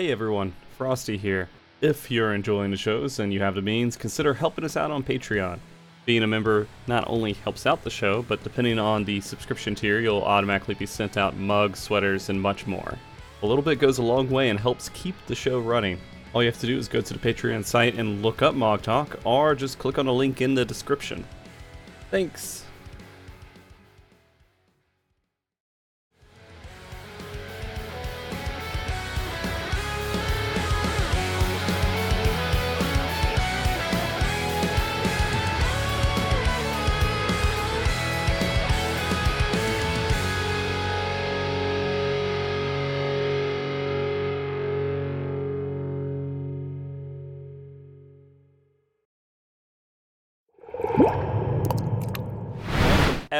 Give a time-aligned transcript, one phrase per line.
[0.00, 1.50] Hey everyone, Frosty here.
[1.82, 5.02] If you're enjoying the shows and you have the means, consider helping us out on
[5.02, 5.58] Patreon.
[6.06, 10.00] Being a member not only helps out the show, but depending on the subscription tier,
[10.00, 12.96] you'll automatically be sent out mugs, sweaters, and much more.
[13.42, 16.00] A little bit goes a long way and helps keep the show running.
[16.32, 19.20] All you have to do is go to the Patreon site and look up MogTalk,
[19.26, 21.26] or just click on the link in the description.
[22.10, 22.64] Thanks.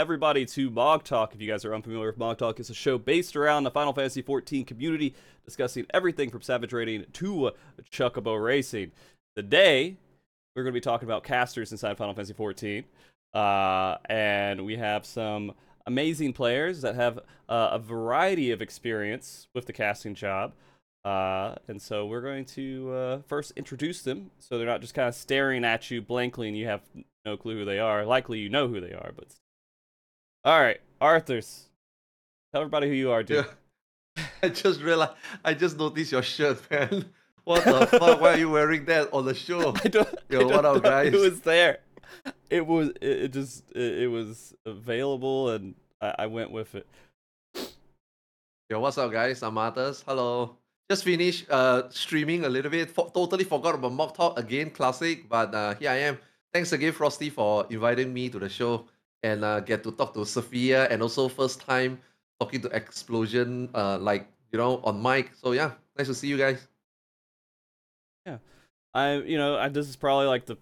[0.01, 1.35] Everybody to MogTalk.
[1.35, 4.23] If you guys are unfamiliar with MogTalk, it's a show based around the Final Fantasy
[4.23, 5.15] XIV community,
[5.45, 7.51] discussing everything from Savage Raiding to
[7.93, 8.93] Chocobo Racing.
[9.37, 9.99] Today,
[10.57, 12.85] we're going to be talking about casters inside Final Fantasy XIV,
[13.35, 15.53] uh, and we have some
[15.87, 17.19] amazing players that have
[17.51, 20.55] uh, a variety of experience with the casting job.
[21.05, 25.09] Uh, and so we're going to uh, first introduce them so they're not just kind
[25.09, 26.81] of staring at you blankly and you have
[27.27, 28.07] no clue who they are.
[28.07, 29.27] Likely you know who they are, but
[30.45, 31.65] all right, Arthars.
[32.53, 33.45] Tell everybody who you are, dude.
[34.17, 34.25] Yeah.
[34.43, 35.13] I just realized.
[35.45, 37.05] I just noticed your shirt, man.
[37.45, 38.21] What the fuck?
[38.21, 39.75] Why are you wearing that on the show?
[39.85, 40.09] I don't.
[40.29, 41.13] Yo, I what don't up, guys?
[41.13, 41.79] It was there.
[42.49, 42.89] It was.
[43.01, 43.65] It, it just.
[43.75, 46.87] It, it was available, and I, I went with it.
[48.71, 49.43] Yo, what's up, guys?
[49.43, 50.03] I'm Arthars.
[50.07, 50.57] Hello.
[50.91, 52.91] Just finished uh streaming a little bit.
[52.91, 55.29] For, totally forgot about MogTalk again, classic.
[55.29, 56.19] But uh, here I am.
[56.53, 58.87] Thanks again, Frosty, for inviting me to the show
[59.23, 62.01] and uh, get to talk to Sfia and also first time
[62.41, 65.33] talking to EksuPlosion, uh, like you know, on mic.
[65.35, 66.67] So yeah, nice to see you guys.
[68.27, 68.39] Yeah,
[68.95, 69.17] I.
[69.17, 70.57] You know, I, this is probably like the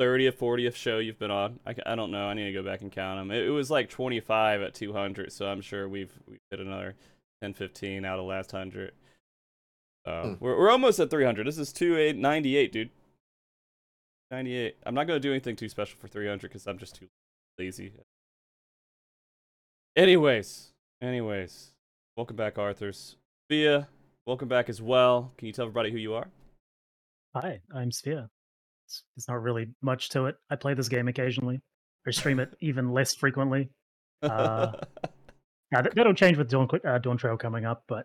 [0.00, 1.60] 30th, 40th show you've been on.
[1.66, 2.26] I, I don't know.
[2.26, 3.30] I need to go back and count them.
[3.30, 6.94] It, it was like 25 at 200, so I'm sure we've we've hit another
[7.42, 8.92] 10, 15 out of last hundred.
[10.06, 10.34] So Hmm.
[10.40, 11.46] we're we're almost at 300.
[11.46, 12.90] This is 2898, dude.
[14.30, 14.76] 98.
[14.84, 17.08] I'm not gonna do anything too special for 300 because I'm just too
[17.58, 17.92] lazy.
[19.96, 21.72] Anyways, anyways,
[22.16, 23.16] welcome back, Arthars.
[23.50, 23.86] Sfia,
[24.26, 25.32] welcome back as well.
[25.36, 26.28] Can you tell everybody who you are?
[27.34, 28.28] Hi, I'm Sfia.
[28.86, 30.36] It's, it's not really much to it.
[30.50, 31.60] I play this game occasionally.
[32.06, 33.70] I stream it even less frequently.
[34.22, 34.72] Uh,
[35.72, 38.04] Now that, that'll change with Dawn, uh, Dawntrail coming up, but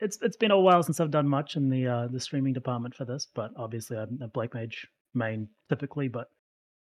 [0.00, 2.94] it's it's been a while since I've done much in the uh, the streaming department
[2.94, 3.26] for this.
[3.34, 6.28] But obviously, I'm a Black Mage main typically, but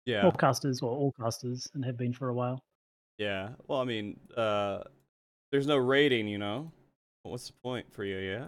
[0.06, 2.64] yeah, all casters or all casters and have been for a while.
[3.18, 3.50] yeah.
[3.68, 4.80] Well, I mean, uh,
[5.52, 6.72] there's no rating, you know.
[7.24, 8.18] What's the point for you?
[8.18, 8.48] Yeah.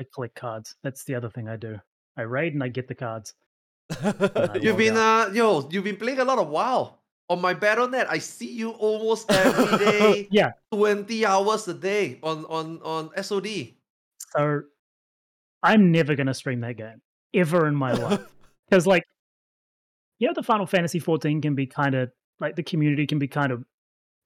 [0.00, 0.74] I collect cards.
[0.82, 1.78] That's the other thing I do.
[2.16, 3.34] I raid and I get the cards.
[4.60, 6.98] You've been uh yo, you've been playing a lot of WoW.
[7.28, 10.52] On my BattleNet, I see you almost every day, Yeah.
[10.72, 13.74] 20 hours a day on on on SOD.
[14.36, 14.62] So
[15.62, 17.00] I'm never gonna stream that game
[17.34, 18.20] ever in my life.
[18.68, 19.04] because like
[20.18, 22.10] you know the final fantasy 14 can be kind of
[22.40, 23.64] like the community can be kind of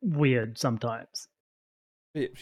[0.03, 1.29] weird sometimes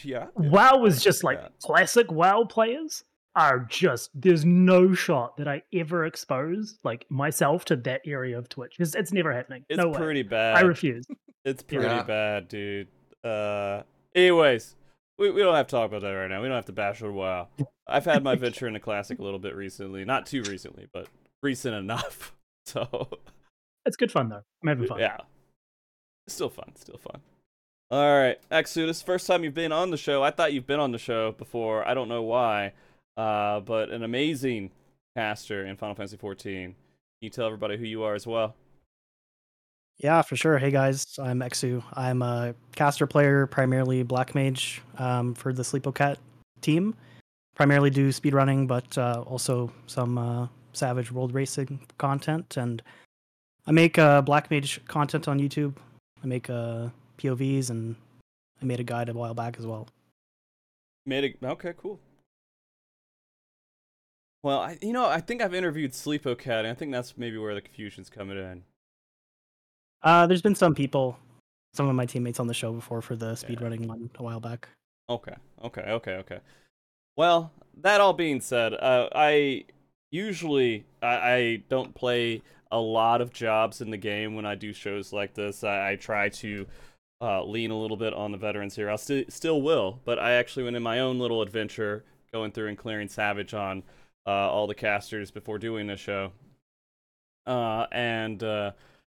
[0.04, 0.26] yeah.
[0.36, 1.48] wow was just like Yeah.
[1.62, 3.04] classic wow players
[3.34, 8.48] are just there's no shot that i ever expose like myself to that area of
[8.48, 9.98] twitch it's, it's never happening It's no way.
[9.98, 10.56] pretty bad.
[10.56, 11.04] i refuse
[11.44, 12.02] It's pretty Yeah.
[12.02, 12.88] bad, dude.
[13.22, 13.82] Uh,
[14.16, 14.74] anyways,
[15.16, 16.42] we, we don't have to talk about that right now.
[16.42, 17.46] We don't have to bash on WoW.
[17.86, 21.06] I've had my venture in the classic a little bit recently, not too recently, but
[21.42, 22.32] recent enough.
[22.66, 23.08] So
[23.86, 25.16] it's good fun though i'm having fun yeah,
[26.28, 27.20] still fun, still fun.
[27.91, 30.22] All right, Eksu, Exodus, first time you've been on the show.
[30.22, 31.86] I thought you've been on the show before.
[31.86, 32.72] I don't know why,
[33.16, 34.70] uh, but an amazing
[35.16, 36.64] caster in Final Fantasy 14.
[36.70, 36.74] Can
[37.20, 38.56] you tell everybody who you are as well?
[39.98, 40.58] Yeah, for sure.
[40.58, 41.82] Hey guys, I'm Eksu.
[41.94, 46.18] I'm a caster player, primarily Black Mage um, for the Sleepo Cat
[46.60, 46.94] team.
[47.54, 52.59] Primarily do speedrunning, but uh, also some uh, Savage World Racing content.
[52.59, 52.83] And
[53.66, 55.74] I make uh, Black Mage content on YouTube.
[56.22, 57.97] I make uh, POVs, and
[58.63, 59.89] I made a guide a while back as well.
[61.04, 62.01] Made it okay, cool.
[64.42, 67.39] Well, I you know I think I've interviewed Sleepo Cat, and I think that's maybe
[67.39, 68.63] where the confusion's coming in.
[70.03, 71.19] Uh, there's been some people,
[71.74, 74.69] some of my teammates on the show before for the speedrunning one a while back.
[75.09, 75.34] Okay,
[75.65, 76.39] okay, okay, okay.
[77.16, 77.51] Well,
[77.83, 79.65] that all being said, uh, I
[80.10, 84.72] usually I, I don't play a lot of jobs in the game when I do
[84.72, 85.65] shows like this.
[85.65, 86.66] I, I try to
[87.21, 88.91] uh, lean a little bit on the veterans here.
[88.91, 92.68] I'll sti- still will, but I actually went in my own little adventure going through
[92.68, 93.83] and clearing Savage on
[94.27, 96.33] uh, all the casters before doing the show.
[97.47, 98.72] Uh, and uh,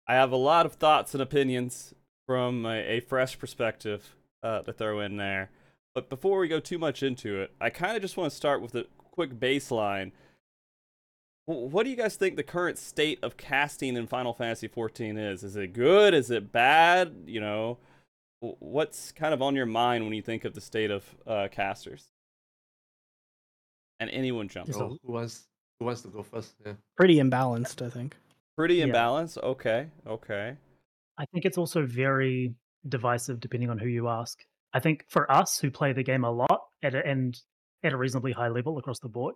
[0.07, 1.93] I have a lot of thoughts and opinions
[2.27, 5.49] from a, a fresh perspective uh, to throw in there.
[5.95, 8.61] But before we go too much into it, I kind of just want to start
[8.61, 10.11] with a quick baseline.
[11.49, 15.43] What do you guys think the current state of casting in Final Fantasy XIV is?
[15.43, 16.13] Is it good?
[16.13, 17.23] Is it bad?
[17.25, 17.79] You know,
[18.39, 22.11] what's kind of on your mind when you think of the state of uh, casters?
[23.99, 24.69] And anyone jump.
[24.75, 25.47] Oh, who wants
[25.79, 26.53] who wants to go first?
[26.63, 26.73] Yeah.
[26.95, 28.15] Pretty imbalanced, I think.
[28.55, 28.85] Pretty Yeah.
[28.85, 29.41] imbalanced.
[29.41, 29.87] Okay.
[30.05, 30.55] Okay.
[31.17, 32.53] I think it's also very
[32.87, 34.37] divisive depending on who you ask.
[34.73, 37.35] I think for us who play the game a lot at a, and
[37.81, 39.33] at a reasonably high level across the board,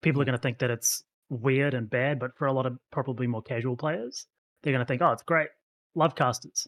[0.00, 0.28] people are Mhm.
[0.28, 2.18] going to think that it's weird and bad.
[2.18, 4.26] But for a lot of probably more casual players,
[4.62, 5.48] they're going to think, "Oh, it's great,
[5.94, 6.66] love casters."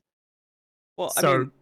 [0.97, 1.53] Well, I So- mean,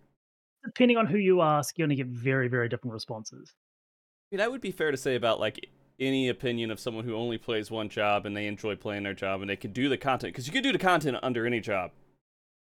[0.64, 3.52] Depending on who you ask, you're going to get very, very different responses.
[3.52, 5.69] I mean, that would be fair to say about like
[6.00, 9.43] any opinion of someone who only plays one job and they enjoy playing their job
[9.43, 11.90] and they can do the content because you can do the content under any job,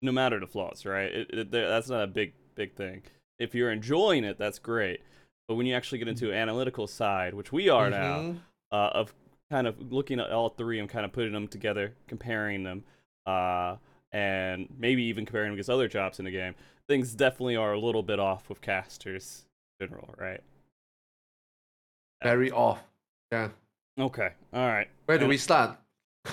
[0.02, 1.12] no matter the flaws, right?
[1.14, 3.04] It, it, that's not a big big thing.
[3.38, 5.02] If you're enjoying it, that's great.
[5.48, 8.40] But when you actually get into analytical side, which we are now, Mhm.
[8.72, 9.14] uh, of
[9.52, 12.84] kind of looking at all three and kind of putting them together, comparing them,
[13.28, 13.76] uh,
[14.14, 16.56] and maybe even comparing them against other jobs in the game,
[16.88, 19.44] things definitely are a little bit off with casters
[19.80, 20.40] in general, right?
[22.24, 22.80] Very off.
[23.32, 23.50] Yeah.
[24.00, 24.88] Okay, all right.
[25.06, 25.78] Where do And- we start?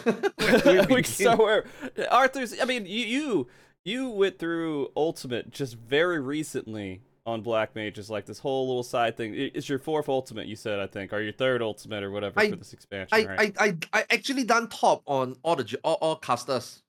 [0.04, 1.64] Where we start where
[2.12, 2.54] Arthars.
[2.60, 3.46] I mean, you you
[3.84, 9.16] you went through Ultimate just very recently on Black Mages, like this whole little side
[9.16, 9.34] thing.
[9.34, 12.50] It's your fourth Ultimate, you said, I think, or your third Ultimate, or whatever I-
[12.50, 13.56] for this expansion, I, right?
[13.58, 16.82] I, I, I actually done top on all the all, all casters.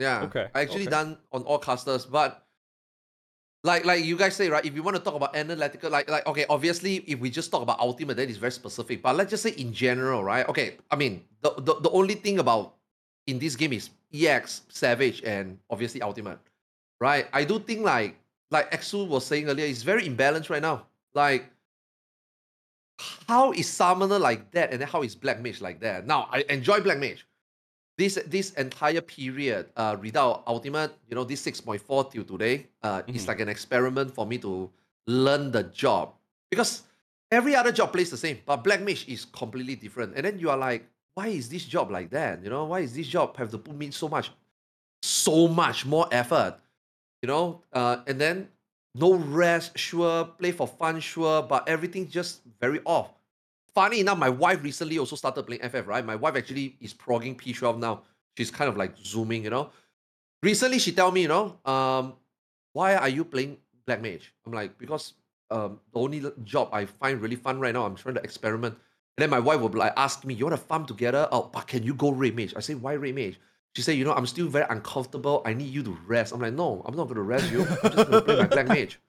[0.00, 0.22] Yeah.
[0.22, 0.90] Okay, I actually okay.
[0.90, 2.44] done on all casters, but
[3.62, 4.64] like like you guys say, right?
[4.64, 7.62] If you want to talk about analytical, like like okay, obviously if we just talk
[7.62, 9.00] about ultimate, then it's very specific.
[9.00, 10.48] But let's just say in general, right?
[10.48, 12.74] Okay, I mean the the, the only thing about
[13.28, 16.38] in this game is EX, Savage, and obviously ultimate.
[17.00, 17.28] Right?
[17.32, 18.16] I do think like
[18.54, 20.86] like Eksu was saying earlier, it's very imbalanced right now.
[21.12, 21.50] Like
[23.28, 26.06] how is Summoner like that, and then how is Black Mage like that?
[26.06, 27.26] Now I enjoy Black Mage.
[27.98, 32.66] This this entire period, uh, without Ultimate, you know, this six point four till today,
[32.82, 33.28] uh, it's Mhm.
[33.28, 34.70] like an experiment for me to
[35.06, 36.14] learn the job
[36.50, 36.82] because
[37.30, 40.14] every other job plays the same, but Black Mage is completely different.
[40.16, 40.82] And then you are like,
[41.14, 42.42] why is this job like that?
[42.42, 44.30] You know, why is this job have to put me so much,
[45.02, 46.58] so much more effort?
[47.24, 48.48] You know, uh, and then
[48.94, 53.14] no rest, sure, play for fun, sure, but everything just very off.
[53.74, 56.04] Funny enough, my wife recently also started playing FF, right?
[56.04, 58.02] My wife actually is progging P12 now.
[58.36, 59.70] She's kind of like zooming, you know.
[60.42, 62.12] Recently, she tell me, you know, um,
[62.74, 63.56] why are you playing
[63.86, 64.34] Black Mage?
[64.44, 65.14] I'm like, because
[65.50, 68.74] um, the only job I find really fun right now, I'm trying to experiment.
[69.16, 71.26] And then my wife will like ask me, you want to farm together?
[71.32, 72.52] Oh, but can you go Red Mage?
[72.54, 73.40] I say, why Red Mage?
[73.74, 75.42] She said, you know, I'm still very uncomfortable.
[75.44, 76.32] I need you to rest.
[76.32, 77.62] I'm like, no, I'm not going to rest you.
[77.62, 79.00] I'm just going to play my Black Mage.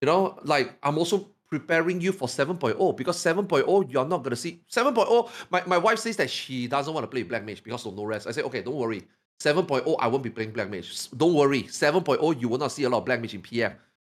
[0.00, 4.36] You know, like I'm also preparing you for 7.0 because 7.0 you're not going to
[4.36, 7.86] see 7.0 my, my wife says that she doesn't want to play black mage because
[7.86, 8.26] of no rest.
[8.26, 9.04] I say okay don't worry.
[9.40, 11.10] 7.0 i won't be playing black mage.
[11.10, 11.62] Don't worry.
[11.64, 13.74] 7.0 you will not see a lot of black mage in pf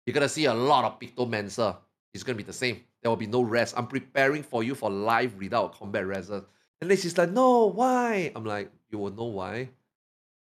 [0.07, 1.77] you're going to see a lot of pictomancer.
[2.15, 2.81] It's going to be the same.
[3.03, 3.75] There will be no rest.
[3.77, 6.45] I'm preparing for you for live without combat rest and
[6.81, 8.33] then she's like no why?
[8.35, 9.69] I'm like you will know why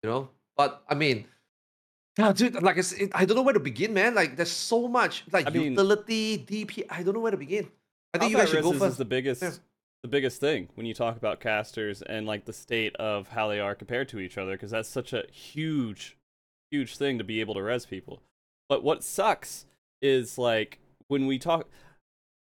[0.07, 1.25] you know but i mean
[2.19, 4.15] yeah, dude, like I said, I don't know where to begin, man.
[4.15, 6.85] Like, there's so much, like I mean- utility, DP.
[6.89, 7.69] I don't know where to begin.
[8.15, 8.93] I think you guys should go first.
[8.93, 9.51] is the biggest Yeah.
[10.03, 13.61] the biggest thing when you talk about casters and like the state of how they
[13.61, 16.17] are compared to each other because that's such a huge
[16.71, 18.23] huge thing to be able to res people
[18.71, 19.67] but what sucks
[20.01, 21.69] is like when we talk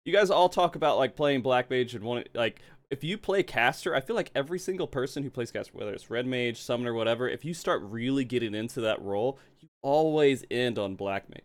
[0.06, 3.42] you guys all talk about like playing black mage and one like if you play
[3.42, 6.94] caster i feel like every single person who plays caster whether it's red mage summoner
[6.94, 11.42] whatever if you start really getting into that role you always end on black mage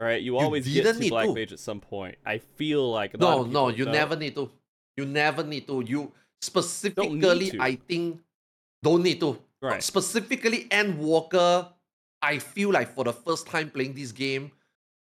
[0.00, 1.34] right you, You always get to black to.
[1.34, 3.94] mage at some point i feel like No, no, you don't.
[3.94, 4.50] never need to.
[4.96, 5.80] You never need to.
[5.86, 7.62] You specifically, to.
[7.62, 8.20] I think,
[8.82, 9.38] don't need to.
[9.62, 9.80] Right.
[9.80, 11.68] Specifically, Endwalker,
[12.20, 14.50] I feel like for the first time playing this game,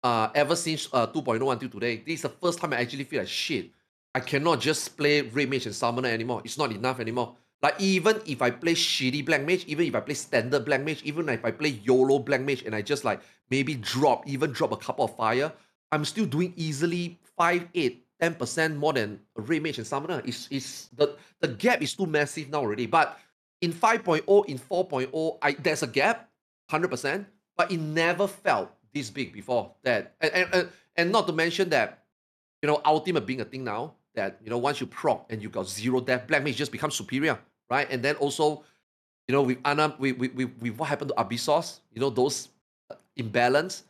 [0.04, 3.20] uh, ever since uh 2.0 until today, this is the first time I actually feel
[3.20, 3.70] like shit.
[4.16, 6.42] I cannot just play Red Mage and Summoner anymore.
[6.46, 7.36] It's not enough anymore.
[7.62, 11.04] Like even if I play shitty Black Mage, even if I play standard Black Mage,
[11.04, 13.20] even if I play YOLO Black Mage and I just like
[13.50, 15.52] maybe drop, even drop a couple of fire,
[15.92, 20.22] I'm still doing easily 5, 8, 10% more than a Red Mage and Summoner.
[20.24, 22.86] It's, it's the, the gap is too massive now already.
[22.86, 23.20] But
[23.60, 26.30] in 5.0, in 4.0, I, there's a gap,
[26.72, 27.26] 100%,
[27.58, 30.16] but it never felt this big before that.
[30.22, 32.06] And, and, and, and not to mention that,
[32.62, 35.50] you know, ultimate being a thing now that you know once you proc and you
[35.50, 37.88] got zero death, black mage just becomes superior, right?
[37.90, 38.64] And then also,
[39.28, 42.50] you know, with Anna, with, with, with, with what happened to Abyssos, you know, those
[42.90, 43.84] uh, imbalance,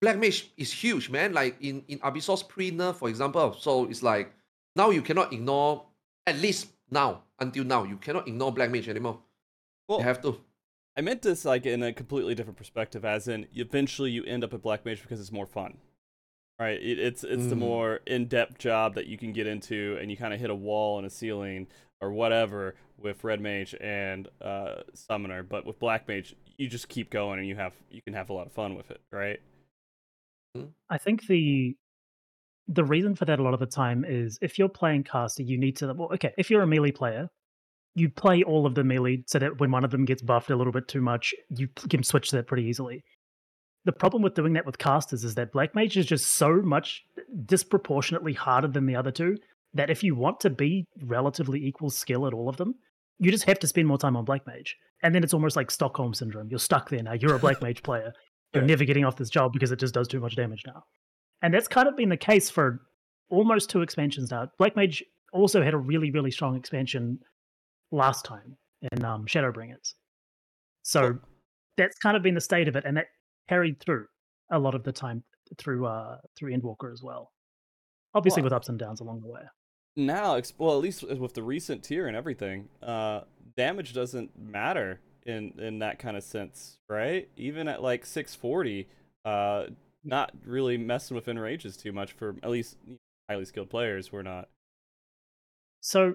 [0.00, 1.32] black mage is huge, man.
[1.32, 3.56] Like in in Abyssos pre nerf, for example.
[3.58, 4.32] So it's like
[4.76, 5.84] now you cannot ignore
[6.26, 9.18] at least now until now you cannot ignore black mage anymore.
[9.88, 10.40] Well, you have to.
[10.96, 14.52] I meant this like in a completely different perspective, as in eventually you end up
[14.52, 15.78] at Black Mage because it's more fun,
[16.62, 16.80] right?
[16.80, 17.58] It, it's it's the Mm.
[17.58, 20.54] more in depth job that you can get into, and you kind of hit a
[20.54, 21.66] wall and a ceiling
[22.00, 25.42] or whatever with Red Mage and uh, Summoner.
[25.42, 28.32] But with Black Mage, you just keep going and you have you can have a
[28.32, 29.40] lot of fun with it, right?
[30.90, 31.76] I think the
[32.68, 35.58] the reason for that a lot of the time is if you're playing caster, you
[35.58, 37.28] need to well, okay, if you're a melee player,
[37.94, 40.56] you play all of the melee so that when one of them gets buffed a
[40.56, 43.02] little bit too much, you can switch that pretty easily.
[43.84, 47.02] The problem with doing that with casters is that Black Mage is just so much
[47.46, 49.36] disproportionately harder than the other two
[49.74, 52.74] that if you want to be relatively equal skill at all of them,
[53.18, 54.76] you just have to spend more time on Black Mage.
[55.02, 56.48] And then it's almost like Stockholm syndrome.
[56.48, 57.14] You're stuck there now.
[57.14, 58.12] You're a Black Mage player.
[58.52, 58.68] You're Right.
[58.68, 60.84] never getting off this job because it just does too much damage now.
[61.40, 62.82] And that's kind of been the case for
[63.30, 64.48] almost two expansions now.
[64.58, 67.18] Black Mage also had a really, really strong expansion
[67.90, 68.56] last time
[68.92, 69.94] in um, Shadowbringers.
[70.82, 71.18] So
[71.78, 73.06] that's kind of been the state of it, and that
[73.52, 74.06] carried through
[74.50, 75.22] a lot of the time
[75.58, 77.32] through uh, through Endwalker as well.
[78.14, 79.42] Obviously, Well, with ups and downs along the way.
[79.96, 83.20] now well at least with the recent tier and everything uh
[83.56, 88.88] damage doesn't matter in in that kind of sense right even at like 640
[89.26, 89.64] uh
[90.02, 92.76] not really messing with enrages too much for at least
[93.28, 94.48] highly skilled players we're not
[95.80, 96.14] So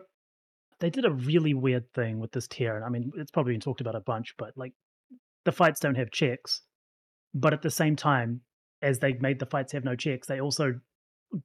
[0.80, 3.62] they did a really weird thing with this tier, and I mean, it's probably been
[3.62, 4.74] talked about a bunch, but like
[5.46, 6.62] the fights don't have checks,
[7.34, 8.42] but at the same time,
[8.82, 10.74] as they made the fights have no checks, they also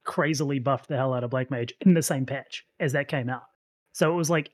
[0.05, 3.29] crazily buffed the hell out of Black Mage in the same patch as that came
[3.29, 3.43] out.
[3.93, 4.49] So it was like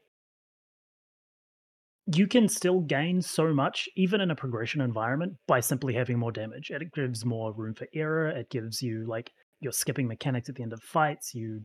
[2.15, 6.31] you can still gain so much, even in a progression environment, by simply having more
[6.31, 6.71] damage.
[6.71, 8.29] It gives more room for error.
[8.29, 11.35] It gives you like you're skipping mechanics at the end of fights.
[11.35, 11.61] You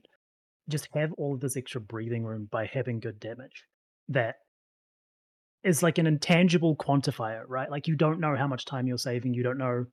[0.69, 3.65] just have all of this extra breathing room by having good damage.
[4.09, 4.37] That
[5.65, 7.71] is like an intangible quantifier, right?
[7.71, 9.35] Like you don't know how much time you're saving.
[9.35, 9.87] You don't know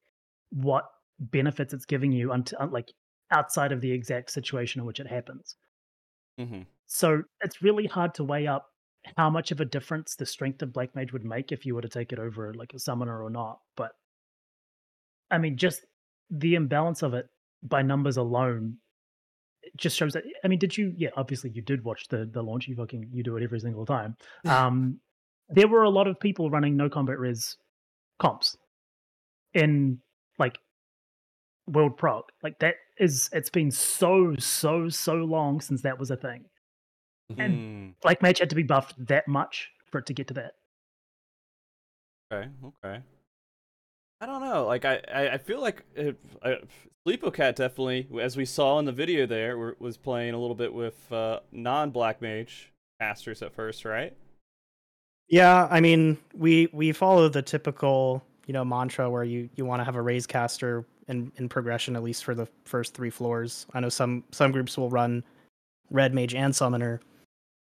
[0.51, 0.86] what
[1.20, 2.92] benefits it's giving you until like
[3.32, 5.56] outside of the exact situation in which it happens.
[6.40, 6.62] mm-hmm.
[6.88, 8.68] So it's really hard to weigh up
[9.16, 11.82] how much of a difference the strength of Black Mage would make if you were
[11.82, 13.60] to take it over like a summoner or not.
[13.78, 13.92] But
[15.32, 15.86] I mean, just
[16.30, 17.28] the imbalance of it
[17.63, 18.78] by numbers alone
[19.63, 20.24] it just shows that.
[20.44, 20.94] I mean, did you?
[20.98, 22.68] Yeah, obviously you did watch the the launch.
[22.68, 24.18] You fucking you do it every single time.
[24.46, 25.00] Um,
[25.51, 27.58] there were a lot of people running no combat res
[28.20, 28.55] comps
[29.53, 30.00] in
[30.39, 30.58] like
[31.67, 32.25] world prog.
[32.43, 36.46] Like that is it's been so so so long since that was a thing.
[37.38, 40.34] And Mm, Black Mage had to be buffed that much for it to get to
[40.36, 40.53] that.
[42.31, 43.01] okay okay
[44.22, 46.58] i don't know like i i, feel like if, I,
[47.05, 50.74] sleepo cat definitely as we saw in the video there was playing a little bit
[50.74, 54.15] with uh non-black mage casters at first right
[55.31, 59.79] Yeah, I mean, we we follow the typical, you know, mantra where you you want
[59.79, 63.65] to have a raise caster in in progression at least for the first three floors.
[63.73, 65.23] I know some some groups will run
[65.89, 67.00] red mage and summoner,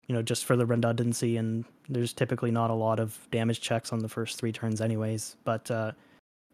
[0.07, 3.95] you know, just for the redundancy and there's typically not a lot of damage checks
[3.95, 5.37] on the first three turns anyways.
[5.45, 5.93] But uh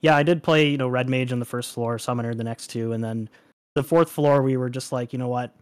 [0.02, 2.68] yeah, I did play, you know, red mage on the first floor, summoner the next
[2.68, 3.28] two and then
[3.74, 5.52] the fourth floor we were just like, you know what?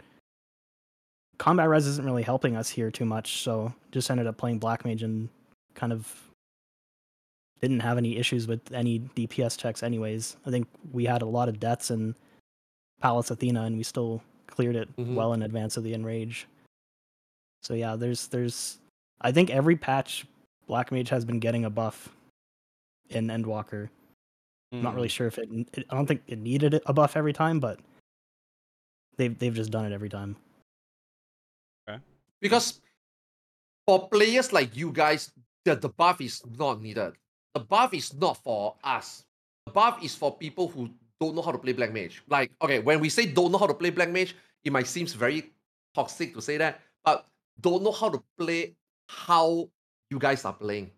[1.38, 4.84] Combat res isn't really helping us here too much, so just ended up playing black
[4.84, 5.30] mage and
[5.78, 6.12] kind of
[7.60, 10.36] didn't have any issues with any DPS checks anyways.
[10.46, 12.14] I think we had a lot of deaths in
[13.00, 15.14] Pallas Athena and we still cleared it Mhm.
[15.14, 16.46] well in advance of the enrage.
[17.62, 18.78] So yeah, there's there's
[19.20, 20.26] I think every patch
[20.66, 22.14] Black Mage has been getting a buff
[23.10, 23.88] in Endwalker.
[24.70, 27.16] I'm not really Mm, sure if it, it I don't think it needed a buff
[27.16, 27.80] every time, but
[29.16, 30.36] they've they've just done it every time.
[31.88, 31.98] Okay.
[32.40, 32.80] Because
[33.86, 35.32] for players like you guys,
[35.68, 37.12] the, the buff is not needed.
[37.54, 39.24] The buff is not for us.
[39.66, 40.88] The buff is for people who
[41.20, 42.22] don't know how to play Black Mage.
[42.28, 44.34] Like, okay, when we say don't know how to play Black Mage,
[44.64, 45.50] it might seem very
[45.94, 47.26] toxic to say that, but
[47.60, 48.74] don't know how to play
[49.08, 49.68] how
[50.10, 50.90] you guys are playing.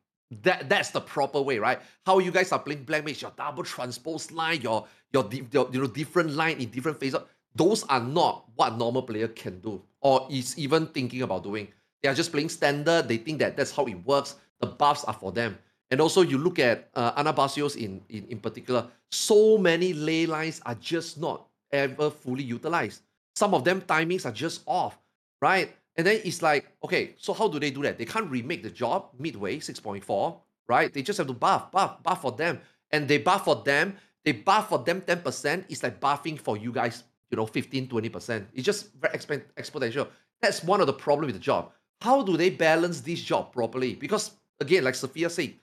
[0.43, 1.81] That that's the proper way, right?
[2.07, 5.81] How you guys are playing Black Mage, your double transpose line, your your, your you
[5.81, 7.21] know different line in different phases.
[7.57, 11.67] Those are not what normal player can do, or is even thinking about doing.
[12.03, 13.09] They are just playing standard.
[13.09, 14.37] They think that that's how it works.
[14.61, 15.59] The buffs are for them.
[15.91, 18.87] And also, you look at uh, Anabaseios in, in in particular.
[19.11, 23.03] So many ley lines are just not ever fully utilized.
[23.35, 24.99] Some of them timings are just off,
[25.41, 25.75] right?
[25.97, 27.99] And then it's like, okay, so how do they do that?
[27.99, 30.37] They can't remake the job midway, 6.4,
[30.69, 30.93] right?
[30.93, 32.61] They just have to buff, buff, buff for them.
[32.91, 35.65] And they buff for them, they buff for them 10%.
[35.69, 38.47] It's like buffing for you guys, you know, 15, 20%.
[38.55, 40.09] It's just very expen- exponential.
[40.41, 41.73] That's one of the problem with the job.
[42.01, 43.95] How do they balance this job properly?
[43.95, 45.55] Because again, like Sfia said,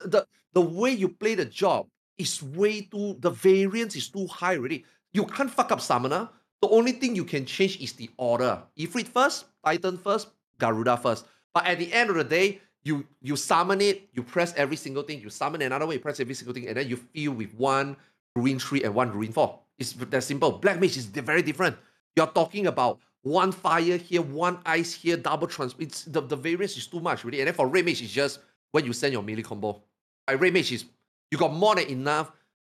[0.00, 1.86] the the way you play the job
[2.18, 4.84] is way too the variance is too high already.
[5.12, 6.28] You can't fuck up summoner.
[6.62, 8.62] The only thing you can change is the order.
[8.76, 10.28] Ifrit first, Titan first,
[10.58, 11.26] Garuda first.
[11.54, 15.02] But at the end of the day, you you summon it, you press every single
[15.02, 17.52] thing, you summon another way, you press every single thing, and then you fill with
[17.54, 17.96] one
[18.36, 19.58] ruin three and one ruin four.
[19.78, 20.52] It's that simple.
[20.52, 21.76] Black mage is very different.
[22.16, 25.74] You're talking about one fire here, one ice here, double trans.
[25.78, 27.40] It's the, the variance is too much really.
[27.40, 28.40] And then for red mage, it's just
[28.72, 29.82] when you send your melee combo.
[30.28, 30.84] Like red mage is
[31.30, 32.32] you got more than enough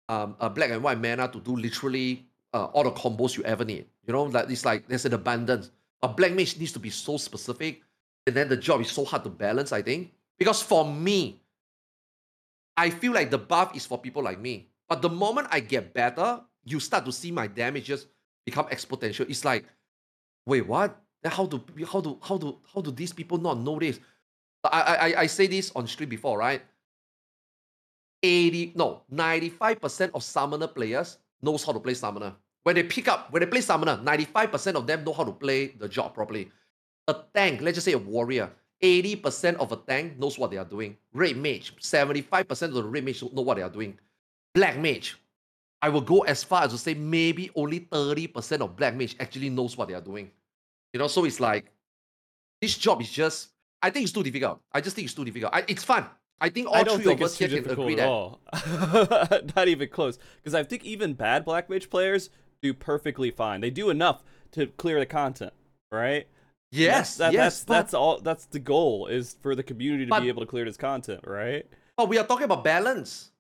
[0.10, 3.64] um, uh, black and white mana to do literally uh, all the combos you ever
[3.64, 3.86] need.
[4.06, 5.72] You know, like it's like there's an abundance.
[6.02, 7.82] But black mage needs to be so specific,
[8.28, 9.72] and then the job is so hard to balance.
[9.72, 11.40] I think because for me,
[12.76, 14.68] I feel like the buff is for people like me.
[14.90, 18.08] But the moment I get better, you start to see my damages
[18.46, 19.30] become exponential.
[19.30, 19.66] It's like,
[20.46, 21.00] wait, what?
[21.24, 24.00] How do how do how do how do these people not know this?
[24.64, 26.62] I I I say this on stream before, right?
[28.24, 32.34] 80 no 95% of summoner players knows how to play summoner
[32.64, 35.68] when they pick up when they play summoner 95% of them know how to play
[35.68, 36.50] the job properly
[37.10, 38.50] a tank let's just say a warrior
[38.82, 43.04] 80% of a tank knows what they are doing red mage 75% of the red
[43.04, 44.00] mage know what they are doing
[44.56, 45.18] black mage
[45.84, 49.50] i will go as far as to say maybe only 30% of black mage actually
[49.50, 50.32] knows what they are doing
[50.94, 51.72] you know so it's like
[52.62, 53.50] this job is just
[53.82, 56.06] i think it's too difficult i just think it's too difficult I, it's fun
[56.42, 58.08] I think all I don't three think of us here can agree at that.
[58.10, 58.42] all.
[59.56, 60.18] Not even close.
[60.38, 62.30] Because I think even bad Black Mage players
[62.62, 63.62] do perfectly fine.
[63.62, 65.54] They do enough to clear the content,
[65.90, 66.28] right?
[66.72, 68.20] Yes, that's, that, yes, that's but, that's all.
[68.20, 71.22] That's the goal is for the community to But- be able to clear this content,
[71.26, 71.66] right?
[71.96, 73.32] but we are talking about balance.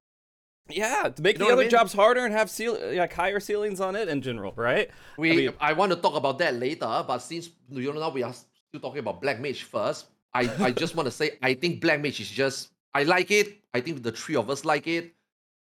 [0.69, 1.69] Yeah, to make You know the what I other mean?
[1.69, 4.89] jobs harder and have ceil- like higher ceilings on it in general, right?
[5.17, 8.23] We, I, mean- want to talk about that later, but since you know now we
[8.23, 11.81] are still talking about Black Mage first, I, I just want to say I think
[11.81, 13.57] Black Mage is just I like it.
[13.73, 15.13] I think the three of us like it.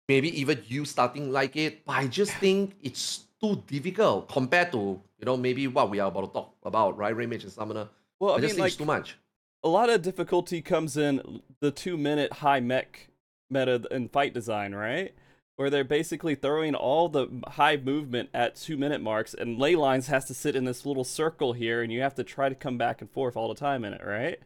[0.08, 5.00] Maybe even you starting like it, but I just think it's too difficult compared to
[5.20, 7.16] you know maybe what we are about to talk about, right?
[7.16, 7.88] Red Mage and Summoner.
[8.20, 9.18] Well, I, I, mean, just think like it's too much.
[9.64, 13.09] a lot of difficulty comes in the two minute high mech
[13.50, 15.14] meta and fight design, right?
[15.56, 20.08] Where they're basically throwing all the high movement at two minute marks, and ley lines
[20.08, 22.78] has to sit in this little circle here, and you have to try to come
[22.78, 24.40] back and forth all the time in it, right?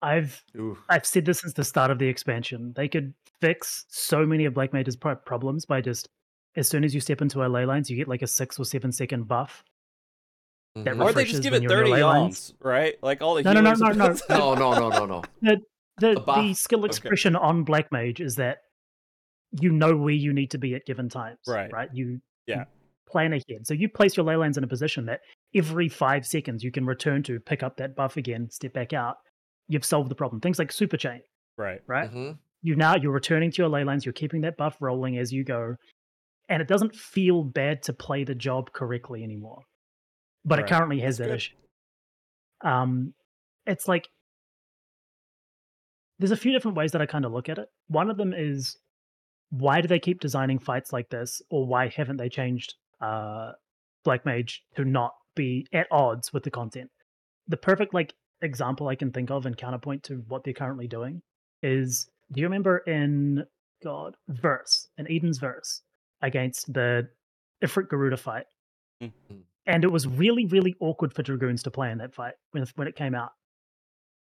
[0.00, 0.78] I've Ooh.
[0.88, 2.72] I've said this since the start of the expansion.
[2.74, 6.08] They could fix so many of Black Mage's problems by just
[6.56, 8.64] as soon as you step into a ley lines, you get like a six or
[8.64, 9.62] seven second buff.
[10.74, 11.04] That Mhm.
[11.04, 12.94] Or they just give it you're in your 30 ley yawns, right?
[13.02, 14.54] Like all the No, no, no, healers- no, no.
[14.54, 15.56] no, no, no, no, no.
[16.02, 18.58] The the skill expression on Black Mage is that
[19.60, 21.38] you know where you need to be at given times.
[21.46, 21.70] Right.
[21.72, 21.88] Right.
[21.92, 22.64] You Yeah.
[23.06, 23.66] plan ahead.
[23.66, 25.20] So you place your ley lines in a position that
[25.54, 29.16] every five seconds you can return to, pick up that buff again, step back out.
[29.68, 30.40] You've solved the problem.
[30.40, 31.20] Things like super chain.
[31.58, 31.80] right.
[31.86, 32.10] right?
[32.10, 32.38] Mhm.
[32.62, 35.44] You now you're returning to your ley lines, you're keeping that buff rolling as you
[35.44, 35.76] go,
[36.48, 39.62] and it doesn't feel bad to play the job correctly anymore.
[40.44, 40.68] But Right.
[40.68, 41.36] it currently has That's that good.
[41.36, 41.56] issue.
[42.68, 43.14] Um,
[43.66, 44.08] it's like
[46.22, 47.68] there's a few different ways that I kind of look at it.
[47.88, 48.76] One of them is
[49.50, 53.52] why do they keep designing fights like this, or why haven't they changed uh,
[54.04, 56.90] Black Mage to not be at odds with the content?
[57.48, 61.22] The perfect like example I can think of and counterpoint to what they're currently doing
[61.60, 63.44] is do you remember in
[63.82, 65.82] God verse in Eden's verse
[66.22, 67.08] against the
[67.64, 68.46] Ifrit Garuda fight?
[69.02, 69.10] Mm.
[69.66, 72.86] And it was really, really awkward for Dragoons to play in that fight when when
[72.86, 73.32] it came out.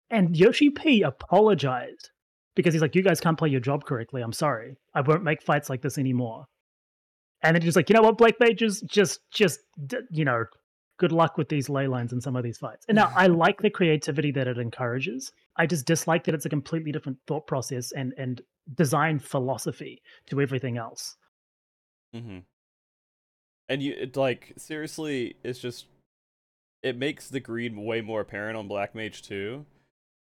[0.09, 2.11] And Yoshi P apologized
[2.55, 4.21] because he's like, "You guys can't play your job correctly.
[4.21, 4.77] I'm sorry.
[4.93, 6.47] I won't make fights like this anymore."
[7.43, 9.59] And then he's like, "You know what, Black Mages, just, just,
[10.09, 10.45] you know,
[10.97, 13.61] good luck with these ley lines in some of these fights." And now I like
[13.61, 15.31] the creativity that it encourages.
[15.57, 18.41] I just dislike that it's a completely different thought process and and
[18.75, 21.15] design philosophy to everything else.
[22.15, 22.39] Mm-hmm.
[23.69, 25.85] And you, it, like, seriously, it's just,
[26.83, 29.65] it makes the greed way more apparent on Black Mage too.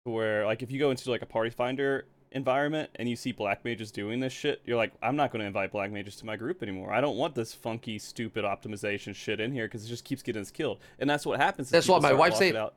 [0.06, 3.64] Where, like, if you go into like a Party Finder environment and you see Black
[3.64, 6.36] Mages doing this shit, you're like, I'm not going to invite Black Mages to my
[6.36, 6.92] group anymore.
[6.92, 10.42] I don't want this funky, stupid optimization shit in here because it just keeps getting
[10.42, 10.78] us killed.
[10.98, 11.70] And that's what happens.
[11.70, 12.56] That's what my wife said.
[12.56, 12.74] Out.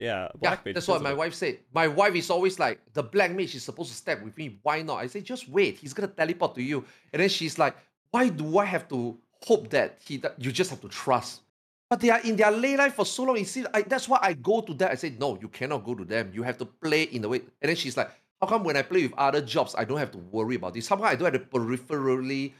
[0.00, 0.74] Yeah, Yeah, Black Mage.
[0.74, 1.16] that's what my it.
[1.16, 1.58] wife said.
[1.72, 4.58] My wife is always like, the black mage is supposed to step with me.
[4.62, 4.96] Why not?
[4.98, 5.78] I say, just wait.
[5.78, 6.84] He's gonna teleport to you.
[7.12, 7.76] And then she's like,
[8.10, 11.42] why do I have to hope that he that you just have to trust?
[11.90, 13.36] But they are in their lay life for so long.
[13.36, 14.90] You see, I, that's why I go to them.
[14.90, 16.30] I say, no, you cannot go to them.
[16.32, 17.40] You have to play in the way.
[17.60, 20.10] And then she's like, how come when I play with other jobs, I don't have
[20.12, 20.86] to worry about this?
[20.86, 22.52] Somehow I don't have to peripherally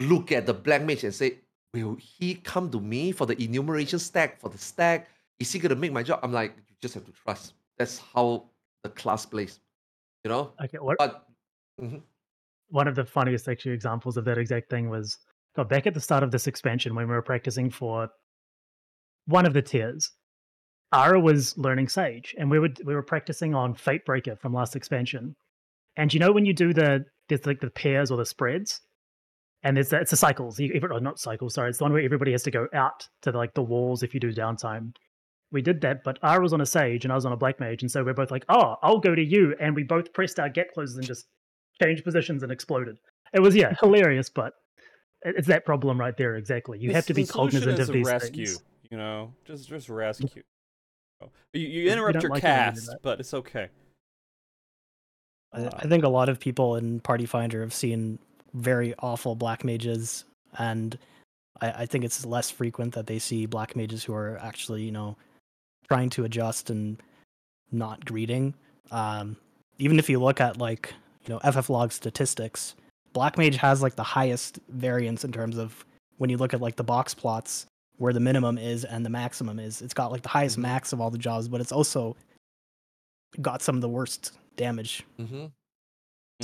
[0.00, 1.38] look at the black mage and say,
[1.72, 5.08] will he come to me for the enumeration stack, for the stack?
[5.38, 6.20] Is he going to make my job?
[6.22, 7.54] I'm like, you just have to trust.
[7.78, 8.44] That's how
[8.82, 9.60] the class plays,
[10.24, 10.52] you know?
[10.62, 11.26] Okay, what, But
[11.80, 12.02] Mhm.
[12.68, 15.18] one of the funniest actually examples of that exact thing was
[15.56, 18.08] got back at the start of this expansion when we were practicing for
[19.26, 20.10] one of the tiers.
[20.92, 25.34] Ara was learning Sage, and we were we were practicing on Fatebreaker from last expansion.
[25.96, 28.80] And you know when you do the there's like the pairs or the spreads,
[29.62, 30.60] and it's it's the cycles.
[30.60, 31.70] You, or oh, not cycles, sorry.
[31.70, 34.14] It's the one where everybody has to go out to the, like the walls if
[34.14, 34.94] you do downtime.
[35.50, 37.60] We did that, but Ara was on a Sage and I was on a Black
[37.60, 40.38] Mage, and so we're both like, "Oh, I'll go to you," and we both pressed
[40.38, 41.26] our get closes and just
[41.82, 42.98] changed positions and exploded.
[43.32, 44.52] It was yeah hilarious, but
[45.22, 46.78] it's that problem right there exactly.
[46.78, 48.46] You The- have to be cognizant of these rescue.
[48.46, 48.62] things.
[48.90, 50.42] You know, just just rescue.
[51.22, 53.34] Oh, You, you you interrupt don't your like it when I do cast, but it's
[53.34, 53.68] okay.
[55.52, 58.18] I, Uh, I think a lot of people in Party Finder have seen
[58.52, 60.24] very awful black mages,
[60.58, 60.98] and
[61.60, 64.92] I, I think it's less frequent that they see black mages who are actually, you
[64.92, 65.16] know,
[65.88, 67.02] trying to adjust and
[67.72, 68.54] not greeting.
[68.90, 69.36] Um,
[69.78, 70.92] even if you look at like,
[71.24, 72.74] you know, FFlog statistics,
[73.12, 75.84] black mage has like the highest variance in terms of
[76.18, 77.66] when you look at like the box plots
[77.98, 79.80] where the minimum is and the maximum is.
[79.82, 80.62] It's got like the highest Mhm.
[80.62, 82.16] max of all the jobs, but it's also
[83.40, 85.26] got some of the worst damage Mhm.
[85.28, 85.46] Mm-hmm.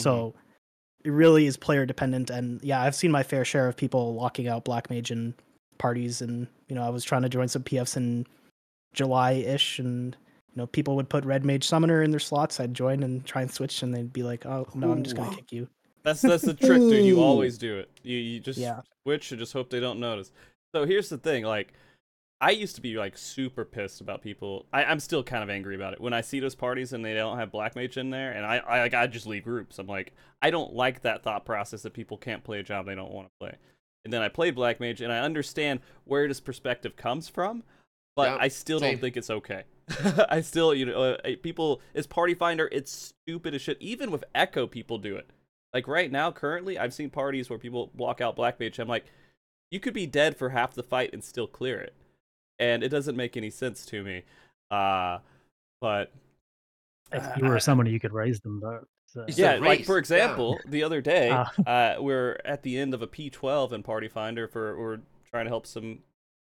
[0.00, 0.34] so
[1.04, 2.28] it really is player dependent.
[2.30, 5.34] And yeah, I've seen my fair share of people locking out Black Mage in
[5.78, 6.20] parties.
[6.20, 8.26] And, you know, I was trying to join some PFs in
[8.92, 9.78] July ish.
[9.78, 10.14] And,
[10.50, 12.60] you know, people would put Red Mage Summoner in their slots.
[12.60, 13.82] I'd join and try and switch.
[13.82, 15.68] And they'd be like, oh, no, I'm just going to kick you.
[16.02, 17.04] That's that's the trick, dude.
[17.06, 17.90] You always do it.
[18.02, 18.80] You you just Yeah.
[19.04, 20.32] switch and just hope they don't notice.
[20.74, 21.72] So here's the thing, like
[22.40, 24.66] I used to be like super pissed about people.
[24.72, 27.12] I, I'm still kind of angry about it when I see those parties and they
[27.14, 29.78] don't have black mage in there, and I, I like I just leave groups.
[29.78, 32.94] I'm like, I don't like that thought process that people can't play a job they
[32.94, 33.56] don't want to play.
[34.04, 37.62] And then I play black mage, and I understand where this perspective comes from,
[38.16, 38.92] but Yeah, I still same.
[38.92, 39.64] don't think it's okay.
[40.30, 42.68] I still, you know, uh, people it's party finder.
[42.72, 43.76] It's stupid as shit.
[43.80, 45.28] Even with Echo, people do it.
[45.74, 48.78] Like right now, currently, I've seen parties where people block out Black Mage.
[48.78, 49.04] I'm like,
[49.70, 51.94] you could be dead for half the fight and still clear it,
[52.58, 54.22] and it doesn't make any sense to me.
[54.70, 55.18] Uh,
[55.80, 56.12] but
[57.12, 58.86] If Uh, you were I- someone, you could raise them though.
[59.08, 59.22] So.
[59.26, 59.98] It's a yeah, like race, for yeah.
[59.98, 61.52] example, the other day, Ah.
[61.66, 65.50] uh, we're at the end of a P12 in Party Finder for we're trying to
[65.50, 66.04] help some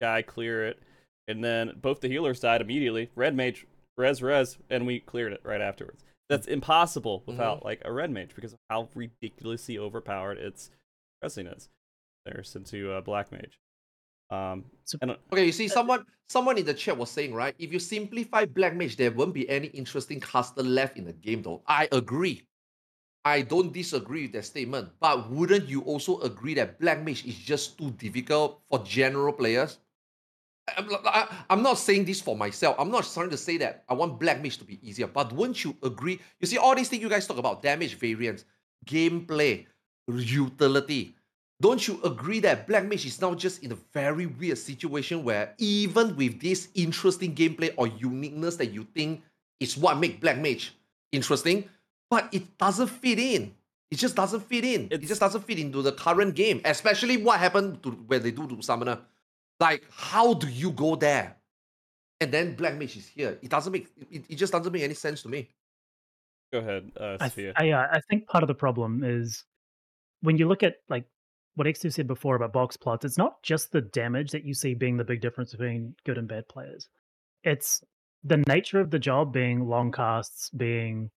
[0.01, 0.79] guy clear it,
[1.27, 3.09] and then both the healers died immediately.
[3.15, 3.65] Red Mage,
[3.97, 6.05] res res, and we cleared it right afterwards.
[6.29, 10.71] That's impossible without like a Red Mage because of how ridiculously overpowered its
[11.21, 11.67] pressing is.
[12.25, 13.59] There's into uh, Black Mage.
[14.31, 17.53] Um, So- and uh, Okay, you see, someone someone in the chat was saying, right?
[17.59, 21.41] If you simplify Black Mage, there won't be any interesting caster left in the game,
[21.43, 21.61] though.
[21.67, 22.47] I agree.
[23.23, 24.89] I don't disagree with that statement.
[24.99, 29.79] But wouldn't you also agree that Black Mage is just too difficult for general players?
[30.77, 32.75] I'm, I- I'm not saying this for myself.
[32.79, 35.05] I'm not trying to say that I want Black Mage to be easier.
[35.07, 36.19] But wouldn't you agree?
[36.39, 38.45] You see, all these things you guys talk about damage variance,
[38.87, 39.65] gameplay,
[40.07, 41.14] utility.
[41.61, 45.53] Don't you agree that Black Mage is now just in a very weird situation where
[45.57, 49.23] even with this interesting gameplay or uniqueness that you think
[49.61, 50.75] is what make Black Mage
[51.13, 51.69] interesting,
[52.09, 53.53] but it doesn't fit in.
[53.89, 54.89] It just doesn't fit in.
[54.91, 58.47] it just doesn't fit into the current game, especially what happened to when they do
[58.47, 58.99] to Summoner.
[59.59, 61.37] Like, how do you go there?
[62.19, 63.39] And then Black Mage is here.
[63.41, 65.47] It doesn't make it, it just doesn't make any sense to me.
[66.51, 67.35] go ahead, uh, I, Sfia.
[67.35, 69.45] th- I, uh, I think part of the problem is
[70.21, 71.05] when you look at like
[71.55, 74.73] what Eksu said before about box plots, it's not just the damage that you see
[74.73, 76.89] being the big difference between good and bad players.
[77.43, 77.83] It's
[78.23, 81.11] the nature of the job being long casts, being,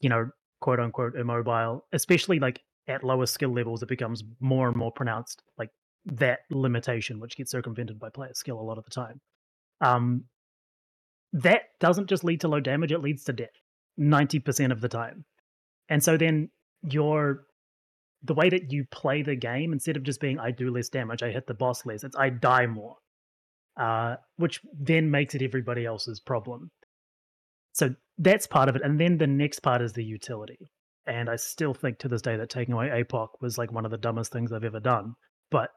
[0.00, 0.30] you know,
[0.60, 5.42] quote unquote immobile, especially like at lower skill levels, it becomes more and more pronounced,
[5.58, 5.70] like
[6.04, 9.20] that limitation, which gets circumvented by player skill a lot of the time.
[9.80, 10.24] Um,
[11.32, 13.48] that doesn't just lead to low damage, it leads to death
[13.98, 15.24] 90% of the time.
[15.88, 16.50] And so then
[16.82, 17.44] your
[18.22, 21.22] the way that you play the game, instead of just being I do less damage,
[21.22, 22.96] I hit the boss less, it's I die more.
[23.78, 26.70] Uh, which then makes it everybody else's problem.
[27.72, 28.82] So that's part of it.
[28.84, 30.58] And then the next part is the utility.
[31.06, 33.90] And I still think to this day that taking away APOC was like one of
[33.90, 35.14] the dumbest things I've ever done.
[35.50, 35.70] But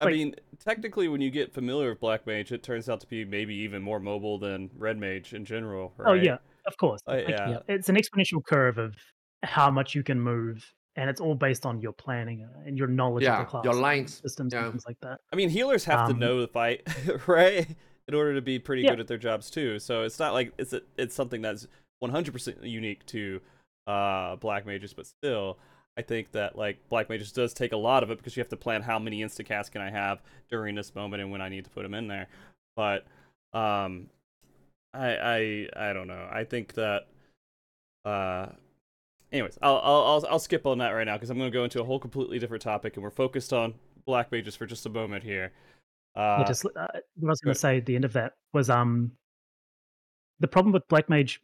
[0.00, 3.06] I like- mean, technically, when you get familiar with Black Mage, it turns out to
[3.06, 5.92] be maybe even more mobile than Red Mage in general.
[5.96, 6.10] Right?
[6.10, 7.00] oh yeah, of course.
[7.06, 7.58] Uh, Like, yeah.
[7.68, 8.96] It's an exponential curve of
[9.44, 12.86] how much you can move and it's all based on your planning uh, and your
[12.86, 14.20] knowledge of Yeah, the class, your and lines.
[14.20, 14.64] systems, yeah.
[14.64, 15.20] and things like that.
[15.32, 16.86] I mean, healers have to Um, know the fight,
[17.26, 17.66] right?
[18.08, 18.90] In order to be pretty Yeah.
[18.90, 19.78] good at their jobs too.
[19.78, 21.66] So it's not like it's a, it's something that's
[22.02, 23.40] 100% unique to
[23.86, 25.58] uh, black mages, but still,
[25.96, 28.48] I think that like black mages does take a lot of it because you have
[28.50, 31.48] to plan how many instant casts can I have during this moment and when I
[31.48, 32.28] need to put them in there.
[32.76, 33.06] But
[33.52, 34.08] um,
[34.94, 36.28] I I I don't know.
[36.30, 37.06] I think that
[38.04, 38.46] uh.
[39.32, 41.64] Anyways, I'll, I'll I'll I'll skip on that right now because I'm going to go
[41.64, 44.90] into a whole completely different topic, and we're focused on black mages for just a
[44.90, 45.52] moment here.
[46.14, 46.68] Uh, yeah, just uh,
[47.16, 49.12] what I was going to say at the end of that was um
[50.40, 51.40] the problem with black mage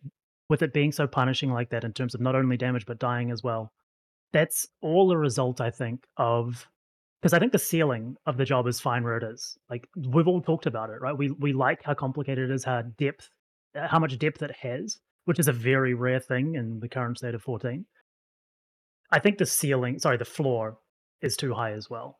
[0.50, 3.30] with it being so punishing like that in terms of not only damage but dying
[3.30, 3.72] as well.
[4.32, 6.66] That's all a result, I think, of
[7.22, 9.56] because I think the ceiling of the job is fine where it is.
[9.70, 11.16] Like we've all talked about it, right?
[11.16, 13.30] We we like how complicated it is, how depth,
[13.74, 17.34] how much depth it has, which is a very rare thing in the current state
[17.34, 17.84] of 14.
[19.12, 20.78] I think the ceiling, sorry, the floor
[21.20, 22.16] is too high as well.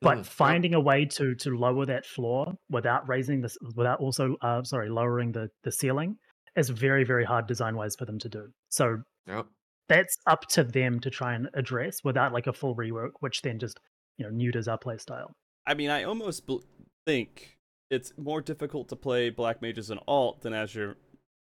[0.00, 0.26] But Mm, yep.
[0.26, 4.88] finding a way to to lower that floor without raising this, without also, uh, sorry,
[4.88, 6.16] lowering the the ceiling,
[6.56, 8.48] is very very hard design wise for them to do.
[8.70, 9.46] So Yep.
[9.88, 13.58] that's up to them to try and address without like a full rework, which then
[13.58, 13.78] just
[14.16, 15.30] you know neuters our playstyle.
[15.66, 16.62] I mean, I almost bel
[17.06, 17.58] think
[17.90, 20.74] it's more difficult to play black mages as an alt than as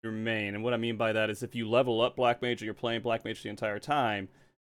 [0.03, 0.55] your main.
[0.55, 2.73] And what I mean by that is if you level up black mage or you're
[2.73, 4.29] playing black mage the entire time,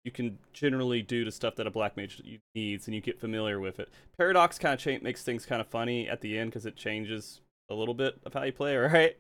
[0.04, 2.22] you can generally do the stuff that a black mage
[2.56, 3.90] needs and you get familiar with it.
[4.18, 7.42] Paradox kind of cha- makes things kind of funny at the end because it changes
[7.70, 9.18] a little bit of how you play, right?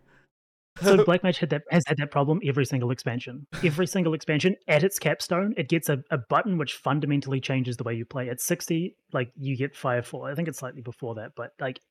[0.81, 3.45] So Black Mage had that has had that problem every single expansion.
[3.63, 7.83] Every single expansion at its capstone, it gets a, a button which fundamentally changes the
[7.83, 8.29] way you play.
[8.29, 10.31] At 60, like you get Fire 4.
[10.31, 11.81] I think it's slightly before that, but like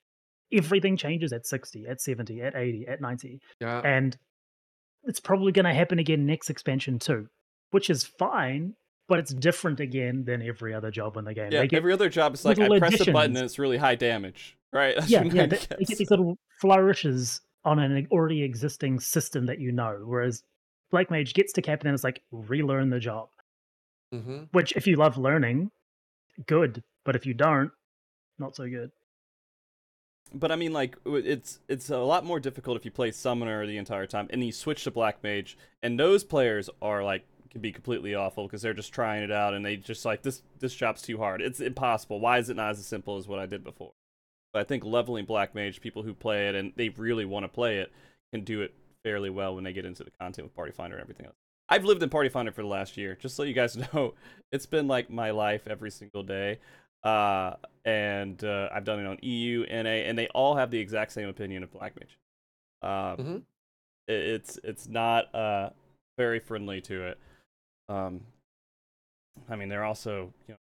[0.52, 3.40] everything changes at 60, at 70, at 80, at 90.
[3.60, 3.80] Yeah.
[3.84, 4.16] And
[5.04, 7.28] it's probably gonna happen again next expansion too.
[7.70, 8.74] Which is fine,
[9.08, 11.52] but it's different again than every other job in the game.
[11.52, 14.56] yeah, every other job is like I press a button and it's really high damage,
[14.72, 14.94] right?
[14.98, 19.60] That's yeah, yeah, they, they get these little flourishes on an already existing system that
[19.60, 20.02] you know.
[20.04, 20.42] Whereas
[20.90, 23.28] Black Mage gets to Cap and it's like relearn the job.
[24.14, 24.44] Mm-hmm.
[24.52, 25.70] Which, if you love learning,
[26.46, 26.82] good.
[27.04, 27.70] But if you don't,
[28.38, 28.90] not so good.
[30.34, 33.78] But I mean, like it's it's a lot more difficult if you play summoner the
[33.78, 37.72] entire time and you switch to black mage, and those players are like can be
[37.72, 41.02] completely awful because they're just trying it out and they just like this this job's
[41.02, 41.40] too hard.
[41.40, 42.20] It's impossible.
[42.20, 43.92] Why is it not as simple as what I did before?
[44.52, 47.48] But I think leveling black mage, people who play it and they really want to
[47.48, 47.92] play it,
[48.32, 51.02] can do it fairly well when they get into the content with Party Finder and
[51.02, 51.36] everything else.
[51.68, 53.16] I've lived in Party Finder for the last year.
[53.20, 54.14] Just so you guys know,
[54.52, 56.58] it's been like my life every single day.
[57.02, 61.12] Uh, and uh, I've done it on EU, NA, and they all have the exact
[61.12, 62.18] same opinion of Black Mage.
[62.82, 63.42] Um, Mhm.
[64.08, 65.70] it- it's it's not uh
[66.16, 67.18] very friendly to it.
[67.88, 68.26] Um,
[69.48, 70.58] I mean, they're also you know.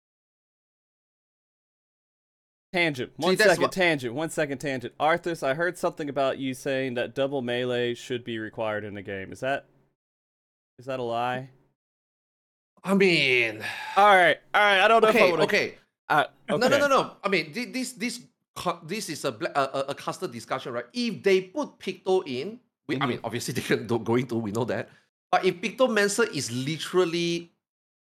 [2.72, 3.12] Tangent.
[3.16, 4.14] One second what- tangent.
[4.14, 4.94] One second tangent.
[5.00, 9.02] Arthur, I heard something about you saying that double melee should be required in the
[9.02, 9.32] game.
[9.32, 9.66] Is that
[10.78, 11.50] is that a lie?
[12.84, 13.64] I mean,
[13.96, 14.80] All right, all right.
[14.80, 15.78] I don't know if I okay, okay.
[16.08, 16.58] Uh, okay.
[16.58, 17.16] No, no, no, no.
[17.22, 18.20] I mean, thi- this, this,
[18.84, 20.84] this is a a, a, custom discussion, right?
[20.92, 23.08] If they put Picto in, we, I Mhm.
[23.08, 24.88] mean, obviously they can do, going to, we know that.
[25.30, 27.50] But if Pictomancer is literally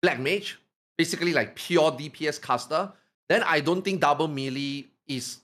[0.01, 0.57] Black Mage,
[0.97, 2.91] basically like pure DPS caster,
[3.27, 5.39] then I don't think double melee is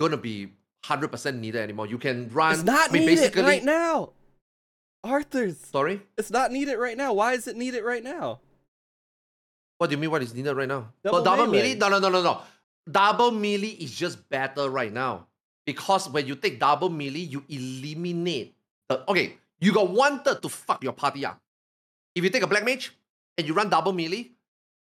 [0.00, 0.52] gonna be
[0.84, 1.86] hundred percent needed anymore.
[1.86, 2.54] You can run.
[2.54, 4.12] It's not I mean, needed right now.
[5.04, 5.56] Arthars.
[5.70, 7.12] Sorry, It's not needed right now.
[7.12, 8.40] Why is it needed right now?
[9.78, 10.10] What do you mean?
[10.10, 10.92] What is needed right now?
[11.04, 11.74] Double But double melee.
[11.74, 11.78] melee?
[11.78, 12.42] No, no, no, no, no.
[12.90, 15.26] Double melee is just better right now
[15.64, 18.54] because when you take double melee, you eliminate
[18.88, 19.08] the.
[19.10, 21.40] Okay, you got one third to fuck your party up.
[22.14, 22.92] If you take a black mage
[23.36, 24.30] and you run double melee,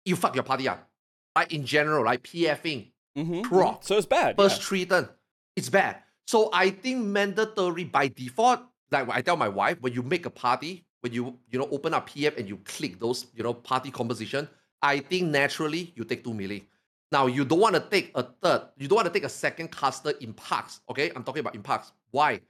[0.05, 0.89] you fuck your party up.
[1.37, 1.51] Right?
[1.53, 2.23] In general, right?
[2.23, 3.43] PFing Mm-hmm.
[3.43, 3.83] Proc.
[3.83, 4.37] So it's bad.
[4.37, 4.67] first yeah.
[4.67, 5.09] three turn,
[5.57, 5.97] it's bad.
[6.27, 10.31] So I think mandatory by default, like I tell my wife, when you make a
[10.31, 13.91] party, when you you know open up PF and you click those you know party
[13.91, 14.49] composition,
[14.83, 16.65] I think naturally you take two melee.
[17.13, 19.71] Now you don't want to take a third, you don't want to take a second
[19.71, 20.81] caster in packs.
[20.91, 21.93] Okay, I'm talking about in packs.
[22.11, 22.41] Why?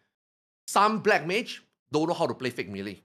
[0.67, 1.63] Some black mage
[1.93, 3.03] don't know how to play fake melee.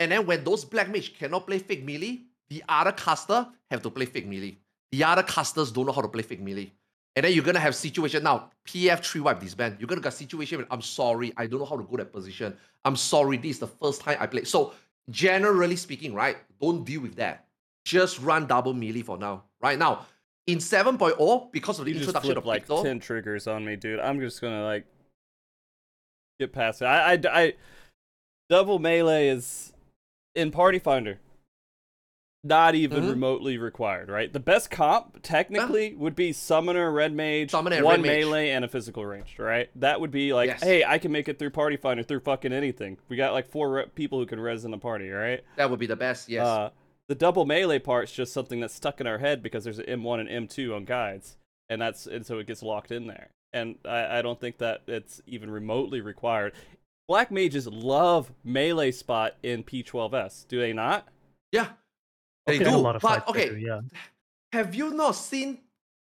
[0.00, 3.90] And then when those black mage cannot play fake melee, the other caster have to
[3.90, 4.58] play fake melee.
[4.92, 6.72] The other casters don't know how to play fake melee.
[7.16, 8.50] And then you're gonna have situation now.
[8.66, 9.76] PF three wipe this band.
[9.78, 10.58] You're gonna get situation.
[10.58, 12.56] When, I'm sorry, I don't know how to go that position.
[12.84, 14.44] I'm sorry, this is the first time I play.
[14.44, 14.72] So
[15.10, 16.36] generally speaking, right?
[16.60, 17.46] Don't deal with that.
[17.84, 19.44] Just run double melee for now.
[19.60, 20.06] Right now,
[20.46, 23.76] in 7.0, because of the You just introduction flipped of like ten triggers on me,
[23.76, 24.00] dude.
[24.00, 24.84] I'm just gonna like
[26.40, 26.86] get past it.
[26.86, 27.52] I, I, I
[28.50, 29.72] double melee is
[30.34, 31.18] in Party Finder.
[32.46, 33.08] not even Mhm.
[33.08, 34.30] remotely required, right?
[34.30, 38.24] The best comp technically would be summoner, red mage, Summoner one red mage.
[38.26, 39.70] melee, and a physical ranged, right?
[39.76, 40.62] That would be like, Yes.
[40.62, 42.98] hey, I can make it through party finder through fucking anything.
[43.08, 45.42] We got like four re- people who can res in the party, right?
[45.56, 46.28] That would be the best.
[46.28, 46.46] Yes.
[46.46, 46.68] Uh,
[47.08, 50.20] the double melee part's just something that's stuck in our head because there's an M1
[50.20, 51.36] and M2 on guides,
[51.68, 53.30] and that's and so it gets locked in there.
[53.52, 56.54] And I, I don't think that it's even remotely required.
[57.06, 61.06] Black mages love melee spot in P12S, do they not?
[61.52, 61.68] yeah.
[62.46, 62.76] They There's do.
[62.76, 63.80] a lot of but fights they okay, do, yeah.
[64.52, 65.58] have you not seen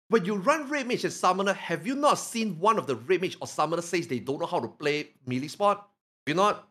[0.09, 1.53] when you run red mage and summoner?
[1.53, 4.47] Have you not seen one of the red mage or summoner says they don't know
[4.47, 5.77] how to play melee spot?
[5.79, 5.87] Have
[6.27, 6.69] you not?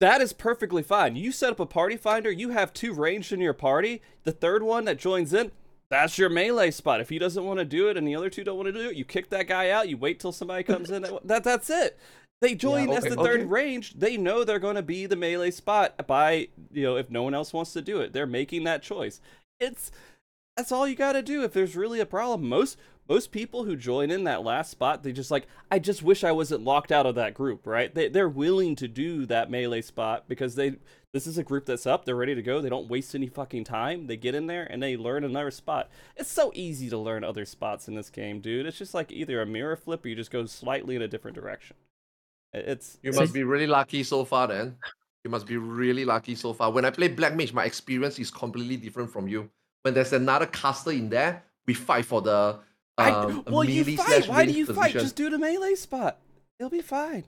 [0.00, 1.16] That is perfectly fine.
[1.16, 4.02] You set up a party finder, you have two ranged in your party.
[4.24, 5.52] The third one that joins in,
[5.88, 7.00] that's your melee spot.
[7.00, 8.90] If he doesn't want to do it and the other two don't want to do
[8.90, 11.06] it, you kick that guy out, you wait till somebody comes in.
[11.24, 11.98] That that's it.
[12.42, 13.48] They join as okay, the third okay.
[13.48, 13.94] range.
[13.94, 17.34] They know they're going to be the melee spot by, you know, if no one
[17.34, 18.12] else wants to do it.
[18.12, 19.22] They're making that choice.
[19.58, 19.90] It's
[20.56, 22.48] that's all you got to do if there's really a problem.
[22.48, 22.76] Most
[23.08, 26.32] most people who join in that last spot, they just like, I just wish I
[26.32, 27.94] wasn't locked out of that group, right?
[27.94, 30.76] They they're willing to do that melee spot because they
[31.12, 33.64] this is a group that's up, they're ready to go, they don't waste any fucking
[33.64, 34.06] time.
[34.06, 35.88] They get in there and they learn another spot.
[36.16, 38.66] It's so easy to learn other spots in this game, dude.
[38.66, 41.36] It's just like either a mirror flip or you just go slightly in a different
[41.36, 41.76] direction.
[42.52, 44.76] It's You must be really lucky so far then.
[45.24, 46.70] You must be really lucky so far.
[46.70, 49.50] When I play Black Mage, my experience is completely different from you.
[49.82, 52.58] When there's another caster in there, we fight for the
[52.98, 54.28] I, um, well, you fight.
[54.28, 54.92] Why do range you fight?
[54.92, 56.18] Just do the melee spot.
[56.58, 57.24] It'll be fine.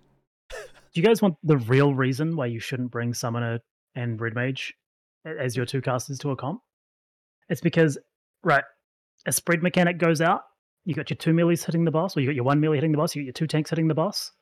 [0.50, 3.60] Do you guys want the real reason why you shouldn't bring Summoner
[3.94, 4.74] and Red Mage
[5.26, 6.60] as your two casters to a comp?
[7.50, 7.98] It's because,
[8.42, 8.64] right,
[9.26, 10.42] a spread mechanic goes out,
[10.84, 12.92] you got your two melees hitting the boss, or you got your one melee hitting
[12.92, 14.32] the boss, you got your two tanks hitting the boss.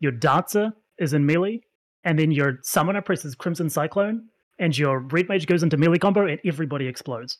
[0.00, 1.60] Your dancer is in melee,
[2.04, 6.26] and then your summoner presses Crimson Cyclone, and your Red Mage goes into melee combo,
[6.26, 7.38] and everybody explodes.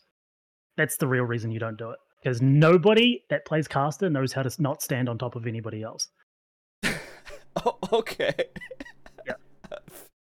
[0.77, 1.99] That's the real reason you don't do it.
[2.23, 6.09] Because nobody that plays caster knows how to not stand on top of anybody else.
[7.65, 8.35] Oh, okay.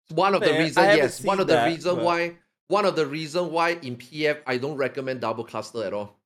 [0.09, 0.55] one of the Fair.
[0.55, 2.35] I reasons, yes, one of the that, reason but- why
[2.69, 6.17] one of the reason why in PF I don't recommend double caster at all.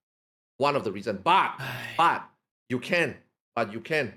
[0.57, 1.59] One of the reason, but
[1.97, 2.23] but
[2.69, 3.15] you can,
[3.55, 4.13] but you can,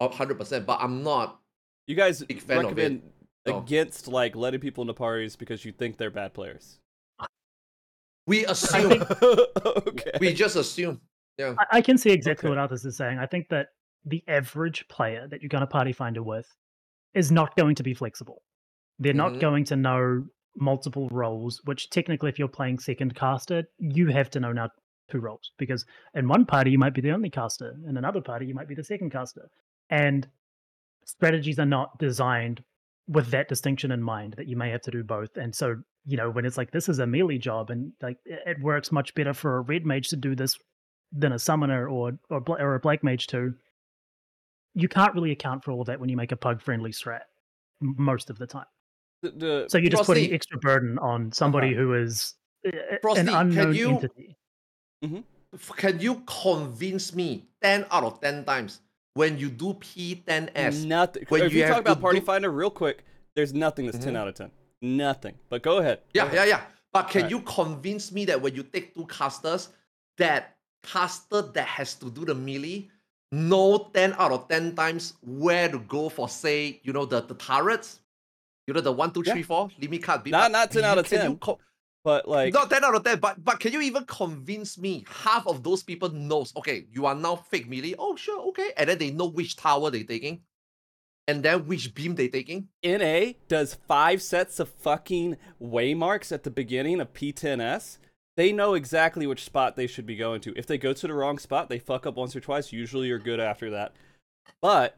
[0.00, 0.66] oh, hundred percent.
[0.66, 1.40] But I'm not.
[1.86, 2.66] You guys Big fan of it.
[2.68, 3.02] recommend
[3.46, 3.58] No.
[3.60, 6.80] against like letting people into parties because you think they're bad players.
[8.28, 9.02] We assume.
[9.64, 10.10] okay.
[10.20, 11.00] we just assume.
[11.38, 11.54] Yeah.
[11.58, 12.56] I, I can see exactly Okay.
[12.56, 13.18] what others is saying.
[13.18, 13.68] I think that
[14.04, 16.46] the average player that you're going to party finder with
[17.14, 18.42] is not going to be flexible.
[18.98, 19.16] They're Mhm.
[19.16, 24.28] not going to know multiple roles, which technically, if you're playing second caster, you have
[24.30, 24.68] to know now
[25.10, 28.44] two roles because in one party you might be the only caster, in another party
[28.44, 29.48] you might be the second caster,
[29.88, 30.28] and
[31.06, 32.62] strategies are not designed
[33.06, 35.34] with that distinction in mind that you may have to do both.
[35.38, 35.76] And so,
[36.10, 38.90] you know, when it's like this is a melee job and like it it works
[38.90, 40.58] much better for a red mage to do this
[41.12, 43.52] than a summoner or or, or a black mage to,
[44.74, 47.22] you can't really account for all of that when you make a pug friendly strat
[47.82, 48.64] m- most of the time.
[49.22, 51.82] The- the- So you're just putting extra burden on somebody Uh-huh.
[51.82, 52.34] who is
[52.66, 52.70] uh,
[53.02, 54.36] Frosty, an can you- entity.
[55.54, 58.80] F- Can you convince me ten out of ten times
[59.14, 60.84] when you do P10S?
[60.86, 61.24] nothing.
[61.28, 64.14] when if you you talk about Party do- Finder real quick, there's nothing that's 10
[64.14, 64.16] Mhm.
[64.16, 64.50] out of 10.
[64.82, 65.34] Nothing.
[65.48, 65.98] But go ahead.
[65.98, 66.34] Go Yeah, ahead.
[66.34, 66.62] yeah, yeah.
[66.92, 67.30] But can Right.
[67.30, 69.68] you convince me that when you take two casters,
[70.16, 72.88] that caster that has to do the melee
[73.30, 77.34] know 10 out of 10 times where to go for, say, you know, the, the
[77.34, 78.00] turrets?
[78.66, 79.32] You know, the one, two, Yeah.
[79.34, 80.24] three, four limit cut.
[80.24, 81.38] beam Not- not 10 You- out of can you 10.
[81.38, 81.58] co-
[82.04, 85.46] But like not 10 out of 10, but, but can you even convince me half
[85.46, 87.94] of those people knows, okay, you are now fake melee?
[87.98, 88.72] Oh, sure, okay.
[88.76, 90.40] And then they know which tower they're taking.
[91.28, 92.68] And then which beam they're taking.
[92.82, 97.98] NA does five sets of fucking waymarks at the beginning of P10S.
[98.38, 100.54] They know exactly which spot they should be going to.
[100.56, 102.72] If they go to the wrong spot, they fuck up once or twice.
[102.72, 103.92] Usually you're good after that.
[104.62, 104.96] But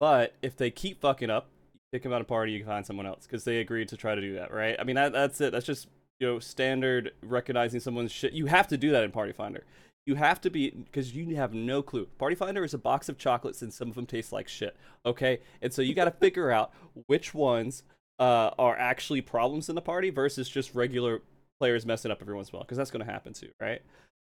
[0.00, 2.84] but if they keep fucking up, you kick them out of party, you can find
[2.84, 4.76] someone else because they agreed to try to do that, right?
[4.78, 5.52] I mean that that's it.
[5.52, 5.88] That's just
[6.20, 8.34] you know standard recognizing someone's shit.
[8.34, 9.64] You have to do that in Party Finder.
[10.06, 12.06] You have to be because you have no clue.
[12.18, 14.76] Party Finder is a box of chocolates and some of them taste like shit.
[15.06, 16.72] Okay, and so you got to figure out
[17.06, 17.82] which ones
[18.18, 21.22] uh, are actually problems in the party versus just regular
[21.58, 23.80] players messing up every once in a while because that's going to happen too, right?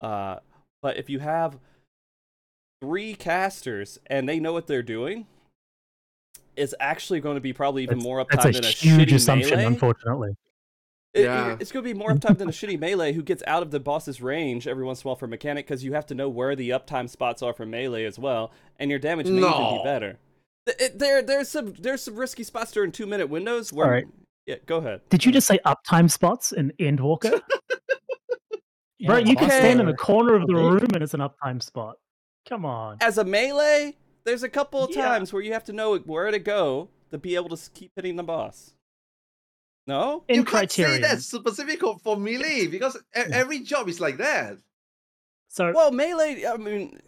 [0.02, 0.38] Uh,
[0.82, 1.58] but if you have
[2.82, 5.26] three casters and they know what they're doing,
[6.56, 9.12] it's actually going to be probably even That's- more That's uptime a than a huge
[9.14, 9.66] assumption, melee.
[9.66, 10.36] unfortunately.
[11.18, 13.64] It- it- it's going to be more uptime than a shitty melee who gets out
[13.64, 16.16] of the boss's range every once in a while for mechanic because you have to
[16.16, 19.50] know where the uptime spots are for melee as well, and your damage may even
[19.50, 19.78] No.
[19.80, 20.18] be better.
[20.68, 24.08] It- there, there's some there's some risky spots during two minute windows where Alright.
[24.46, 25.02] Yeah, go ahead.
[25.10, 27.42] Did you just say uptime spots in Endwalker?
[29.06, 29.60] Bro, you can okay.
[29.60, 30.64] stand in the corner of the Okay.
[30.84, 31.98] room and it's an uptime spot.
[32.50, 32.98] Come on.
[33.02, 35.06] As a melee, there's a couple of Yeah.
[35.06, 38.16] times where you have to know where to go to be able to keep hitting
[38.16, 38.74] the boss.
[39.88, 40.24] No?
[40.28, 44.58] In you can't say that specific for- for melee because every job is like that.
[45.48, 47.00] So Well, melee, I mean,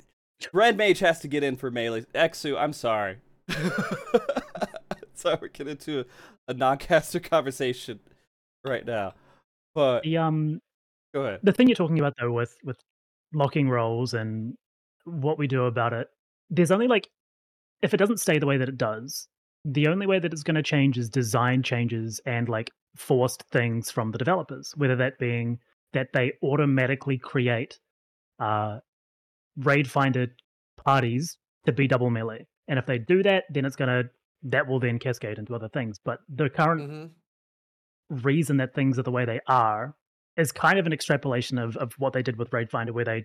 [0.53, 2.05] Red Mage has to get in for melee.
[2.15, 3.17] Eksu, I'm sorry.
[5.13, 6.05] sorry, we're getting into a,
[6.47, 7.99] a non-caster conversation
[8.63, 9.13] right now.
[9.75, 10.61] But the um
[11.13, 11.39] go ahead.
[11.43, 12.77] the thing you're talking about though with with
[13.33, 14.55] locking roles and
[15.05, 16.07] what we do about it
[16.49, 17.07] there's only like
[17.83, 19.27] if it doesn't stay the way that it does
[19.73, 23.91] the only way that it's going to change is design changes and like forced things
[23.91, 25.59] from the developers whether that being
[25.93, 27.79] that they automatically create
[28.39, 28.79] uh
[29.57, 30.27] raid finder
[30.83, 32.45] parties to be double melee.
[32.67, 34.09] And if they do that then it's going to
[34.43, 35.99] that will then cascade into other things.
[36.03, 37.05] But the current hmm
[38.09, 39.93] reason that things are the way they are
[40.35, 43.23] is kind of an extrapolation of, of what they did with Raid Finder, where they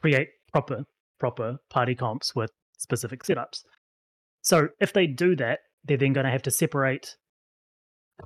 [0.00, 0.84] create proper
[1.20, 3.64] proper party comps with specific setups.
[4.40, 7.16] So if they do that, they're then going to have to separate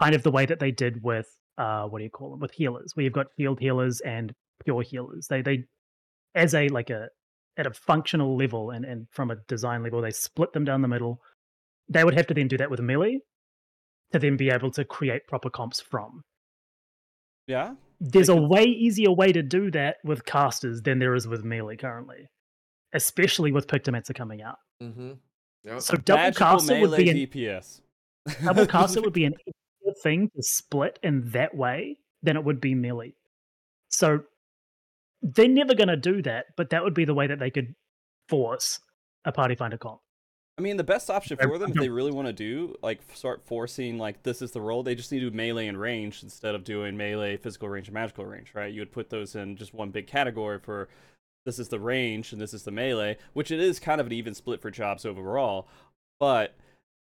[0.00, 2.52] kind of the way that they did with uh, what do you call them with
[2.52, 4.32] healers, where you've got shield healers and
[4.64, 5.26] pure healers.
[5.28, 5.64] They they
[6.34, 7.08] as a like a
[7.56, 10.88] at a functional level and, and from a design level, they split them down the
[10.88, 11.20] middle.
[11.88, 13.20] They would have to then do that with melee
[14.12, 16.22] to then be able to create proper comps from
[17.46, 17.74] Yeah?
[18.00, 21.76] there's a way easier way to do that with casters than there is with melee
[21.76, 22.28] currently,
[22.92, 24.58] especially with Pictomancer coming out.
[24.82, 25.12] Mm hmm
[25.64, 25.80] Yep.
[25.82, 27.80] So double Magical caster would be an DPS.
[28.44, 32.60] double caster would be an easier thing to split in that way than it would
[32.60, 33.14] be melee.
[33.88, 34.20] So
[35.22, 37.74] they're never going to do that, but that would be the way that they could
[38.28, 38.80] force
[39.24, 40.00] a party finder comp.
[40.58, 43.42] I mean, the best option for them, if they really want to do, like, start
[43.46, 46.56] forcing, like, this is the role, they just need to do melee and range instead
[46.56, 48.72] of doing melee, physical range, and magical range, right?
[48.74, 50.88] You would put those in just one big category for
[51.48, 54.12] this is the range and this is the melee, which it is kind of an
[54.12, 55.66] even split for jobs overall.
[56.20, 56.54] But,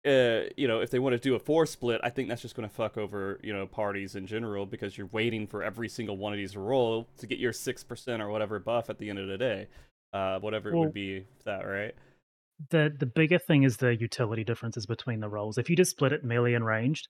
[0.06, 2.56] uh, you know, if they want to do a four split, I think that's just
[2.56, 6.16] going to fuck over, you know, parties in general because you're waiting for every single
[6.16, 9.20] one of these to roll to get your 6% or whatever buff at the end
[9.20, 9.68] of the day.
[10.14, 11.94] Uh, whatever it would be, that, right?
[12.72, 15.58] the the bigger thing is the utility differences between the roles.
[15.58, 17.08] If you just split it melee and ranged,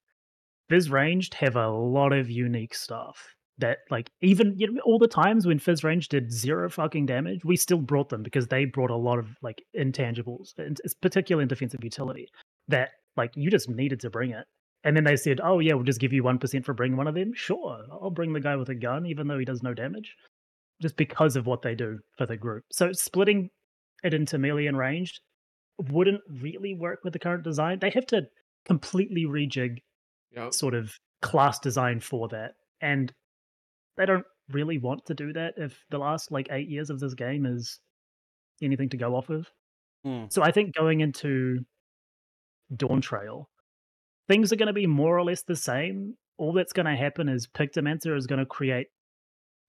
[0.69, 5.07] phys ranged have a lot of unique stuff that like even you know, all the
[5.07, 8.89] times when phys range did zero fucking damage, we still brought them because they brought
[8.89, 12.27] a lot of like intangibles, and it's particularly in defensive utility
[12.67, 14.45] that like you just needed to bring it.
[14.83, 17.07] And then they said, "Oh yeah, we'll just give you one percent for bringing one
[17.07, 19.73] of them." Sure, I'll bring the guy with a gun, even though he does no
[19.73, 20.15] damage,
[20.81, 22.63] just because of what they do for the group.
[22.71, 23.49] So splitting
[24.03, 25.19] it into melee and ranged
[25.91, 27.79] wouldn't really work with the current design.
[27.79, 28.27] They have to
[28.65, 29.79] completely rejig
[30.31, 30.53] Yep.
[30.53, 32.53] sort of class design for that.
[32.81, 33.11] And
[33.99, 37.13] they don't really want to do that if the last like eight years of this
[37.13, 37.79] game is
[38.61, 39.45] anything to go off of.
[40.05, 40.23] Hmm.
[40.29, 41.59] So I think going into
[42.73, 43.45] Dawntrail,
[44.29, 46.15] things are going to be more or less the same.
[46.37, 48.87] All that's going to happen is Pictomancer is going to create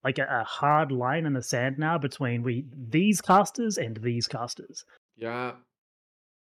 [0.04, 4.28] like a, a hard line in the sand now between we these casters and these
[4.28, 4.84] casters.
[5.16, 5.52] Yeah.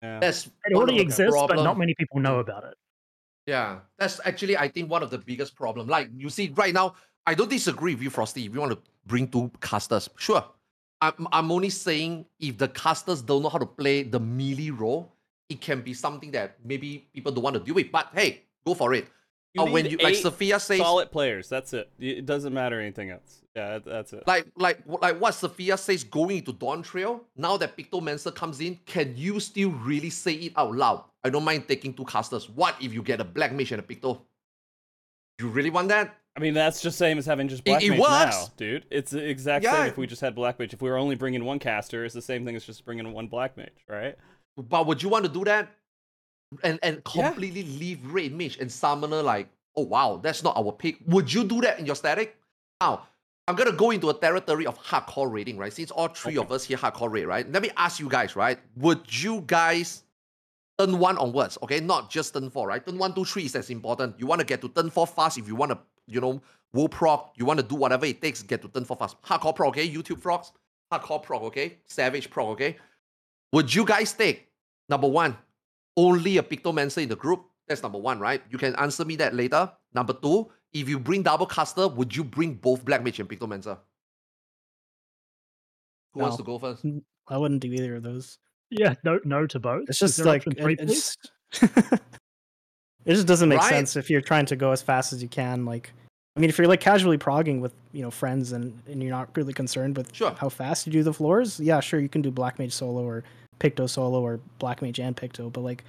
[0.01, 0.19] Yeah.
[0.21, 2.75] That's It already of the exists, but not many people know about it.
[3.45, 5.87] Yeah, that's actually I think one of the biggest problem.
[5.87, 6.95] Like you see right now,
[7.27, 8.45] I don't disagree with you, Frosty.
[8.45, 10.43] If you want to bring two casters, sure.
[11.01, 15.11] I'm I'm only saying if the casters don't know how to play the melee role,
[15.49, 17.91] it can be something that maybe people don't want to deal with.
[17.91, 19.07] But hey, go for it.
[19.53, 21.47] You or when you like Sfia says, solid players.
[21.47, 21.89] That's it.
[21.97, 23.41] It doesn't matter anything else.
[23.55, 24.27] Yeah, that's it.
[24.27, 29.15] like like like what Sfia says going into Dawntrail, now that Pictomancer comes in, can
[29.15, 31.05] you still really say it out loud?
[31.23, 32.49] I don't mind taking two casters.
[32.49, 34.19] What if you get a black mage and a Picto?
[35.39, 36.15] You really want that?
[36.37, 38.11] I mean, that's just same as having just black it mage works.
[38.11, 38.85] now, dude.
[38.91, 39.71] It's the exact Yeah.
[39.71, 40.73] same if we just had black mage.
[40.73, 43.27] If we were only bringing one caster, it's the same thing as just bringing one
[43.27, 44.17] black mage, right?
[44.57, 45.69] But would you want to do that?
[46.63, 47.27] And and Yeah.
[47.29, 50.97] completely leave Red Mage and Summoner like, oh wow, that's not our pick.
[51.07, 52.37] Would you do that in your static?
[52.81, 53.07] Now,
[53.47, 55.71] I'm gonna go into a territory of hardcore rating, right?
[55.71, 57.49] Since all three of us here hardcore rate, right?
[57.49, 58.59] Let me ask you guys, right?
[58.77, 60.03] Would you guys
[60.77, 61.79] turn one onwards, okay?
[61.79, 62.85] Not just turn four, right?
[62.85, 64.19] Turn one, two, three is as important.
[64.19, 66.41] You want to get to turn four fast if you want to, you know,
[66.73, 69.21] wool proc, you want to do whatever it takes, get to turn for fast.
[69.23, 69.87] Hardcore proc, okay?
[69.89, 70.51] YouTube procs,
[70.91, 71.77] hardcore proc, okay?
[71.87, 72.77] Savage proc, okay?
[73.53, 74.47] Would you guys take
[74.89, 75.37] number one,
[75.97, 77.45] only a Pictomancer in the group?
[77.67, 78.41] That's number one, right?
[78.49, 79.71] You can answer me that later.
[79.93, 83.77] Number two, if you bring double caster, would you bring both Black Mage and Pictomancer?
[86.13, 86.85] Who wants to go first?
[87.27, 88.37] I wouldn't do either of those.
[88.69, 89.85] Yeah, no, no to both.
[89.89, 91.17] It's just like three, it- it's
[93.05, 93.69] It just doesn't make Right?
[93.69, 95.63] sense if you're trying to go as fast as you can.
[95.65, 95.91] Like,
[96.35, 99.29] I mean, if you're like casually progging with you know friends and and you're not
[99.37, 100.31] really concerned with Sure.
[100.31, 103.23] how fast you do the floors, yeah, sure, you can do Black Mage solo or
[103.59, 105.51] Picto solo or Black Mage and Picto.
[105.53, 105.83] But like,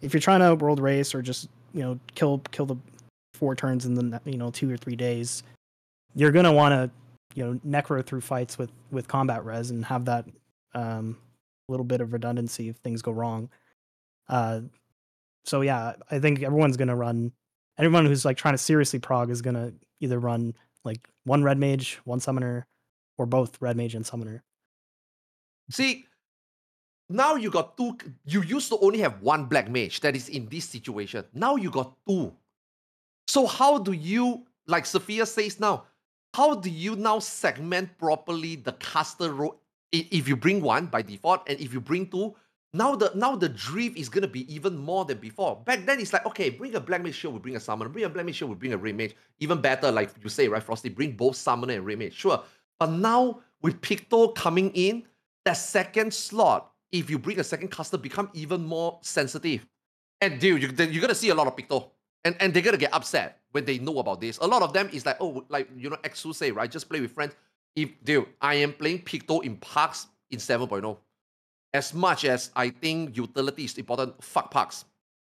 [0.00, 2.76] if you're trying to world race or just you know kill kill the
[3.34, 5.42] four turns in the you know two or three days,
[6.14, 6.90] you're gonna want to
[7.34, 10.24] you know necro through fights with with combat res and have that
[10.74, 11.16] um
[11.68, 13.48] little bit of redundancy if things go wrong.
[14.28, 14.60] Uh,
[15.44, 17.32] so yeah, I think everyone's gonna run.
[17.78, 22.00] Everyone who's like trying to seriously prog is gonna either run like one red mage,
[22.04, 22.66] one summoner,
[23.18, 24.42] or both red mage and summoner.
[25.70, 26.06] See,
[27.08, 27.96] now you got two.
[28.24, 31.24] You used to only have one black mage that is in this situation.
[31.32, 32.32] Now you got two.
[33.28, 35.84] So how do you, like Sfia says now,
[36.34, 39.60] how do you now segment properly the caster role?
[39.92, 42.34] If you bring one by default, and if you bring two,
[42.74, 45.62] now the now the drift is gonna be even more than before.
[45.64, 47.88] Back then it's like okay, bring a black mage shield, we bring a summoner.
[47.88, 49.14] Bring a black mage shield, we bring a red mage.
[49.38, 52.14] Even better, like you say, right, Frosty, bring both summoner and red mage.
[52.14, 52.42] Sure,
[52.80, 55.04] but now with Picto coming in,
[55.44, 59.64] that second slot, if you bring a second caster, become even more sensitive.
[60.20, 61.90] And dude, you, you're gonna see a lot of Picto.
[62.24, 64.38] And, and they're gonna get upset when they know about this.
[64.38, 66.70] A lot of them is like, oh, like you know, Eksu say, right?
[66.70, 67.34] Just play with friends.
[67.76, 70.96] If dude, I am playing Picto in parks in 7.0.
[71.74, 74.84] As much as I think utility is important, fuck parks.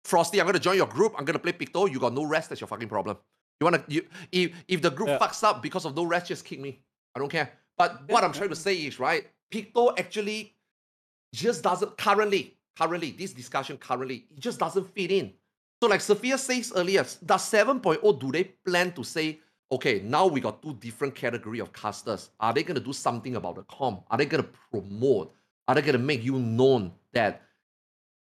[0.05, 1.15] Frosty, I'm gonna join your group.
[1.17, 1.89] I'm gonna play Picto.
[1.91, 2.49] You got no rest.
[2.49, 3.17] That's your fucking problem.
[3.61, 5.19] You wanna you if if the group Yeah.
[5.19, 6.81] fucks up because of no rest, just kick me.
[7.15, 7.53] I don't care.
[7.79, 9.25] But what I'm trying to say is right.
[9.53, 10.57] Picto actually
[11.33, 15.33] just doesn't currently currently this discussion currently it just doesn't fit in.
[15.81, 19.39] So like Sfia says earlier, does 7.0 do they plan to say
[19.71, 22.31] okay now we got two different category of casters?
[22.41, 24.03] Are they gonna do something about the com?
[24.11, 25.33] Are they gonna promote?
[25.73, 27.41] Are they gonna make you known that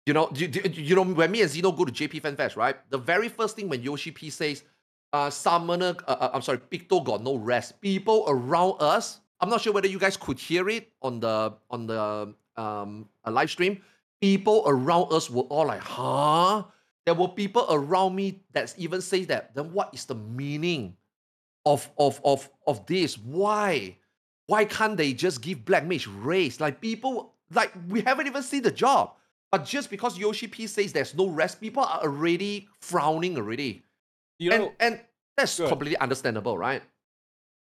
[0.05, 2.55] you know, you, you, you know, when me and Zeno go to JP Fan Fest,
[2.55, 2.77] right?
[2.91, 4.63] The very first thing when Yoshi P says,
[5.15, 7.81] uh, Summoner, uh, uh, I'm sorry, Picto got no rest.
[7.81, 11.87] People around us, I'm not sure whether you guys could hear it on the on
[11.87, 13.81] the um uh, live stream.
[14.21, 16.65] People around us were all like, huh?
[17.07, 19.55] There were people around me that even say that.
[19.55, 20.95] Then what is the meaning
[21.65, 23.17] of of of of this?
[23.17, 23.97] Why?
[24.51, 26.59] Why can't they just give Black Mage race?
[26.61, 29.13] Like people, like we haven't even seen the job.
[29.53, 33.83] But just because Yoshi P says there's no rest, people are already frowning already.
[34.41, 35.01] You know, and and
[35.37, 36.83] that's completely understandable, right?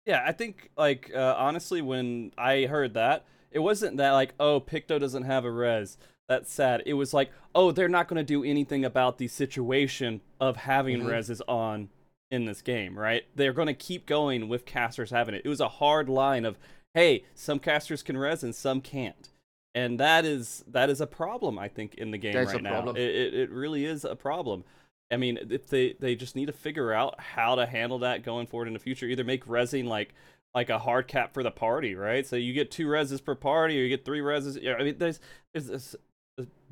[0.06, 4.60] Yeah, I think like uh, honestly, when I heard that, it wasn't that like, oh,
[4.60, 5.98] Picto doesn't have a res.
[6.28, 6.82] That's sad.
[6.86, 11.02] It was like, oh, they're not going to do anything about the situation of having
[11.02, 11.06] Mhm.
[11.06, 11.90] reses on
[12.32, 13.24] in this game, right?
[13.36, 15.42] They're going to keep going with casters having it.
[15.44, 16.58] It was a hard line of,
[16.94, 19.28] hey, some casters can res and some can't,
[19.74, 22.88] and that is that is a problem I think in the game That's right now.
[22.88, 24.64] It, it it really is a problem.
[25.12, 28.46] I mean, if they they just need to figure out how to handle that going
[28.46, 29.06] forward in the future.
[29.06, 30.14] Either make resing like
[30.54, 32.26] like a hard cap for the party, right?
[32.26, 34.58] So you get two reses per party, or you get three reses.
[34.60, 35.20] Yeah, I mean, there's
[35.52, 35.96] there's this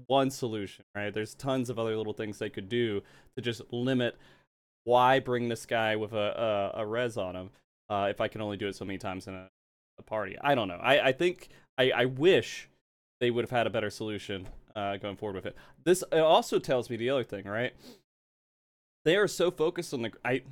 [0.06, 1.12] one solution, right?
[1.12, 3.02] There's tons of other little things they could do
[3.36, 4.16] to just limit
[4.84, 7.50] why bring this guy with a a, a res on him
[7.88, 9.48] uh, if I can only do it so many times in a,
[9.98, 10.36] a party.
[10.40, 10.80] I don't know.
[10.82, 12.68] I I think I I wish
[13.20, 15.56] they would have had a better solution uh, going forward with it.
[15.84, 17.74] This it also tells me the other thing, right?
[19.04, 20.42] They are so focused on the I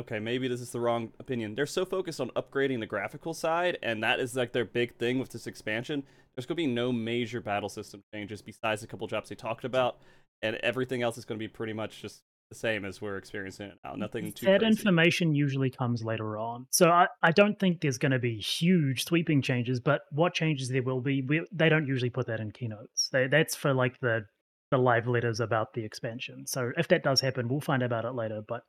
[0.00, 1.54] okay, maybe this is the wrong opinion.
[1.54, 5.18] They're so focused on upgrading the graphical side, and that is like their big thing
[5.18, 6.04] with this expansion.
[6.34, 9.64] There's going to be no major battle system changes besides a couple drops they talked
[9.64, 9.98] about,
[10.40, 13.66] and everything else is going to be pretty much just the same as we're experiencing
[13.66, 13.94] it now.
[13.94, 14.70] Nothing too that crazy.
[14.70, 16.66] information usually comes later on.
[16.70, 20.68] So I, I don't think there's going to be huge sweeping changes, but what changes
[20.68, 23.08] there will be, we, they don't usually put that in keynotes.
[23.12, 24.22] They, that's for like the
[24.70, 26.46] the live letters about the expansion.
[26.46, 28.42] So if that does happen, we'll find out about it later.
[28.46, 28.60] But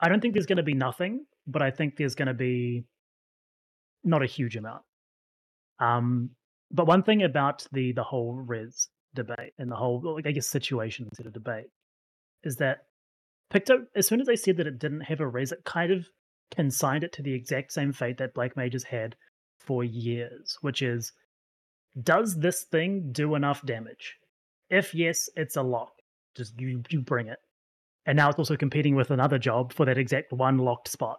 [0.00, 2.84] I don't think there's going to be nothing, but I think there's going to be
[4.04, 4.82] not a huge amount.
[5.80, 6.30] Um,
[6.70, 10.46] but one thing about the the whole res debate and the whole, like, I guess,
[10.46, 11.66] situation instead of debate
[12.44, 12.78] is that
[13.52, 16.08] Picto, as soon as they said that it didn't have a res, it kind of
[16.50, 19.16] consigned it to the exact same fate that Black Mages had
[19.58, 21.12] for years, which is
[22.00, 24.16] does this thing do enough damage?
[24.68, 25.92] If yes, it's a lock.
[26.36, 27.38] Just you you bring it.
[28.06, 31.18] And now it's also competing with another job for that exact one locked spot.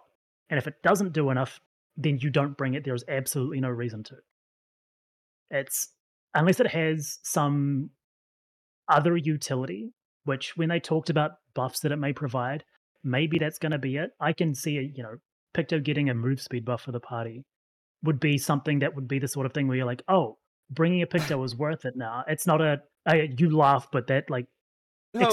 [0.50, 1.60] And if it doesn't do enough,
[1.96, 2.84] then you don't bring it.
[2.84, 4.16] There's absolutely no reason to.
[5.50, 5.90] It's
[6.34, 7.90] unless it has some
[8.88, 9.92] other utility,
[10.24, 12.64] which when they talked about buffs that it may provide,
[13.04, 14.10] maybe that's going to be it.
[14.20, 15.14] I can see, a, you know,
[15.54, 17.44] Picto getting a move speed buff for the party
[18.02, 20.38] would be something that would be the sort of thing where you're like, oh,
[20.70, 22.24] bringing a Picto is worth it now.
[22.26, 24.46] It's not a, I, you laugh, but that like
[25.14, 25.26] No, no.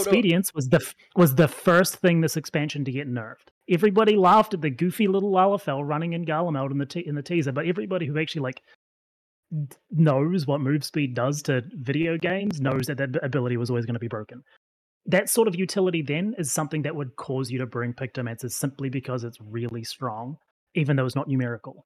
[0.54, 3.48] was the was the first thing this expansion to get nerfed.
[3.70, 7.22] Everybody laughed at the goofy little Lalafell running in Garlemald in the te- in the
[7.22, 8.62] teaser, but everybody who actually like
[9.92, 13.96] knows what move speed does to video games knows that that ability was always going
[13.96, 14.44] to be broken.
[15.10, 18.90] That sort of utility then is something that would cause you to bring Pictomancer simply
[18.90, 20.38] because it's really strong,
[20.76, 21.86] even though it's not numerical.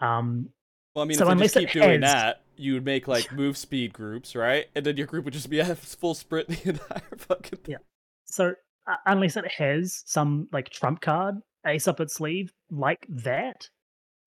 [0.00, 0.50] Um,
[0.94, 3.32] Well, I mean, So if unless just keep doing has- that, you would make like
[3.42, 4.66] move speed groups, right?
[4.74, 7.72] And then your group would just be at full sprint the entire fucking thing.
[7.72, 7.76] Yeah.
[8.26, 8.54] So
[8.86, 11.36] uh, unless it has some like trump card
[11.66, 13.68] ace up its sleeve like that,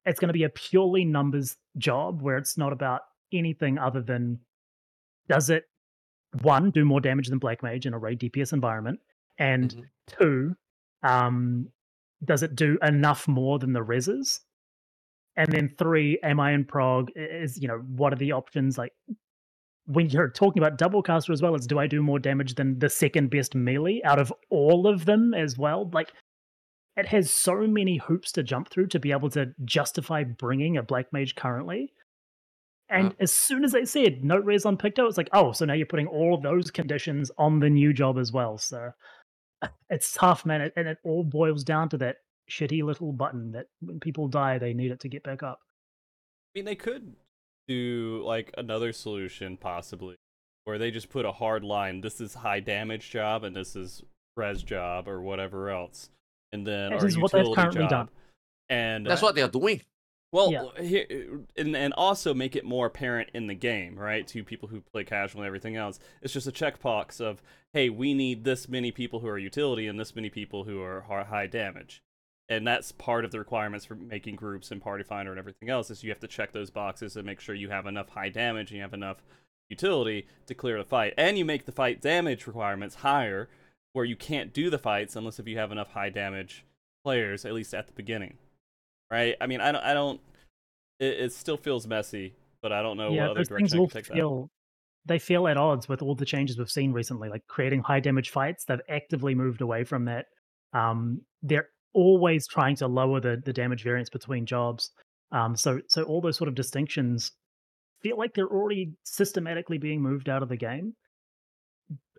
[0.06, 3.02] it's going to be a purely numbers job where it's not about
[3.34, 4.40] anything other than
[5.28, 5.66] does it
[6.42, 9.00] one do more damage than black mage in a raid DPS environment,
[9.38, 9.90] and Mhm.
[10.08, 10.56] two,
[11.04, 11.70] um,
[12.24, 14.40] does it do enough more than the reses?
[15.36, 17.12] And then three, am I in prog?
[17.16, 18.94] Is you know what are the options like?
[19.88, 22.80] when you're talking about double caster as well, it's do I do more damage than
[22.80, 25.90] the second best melee out of all of them as well?
[25.94, 26.12] Like,
[26.98, 30.84] it has so many hoops to jump through to be able to justify bringing a
[30.84, 31.94] black mage currently.
[32.90, 33.16] And Yeah.
[33.20, 35.88] as soon as they said no res on Picto, it's like, oh, so now you're
[35.88, 38.58] putting all of those conditions on the new job as well.
[38.58, 38.92] So
[39.90, 40.72] it's tough, man.
[40.76, 42.18] And it all boils down to that
[42.50, 45.60] shitty little button that when people die, they need it to get back up.
[46.56, 47.16] I mean, they could
[47.68, 50.16] do like another solution possibly,
[50.66, 52.02] where they just put a hard line.
[52.02, 54.04] This is high damage job, and this is
[54.38, 56.12] res job, or whatever else,
[56.52, 57.90] and then That our is what they've utility currently job.
[57.90, 58.10] done.
[58.70, 59.82] And That's uh, what they are doing.
[60.36, 60.64] Well, Yeah.
[60.64, 64.28] Uh, here uh, and and also make it more apparent in the game, right?
[64.28, 68.14] To people who play casual and everything else, it's just a checkbox of, hey, we
[68.14, 72.04] need this many people who are utility and this many people who are high damage,
[72.50, 75.90] and that's part of the requirements for making groups and Party Finder and everything else.
[75.90, 78.72] Is you have to check those boxes and make sure you have enough high damage
[78.72, 79.24] and you have enough
[79.70, 83.48] utility to clear the fight, and you make the fight damage requirements higher,
[83.94, 86.66] where you can't do the fights unless if you have enough high damage
[87.06, 88.38] players, at least at the beginning
[89.12, 89.36] right?
[89.40, 90.20] I mean, I don't, I don't.
[91.00, 93.78] It, it still feels messy, but I don't know yeah, what other those things direction
[93.78, 94.14] I all can take that.
[94.14, 94.50] feel
[95.06, 98.32] they feel at odds with all the changes we've seen recently, like creating high damage
[98.32, 98.66] fights.
[98.66, 100.26] They've actively moved away from that.
[100.74, 104.92] Um, they're always trying to lower the the damage variance between jobs.
[105.32, 107.32] Um, so so all those sort of distinctions
[108.02, 110.94] feel like they're already systematically being moved out of the game,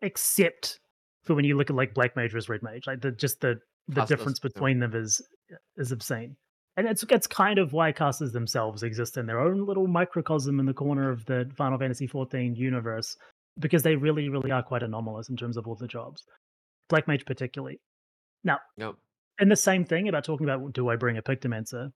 [0.03, 0.78] except
[1.24, 2.87] for when you look at like black mage versus red mage.
[2.87, 3.59] Like the just the
[3.89, 4.49] the Casters, difference yeah.
[4.53, 5.20] between them is
[5.76, 6.37] is obscene
[6.76, 10.66] and it's it's kind of why casters themselves exist in their own little microcosm in
[10.66, 13.16] the corner of the Final Fantasy XIV universe
[13.58, 16.24] because they really, really are quite anomalous in terms of all the jobs.
[16.88, 17.80] Black Mage particularly.
[18.44, 18.94] Now, Yep.
[19.40, 21.90] and the same thing about talking about do I bring a Pictomancer?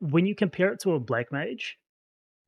[0.00, 1.76] When you compare it to a Black Mage,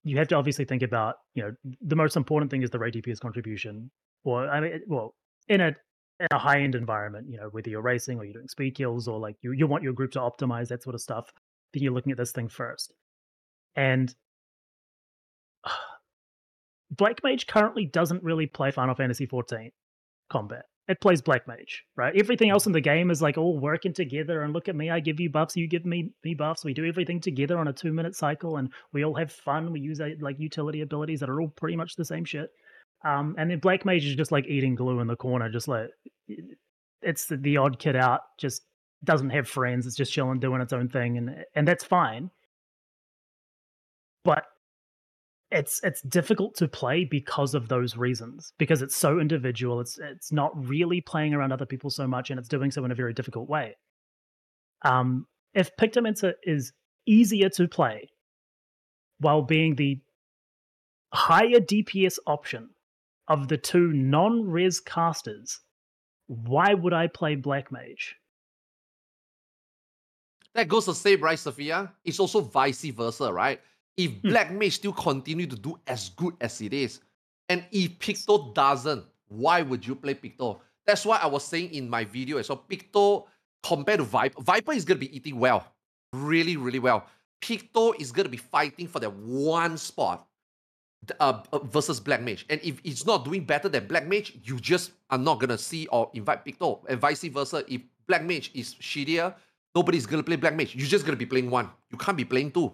[0.05, 2.95] you have to obviously think about you know the most important thing is the raid
[2.95, 3.91] DPS contribution,
[4.25, 5.15] or I mean, well,
[5.49, 5.75] in a
[6.21, 9.09] in a high end environment, you know, whether you're racing or you're doing speed kills
[9.09, 11.33] or like you you want your group to optimize that sort of stuff,
[11.73, 12.93] then you're looking at this thing first.
[13.75, 14.15] And
[16.91, 19.73] Black Mage currently doesn't really play Final Fantasy XIV
[20.31, 20.65] combat.
[20.89, 22.15] It plays Black Mage, right?
[22.17, 24.43] Everything else in the game is like all working together.
[24.43, 26.65] And look at me, I give you buffs, you give me me buffs.
[26.65, 29.73] We do everything together on a two minute cycle, and we all have fun.
[29.73, 32.51] We use uh, like utility abilities that are all pretty much the same shit.
[33.05, 35.89] Um, and then Black Mage is just like eating glue in the corner, just like
[37.03, 38.63] it's the, the odd kid out, just
[39.05, 39.87] doesn't have friends.
[39.87, 42.31] It's just chilling, doing its own thing, and and that's fine.
[44.25, 44.45] But
[45.51, 50.31] it's it's difficult to play because of those reasons because it's so individual it's it's
[50.31, 53.13] not really playing around other people so much and it's doing so in a very
[53.13, 53.77] difficult way
[54.83, 56.73] um if pictomancer is
[57.07, 58.09] easier to play
[59.19, 60.01] while being the
[61.13, 62.71] higher dps option
[63.31, 65.61] of the two non-res casters
[66.27, 68.21] why would i play black mage
[70.55, 71.91] That goes the same, right, Sfia?
[72.05, 73.61] It's also vice versa, right?
[73.97, 74.29] If Hmm.
[74.29, 77.01] Black Mage still continue to do as good as it is,
[77.49, 80.61] and if Picto doesn't, why would you play Picto?
[80.87, 83.27] That's why I was saying in my video as well, Picto
[83.63, 85.67] compared to Viper, Viper is going to be eating well,
[86.13, 87.07] really, really well.
[87.41, 90.27] Picto is going to be fighting for that one spot
[91.19, 92.47] uh, uh, versus Black Mage.
[92.51, 95.59] And if it's not doing better than Black Mage, you just are not going to
[95.59, 96.81] see or invite Picto.
[96.89, 99.35] And vice versa, if Black Mage is shittier,
[99.75, 100.75] nobody's going to play Black Mage.
[100.75, 101.71] You're just going to be playing one.
[101.91, 102.73] You can't be playing two.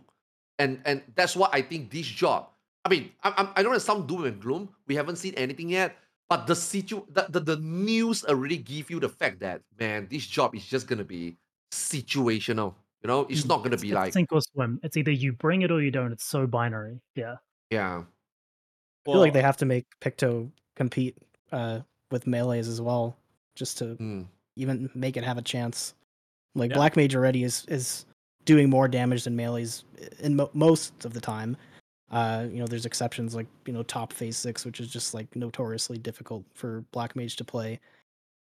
[0.58, 2.48] And and that's what I think this job.
[2.84, 4.70] I mean, I, I'm, I don't know some doom and gloom.
[4.86, 5.96] We haven't seen anything yet.
[6.28, 10.26] But the situ the, the, the news already give you the fact that man, this
[10.26, 11.36] job is just gonna be
[11.72, 12.74] situational.
[13.02, 15.12] You know, it's Mm, not gonna it's- be it's like sink or swim it's either
[15.12, 17.36] you bring it or you don't it's so binary yeah
[17.70, 18.02] yeah.
[19.08, 21.16] I feel like they have to make Picto compete
[21.52, 21.80] uh,
[22.10, 23.16] with melees as well,
[23.54, 24.26] just to Mm.
[24.56, 25.94] even make it have a chance.
[26.54, 26.76] Like Yeah.
[26.76, 28.06] black mage already is is
[28.44, 29.84] doing more damage than melees
[30.20, 31.56] in mo- most of the time.
[32.10, 35.34] Uh, you know, there's exceptions like you know top phase six, which is just like
[35.36, 37.78] notoriously difficult for black mage to play.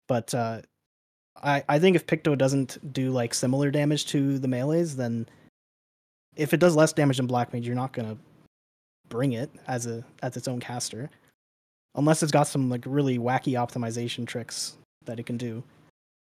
[0.07, 0.62] But uh,
[1.43, 5.28] I I think if Picto doesn't do like similar damage to the melees, then
[6.36, 8.18] if it does less damage than black mage, you're not gonna
[9.10, 11.10] bring it as a as its own caster,
[11.95, 15.64] unless it's got some like really wacky optimization tricks that it can do.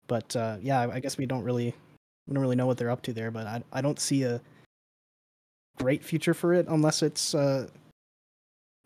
[0.06, 1.74] But uh, yeah, I- I guess we don't really
[2.26, 3.30] we don't really know what they're up to there.
[3.30, 4.40] But I I don't see a
[5.78, 7.68] great future for it unless it's uh,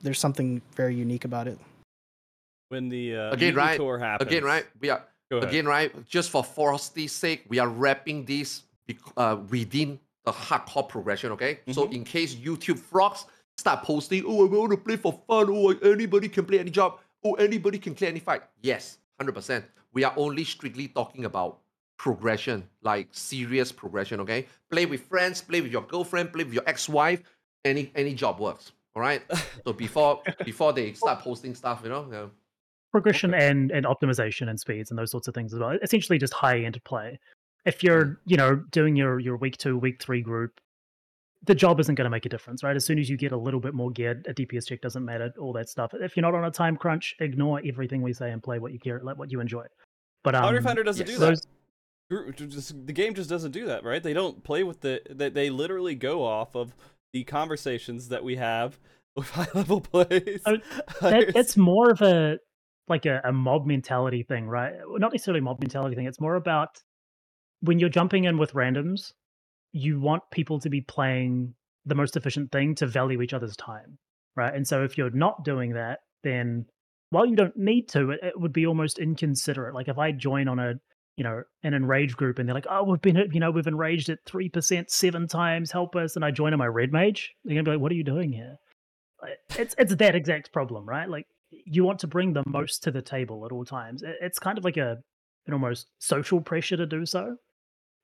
[0.00, 1.58] there's something very unique about it.
[2.70, 3.76] When the uh, Again, right?
[3.76, 4.28] tour happens.
[4.28, 4.66] Again, right?
[4.80, 5.92] We are again, right?
[6.08, 8.62] Just for Frosty's sake, we are wrapping this
[9.16, 11.32] uh, within the hardcore progression.
[11.32, 11.92] Okay, so Mhm.
[11.94, 13.26] in case YouTube frogs
[13.60, 15.46] start posting, oh, I want to play for fun.
[15.48, 16.98] Oh, anybody can play any job.
[17.24, 18.42] Oh, anybody can clear any fight.
[18.62, 19.64] Yes, hundred percent.
[19.92, 21.58] We are only strictly talking about
[21.98, 24.20] progression, like serious progression.
[24.20, 27.22] Okay, play with friends, play with your girlfriend, play with your ex-wife.
[27.64, 28.72] Any any job works.
[28.96, 29.22] All right.
[29.64, 32.08] so before before they start posting stuff, you know.
[32.10, 32.26] Yeah.
[32.90, 35.78] progression and and optimization and speeds and those sorts of things as well.
[35.82, 37.18] Essentially, just high end play.
[37.66, 38.16] If you're mm.
[38.26, 40.60] you know doing your your week two, week three group,
[41.44, 42.76] the job isn't going to make a difference, right?
[42.76, 45.32] As soon as you get a little bit more geared, a DPS check doesn't matter,
[45.38, 45.92] all that stuff.
[45.94, 48.78] If you're not on a time crunch, ignore everything we say and play what you
[48.78, 49.64] care, let what you enjoy.
[50.22, 51.16] But um, Party Finder doesn't yes.
[51.16, 51.26] do that.
[51.26, 51.46] those
[52.10, 54.02] the game just doesn't do that, right?
[54.02, 55.00] They don't play with the.
[55.08, 56.74] They, they literally go off of
[57.12, 58.78] the conversations that we have
[59.16, 60.42] with high level plays.
[60.44, 60.56] Oh,
[61.00, 62.38] that, that's more of a
[62.88, 64.74] like a, a mob mentality thing, right?
[64.88, 66.06] Not necessarily mob mentality thing.
[66.06, 66.82] It's more about
[67.60, 69.12] when you're jumping in with randoms,
[69.72, 71.54] you want people to be playing
[71.86, 73.98] the most efficient thing to value each other's time,
[74.36, 74.54] right?
[74.54, 76.66] And so if you're not doing that, then
[77.10, 79.74] while you don't need to, it, it would be almost inconsiderate.
[79.74, 80.74] Like if I join on a
[81.16, 84.08] you know an enraged group and they're like, oh, we've been you know we've enraged
[84.08, 87.54] at three percent seven times, help us, and I join on my red mage, they're
[87.54, 88.56] gonna be like, what are you doing here?
[89.58, 91.08] It's it's that exact problem, right?
[91.08, 94.02] Like you want to bring the most to the table at all times.
[94.04, 94.98] It's kind of like a
[95.46, 97.36] an almost social pressure to do so.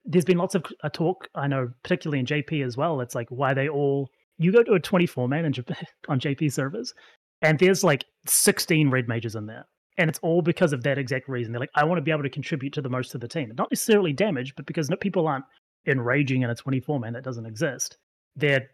[0.07, 3.01] There's been lots of a uh, talk I know, particularly in JP as well.
[3.01, 5.45] It's like why they all you go to a 24 man
[6.07, 6.93] on JP servers,
[7.41, 9.65] and there's like 16 red mages in there,
[9.97, 11.51] and it's all because of that exact reason.
[11.51, 13.51] They're like, I want to be able to contribute to the most of the team,
[13.57, 15.45] not necessarily damage, but because people aren't
[15.85, 17.97] enraging in a 24 man that doesn't exist.
[18.35, 18.67] They're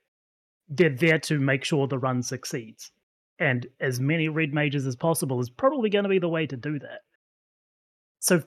[0.69, 2.91] they're there to make sure the run succeeds.
[3.39, 6.55] And as many red mages as possible is probably going to be the way to
[6.55, 7.01] do that.
[8.19, 8.43] So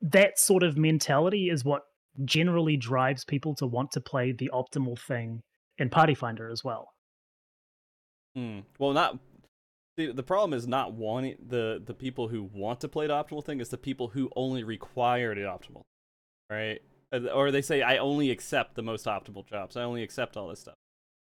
[0.00, 1.82] that sort of mentality is what
[2.24, 5.42] generally drives people to want to play the optimal thing
[5.78, 6.88] in Party Finder as well.
[8.34, 8.60] Hmm.
[8.78, 9.18] Well, not.
[9.96, 13.42] The, the problem is not wanting the the people who want to play the optimal
[13.42, 15.82] thing is the people who only require the optimal,
[16.50, 16.80] right?
[17.10, 19.76] Uh, Or they say I only accept the most optimal jobs.
[19.76, 20.74] I only accept all this stuff.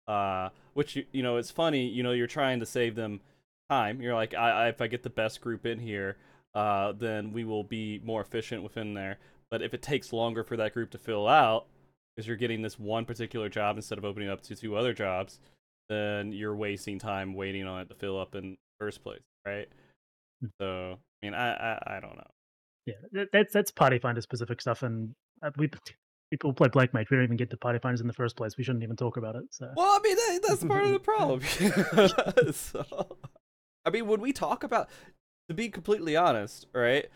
[0.05, 1.87] Uh, which you, you know it's funny.
[1.87, 3.21] You know you're trying to save them
[3.69, 4.01] time.
[4.01, 6.17] You're like, I, I if I get the best group in here,
[6.55, 9.17] uh, then we will be more efficient within there.
[9.49, 11.67] But if it takes longer for that group to fill out,
[12.15, 15.39] because you're getting this one particular job instead of opening up to two other jobs,
[15.87, 19.69] then you're wasting time waiting on it to fill up in the first place, right?
[20.41, 20.47] Hmm.
[20.59, 22.27] So, I mean, I, I, I don't know.
[22.85, 25.69] Yeah, that's that's Party Finder specific stuff, and uh, we
[26.31, 27.09] people play Black Mage.
[27.09, 28.57] We don't even get to Party Finders in the first place.
[28.57, 29.43] We shouldn't even talk about it.
[29.51, 31.41] So Well, I mean, that, that's part of the problem.
[32.53, 33.17] so,
[33.85, 34.89] I mean, when we talk about,
[35.47, 37.07] to be completely honest, right?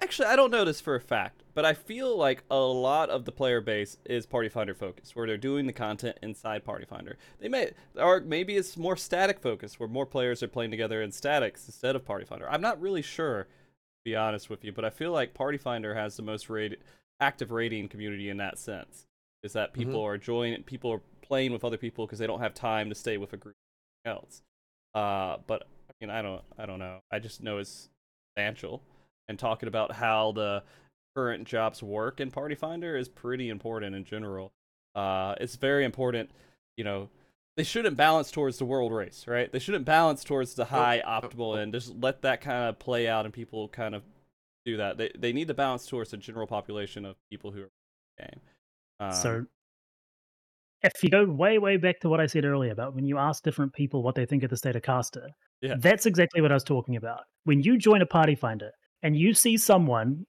[0.00, 3.26] Actually, I don't know this for a fact, but I feel like a lot of
[3.26, 7.18] the player base is Party Finder focused, where they're doing the content inside Party Finder.
[7.38, 11.12] They may, or maybe it's more static focused, where more players are playing together in
[11.12, 12.48] statics instead of Party Finder.
[12.48, 13.48] I'm not really sure, to
[14.04, 16.78] be honest with you, but I feel like Party Finder has the most rated,
[17.20, 19.04] active rating community in that sense.
[19.42, 22.54] Is that people are joining, people are playing with other people because they don't have
[22.54, 23.54] time to stay with a group
[24.04, 24.42] else.
[24.94, 25.68] Uh, but
[26.00, 27.00] mean, I don't, I don't know.
[27.10, 27.88] I just know it's
[28.36, 28.82] substantial,
[29.28, 30.62] and talking about how the
[31.16, 34.52] current jobs work in Party Finder is pretty important in general.
[34.94, 36.30] Uh, it's very important,
[36.76, 37.08] you know.
[37.56, 39.50] They shouldn't balance towards the world race, right?
[39.50, 41.58] They shouldn't balance towards the high nope, optimal nope.
[41.58, 44.04] and just let that kind of play out and people kind of
[44.64, 44.96] do that.
[44.96, 47.70] They they need to balance towards the general population of people who are
[48.16, 48.40] playing the game.
[49.00, 49.46] Um, So,
[50.82, 53.42] if you go way, way back to what I said earlier about when you ask
[53.42, 55.28] different people what they think of the state of caster,
[55.60, 55.74] Yeah.
[55.80, 57.20] that's exactly what I was talking about.
[57.44, 58.70] When you join a party finder
[59.02, 60.24] and you see someone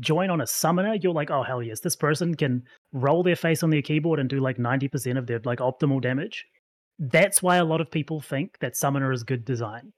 [0.00, 2.62] join on a summoner, you're like, oh hell yes, this person can
[2.92, 6.44] roll their face on their keyboard and do like 90% of their like optimal damage.
[6.98, 9.92] That's why a lot of people think that summoner is good design.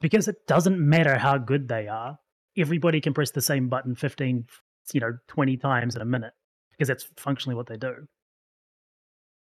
[0.00, 2.16] because it doesn't matter how good they are.
[2.58, 4.44] Everybody can press the same button 15,
[4.92, 6.32] you know, 20 times in a minute
[6.72, 7.94] because that's functionally what they do.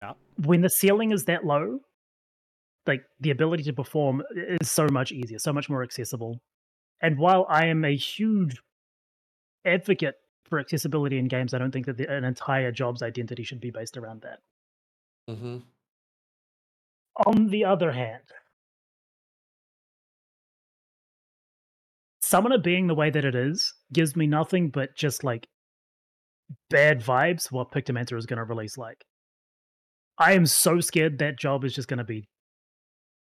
[0.03, 0.13] Yeah.
[0.45, 1.79] When the ceiling is that low,
[2.89, 6.41] like the ability to perform is so much easier, so much more accessible.
[7.01, 8.61] And while I am a huge
[9.65, 10.17] advocate
[10.49, 13.71] for accessibility in games, I don't think that the, an entire job's identity should be
[13.71, 14.41] based around that.
[15.31, 15.59] Mm-hmm.
[17.27, 18.23] On the other hand,
[22.21, 25.47] Summoner being the way that it is gives me nothing but just like
[26.69, 29.05] bad vibes what Pictomancer is going to release like.
[30.19, 32.29] I am so scared that job is just going to be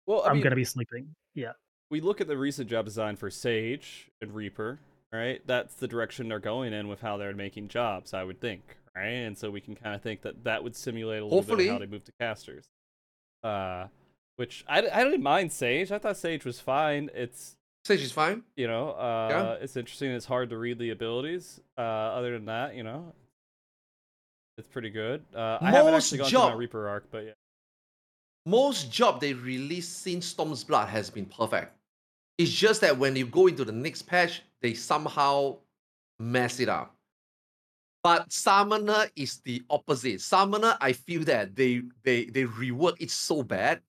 [0.07, 1.15] Well, I I'm mean, going to be sleeping.
[1.35, 1.53] Yeah.
[1.91, 4.79] we look at the recent job design for Sage and Reaper,
[5.13, 5.41] right?
[5.47, 9.07] That's the direction they're going in with how they're making jobs, I would think, right?
[9.09, 11.73] And so we can kind of think that that would simulate a little bit of
[11.73, 12.65] how they move to casters.
[13.45, 13.87] Uh,
[14.37, 15.91] which I, I didn't mind Sage.
[15.93, 17.11] I thought Sage was fine.
[17.15, 18.43] It's Sage is fine.
[18.57, 20.11] you know, uh, it's interesting.
[20.11, 21.61] It's hard to read the abilities.
[21.79, 23.13] Uh, other than that, you know,
[24.59, 25.23] it's pretty good.
[25.35, 27.31] Uh, I haven't actually gone through my Reaper arc, but yeah.
[28.47, 31.77] Most job they released since Stormblood has been perfect.
[32.39, 35.57] It's just that when you go into the next patch, they somehow
[36.21, 36.95] mess it up.
[38.05, 40.21] But Summoner is the opposite.
[40.21, 43.81] Summoner, I feel that they they they rework it so bad.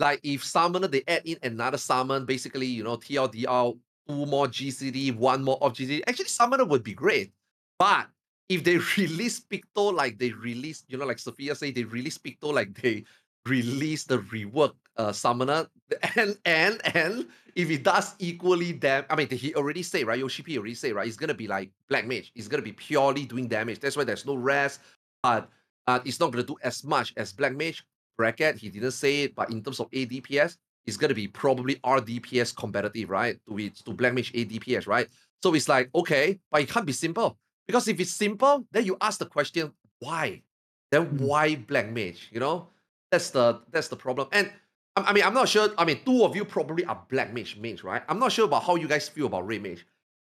[0.00, 3.78] Like if Summoner they add in another summon, basically, you know, TLDR,
[4.08, 6.02] two more GCD, one more off GCD.
[6.08, 7.32] Actually, Summoner would be great.
[7.78, 8.08] But
[8.48, 12.52] if they release Picto like they released, you know, like Sfia say, they release Picto
[12.52, 13.04] like they
[13.46, 15.66] release the rework uh, summoner
[16.16, 20.42] and and and if it does equally dam I mean he already said right Yoshi
[20.42, 22.30] P already said right it's gonna be like black mage.
[22.34, 23.80] It's gonna be purely doing damage.
[23.80, 24.80] That's why there's no rest
[25.22, 25.48] but
[25.86, 27.84] uh, it's not gonna do as much as black mage.
[28.18, 32.54] Bracket he didn't say it but in terms of ADPS it's gonna be probably RDPS
[32.54, 35.08] competitive right to it to black mage ADPS right?
[35.42, 38.96] So it's like okay but it can't be simple because if it's simple then you
[39.00, 40.42] ask the question why?
[40.90, 41.20] Then Mhm.
[41.22, 42.68] why black mage you know
[43.12, 44.26] that's the that's the problem.
[44.32, 44.50] And
[44.96, 45.68] I, mean, I'm not sure.
[45.78, 48.02] I mean, two of you probably are black mage mains, right?
[48.08, 49.86] I'm not sure about how you guys feel about red mage.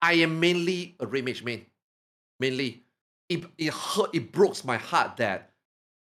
[0.01, 1.65] I am mainly a red mage main.
[2.39, 2.83] Mainly,
[3.29, 4.09] it it hurt.
[4.13, 5.51] It breaks my heart that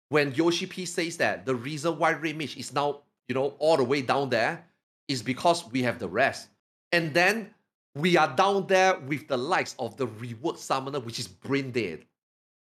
[0.10, 3.76] when Yoshi P says that the reason why red mage is now you know all
[3.76, 4.66] the way down there
[5.10, 6.48] is because we have the rest,
[6.94, 7.54] and then
[7.96, 12.06] we are down there with the likes of the rework summoner, which is brain dead,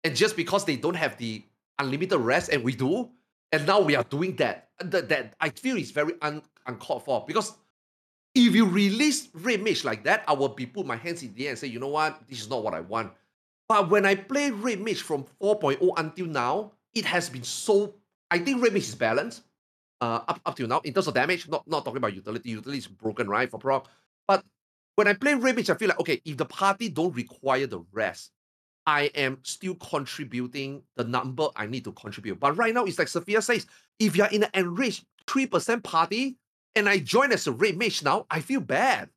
[0.04, 1.42] and just because they don't have the
[1.80, 3.11] unlimited rest and we do,
[3.53, 4.68] and now we are doing that.
[4.78, 7.55] That, that I feel is very un, uncalled for because
[8.34, 11.47] if you release Red Mage like that, I will be put my hands in the
[11.47, 13.12] air and say, you know what, this is not what I want.
[13.68, 17.94] But when I play Red Mage from 4.0 until now, it has been so.
[18.30, 19.42] I think Red Mage is balanced
[20.01, 21.49] uh, up, up till now in terms of damage.
[21.49, 22.51] Not not talking about utility.
[22.51, 23.88] Utility is broken, right, for proc.
[24.28, 24.44] But
[24.97, 27.80] when I play Red Mage, I feel like okay, if the party don't require the
[27.92, 28.32] rest,
[28.87, 32.39] I am still contributing the number I need to contribute.
[32.39, 33.66] But right now, it's like Sfia says,
[33.99, 36.37] if you're in an enraged 3% party
[36.76, 39.09] and I join as a red mage now, I feel bad.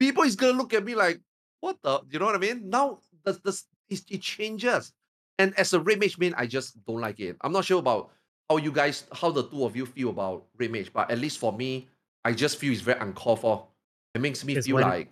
[0.00, 1.20] People is gonna look at me like,
[1.60, 2.70] what the you know what I mean?
[2.70, 3.60] Now the, the
[3.90, 4.92] it, it changes.
[5.38, 7.36] And as a red mage main, I just don't like it.
[7.42, 8.10] I'm not sure about
[8.48, 11.38] how you guys, how the two of you feel about red mage, but at least
[11.38, 11.88] for me,
[12.24, 13.66] I just feel it's very uncalled for.
[14.14, 15.10] It makes me There's feel like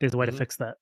[0.00, 0.32] There's a way Mhm.
[0.32, 0.76] to fix that.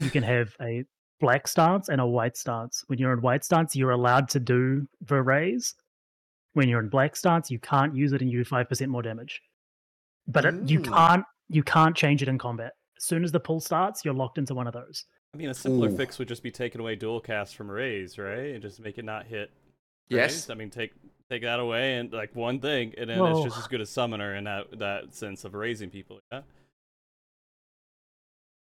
[0.00, 0.84] You can have a
[1.20, 2.82] black stance and a white stance.
[2.88, 5.74] When you're in white stance, you're allowed to do the raise.
[6.54, 9.02] When you're in black stance, you can't use it and you do five percent more
[9.02, 9.40] damage.
[10.26, 10.88] But it, you Mm.
[10.88, 12.72] can't you can't change it in combat.
[12.96, 15.04] As soon as the pull starts, you're locked into one of those.
[15.34, 15.96] I mean, a simpler Ooh.
[15.96, 18.54] fix would just be taking away dual cast from Raise, right?
[18.54, 19.50] And just make it not hit.
[20.08, 20.48] yes.
[20.48, 20.92] I mean, take
[21.28, 23.90] take that away and like one thing, and then Well- it's just as good as
[23.90, 26.20] Summoner in that that sense of raising people.
[26.32, 26.42] Yeah.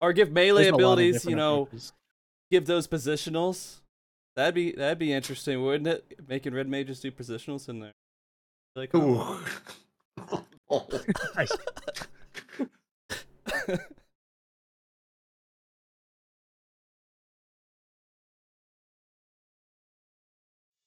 [0.02, 1.94] Or give melee There's a lot of abilities, you know, approaches.
[2.52, 3.80] Give those positionals.
[4.36, 6.20] That'd be that'd be interesting, wouldn't it?
[6.28, 7.94] Making red mages do positionals in there.
[8.76, 9.44] Like, oh.
[10.32, 10.46] Ooh.
[10.70, 10.88] Oh.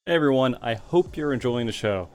[0.04, 2.08] Hey everyone, I hope you're enjoying the show.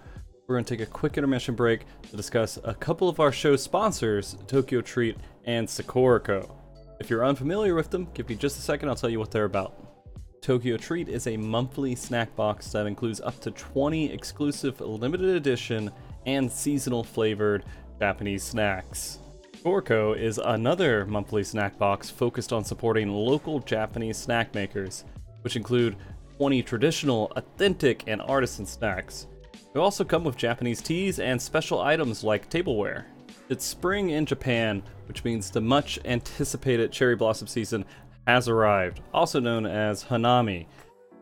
[0.45, 3.55] We're going to take a quick intermission break to discuss a couple of our show
[3.55, 6.51] sponsors, TokyoTreat and Sakuraco.
[6.99, 9.45] If you're unfamiliar with them, give me just a second, I'll tell you what they're
[9.45, 10.41] about.
[10.41, 15.91] TokyoTreat is a monthly snack box that includes up to 20 exclusive limited edition
[16.25, 17.65] and seasonal flavored
[17.99, 19.19] Japanese snacks.
[19.67, 25.03] Sakuraco is another monthly snack box focused on supporting local Japanese snack makers,
[25.41, 25.97] which include
[26.37, 29.27] 20 traditional, authentic, and artisan snacks.
[29.73, 33.07] They also come with Japanese teas and special items like tableware.
[33.49, 37.85] It's spring in Japan, which means the much anticipated cherry blossom season
[38.27, 40.65] has arrived, also known as Hanami.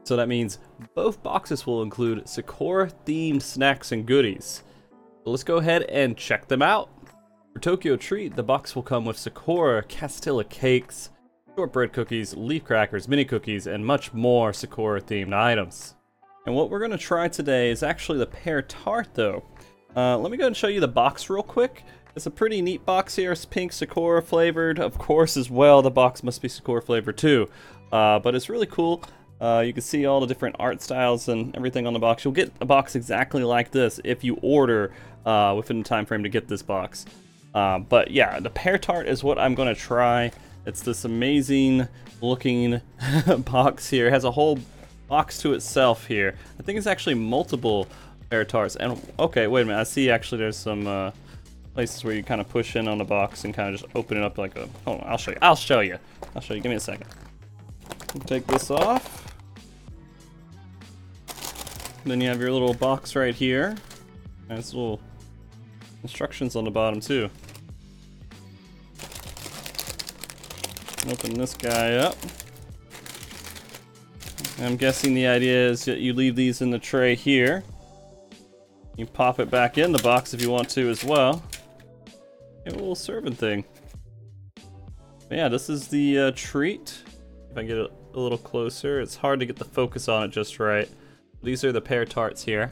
[0.04, 0.58] So that means
[0.96, 4.64] both boxes will include Sakura themed snacks and goodies.
[5.24, 6.90] So let's go ahead and check them out.
[7.54, 11.12] For TokyoTreat, the box will come with Sakura Castilla cakes,
[11.56, 15.96] shortbread cookies, leaf crackers, mini cookies, and much more Sakura themed items.
[16.48, 19.44] And what we're going to try today is actually the pear tart though.
[19.96, 21.84] Uh, let me go and show you the box real quick.
[22.16, 23.34] It's a pretty neat box here.
[23.34, 25.82] It's pink Sakura flavored, of course, as well.
[25.82, 27.50] The box must be Sakura flavored too.
[27.92, 29.04] Uh, but it's really cool.
[29.42, 32.24] Uh, you can see all the different art styles and everything on the box.
[32.24, 34.94] You'll get a box exactly like this if you order
[35.26, 37.06] uh, within the time frame to get this box.
[37.54, 40.32] Uh, but yeah, the pear tart is what I'm going to try.
[40.66, 41.86] It's this amazing
[42.22, 42.80] looking
[43.40, 44.08] box here.
[44.08, 44.58] It has a whole
[45.10, 46.36] box to itself here.
[46.58, 47.90] I think it's actually multiple
[48.30, 48.78] pear tarts.
[48.78, 49.82] And okay, wait a minute.
[49.82, 51.12] I see actually there's some uh,
[51.76, 54.18] places where you kind of push in on the box and kind of just open
[54.18, 54.68] it up like a.
[54.86, 55.38] Hold on, I'll show you.
[55.42, 56.00] I'll show you.
[56.34, 56.62] I'll show you.
[56.62, 57.06] Give me a second.
[58.26, 59.36] Take this off.
[62.06, 63.76] Then you have your little box right here.
[64.50, 65.02] Nice little
[66.02, 67.30] instructions on the bottom too.
[71.08, 72.16] Open this guy up.
[74.60, 77.64] I'm guessing the idea is that you leave these in the tray here.
[78.96, 81.44] You pop it back in the box if you want to as well.
[82.66, 83.64] A little serving thing.
[85.30, 87.04] Yeah, this is the uh, treat.
[87.52, 90.60] If I get a little closer, it's hard to get the focus on it just
[90.60, 90.90] right.
[91.44, 92.72] These are the pear tarts here.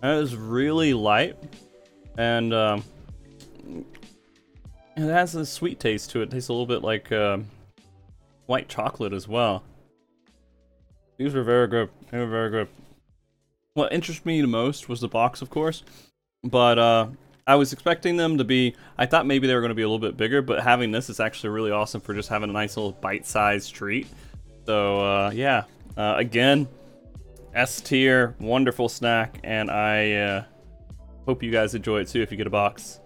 [0.00, 1.36] That is really light,
[2.18, 2.84] and um,
[4.96, 6.24] it has a sweet taste to it.
[6.24, 7.38] it tastes a little bit like uh,
[8.46, 9.62] white chocolate as well.
[11.16, 11.90] These were very good.
[12.10, 12.68] They were very good.
[13.76, 15.82] What interested me the most was the box, of course,
[16.42, 17.08] but uh,
[17.46, 18.74] I was expecting them to be.
[18.96, 21.10] I thought maybe they were going to be a little bit bigger, but having this
[21.10, 24.06] is actually really awesome for just having a nice little bite-sized treat.
[24.64, 25.64] So uh, yeah,
[25.94, 26.68] uh, again,
[27.52, 30.44] S tier, wonderful snack, and I uh,
[31.26, 33.00] hope you guys enjoy it too if you get a box.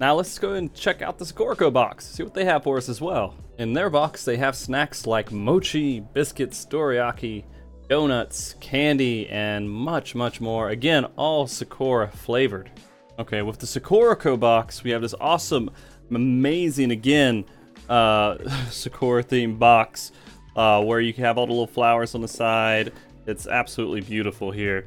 [0.00, 2.88] Now let's go and check out the Sakuraco box, see what they have for us
[2.88, 3.34] as well.
[3.58, 7.44] In their box, they have snacks like mochi, biscuits, dorayaki,
[7.90, 10.68] donuts, candy, and much, much more.
[10.68, 12.70] Again, all Sakura flavored.
[13.18, 15.68] Okay, with the Sakuraco box, we have this awesome,
[16.08, 17.44] amazing, again,
[17.88, 18.38] uh,
[18.70, 20.12] Sakura themed box
[20.54, 22.92] uh, where you can have all the little flowers on the side.
[23.26, 24.86] It's absolutely beautiful here.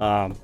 [0.00, 0.36] Um,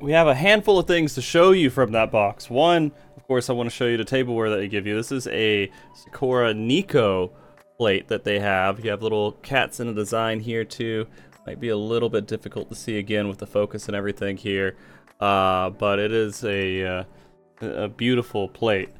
[0.00, 2.50] we have a handful of things to show you from that box.
[2.50, 4.96] One, of course, I want to show you the tableware that they give you.
[4.96, 7.30] This is a Sakura Neko
[7.76, 8.84] plate that they have.
[8.84, 11.06] You have little cats in the design here too.
[11.46, 14.76] Might be a little bit difficult to see again with the focus and everything here.
[15.20, 17.04] Uh, but it is a, uh,
[17.60, 18.90] a beautiful plate.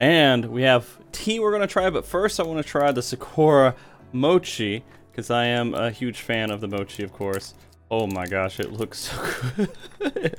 [0.00, 3.02] And we have tea we're going to try, but first I want to try the
[3.02, 3.76] Sakura
[4.12, 7.54] Mochi, because I am a huge fan of the mochi, of course.
[7.90, 9.66] Oh my gosh, it looks so
[9.98, 10.36] good.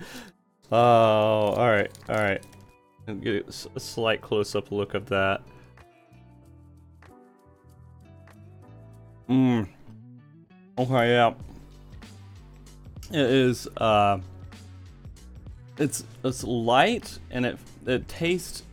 [0.72, 2.44] oh, alright, alright.
[3.22, 5.42] Get a slight close-up look of that.
[9.30, 9.68] Mmm.
[10.82, 11.34] Okay, yeah.
[13.12, 14.20] It is, uh...
[15.78, 18.64] It's, it's light, and it, it tastes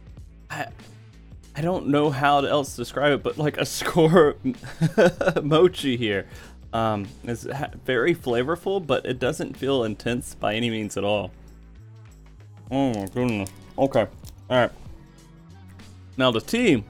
[0.51, 0.67] I,
[1.57, 4.37] I don't know how else to describe it, but like a score
[5.43, 6.27] mochi here.
[6.73, 7.47] Um, it's
[7.85, 11.31] very flavorful, but it doesn't feel intense by any means at all.
[12.71, 13.51] Oh my goodness.
[13.79, 14.07] Okay.
[14.51, 14.71] Alright.
[16.17, 16.85] Now the tea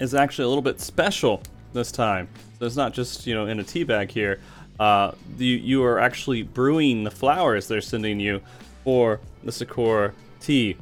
[0.00, 1.42] is actually a little bit special
[1.72, 2.28] this time.
[2.64, 4.40] It's not just, you know, in a tea bag here.
[4.78, 8.40] Uh, you, you are actually brewing the flowers they're sending you
[8.82, 10.76] for the Sakura tea.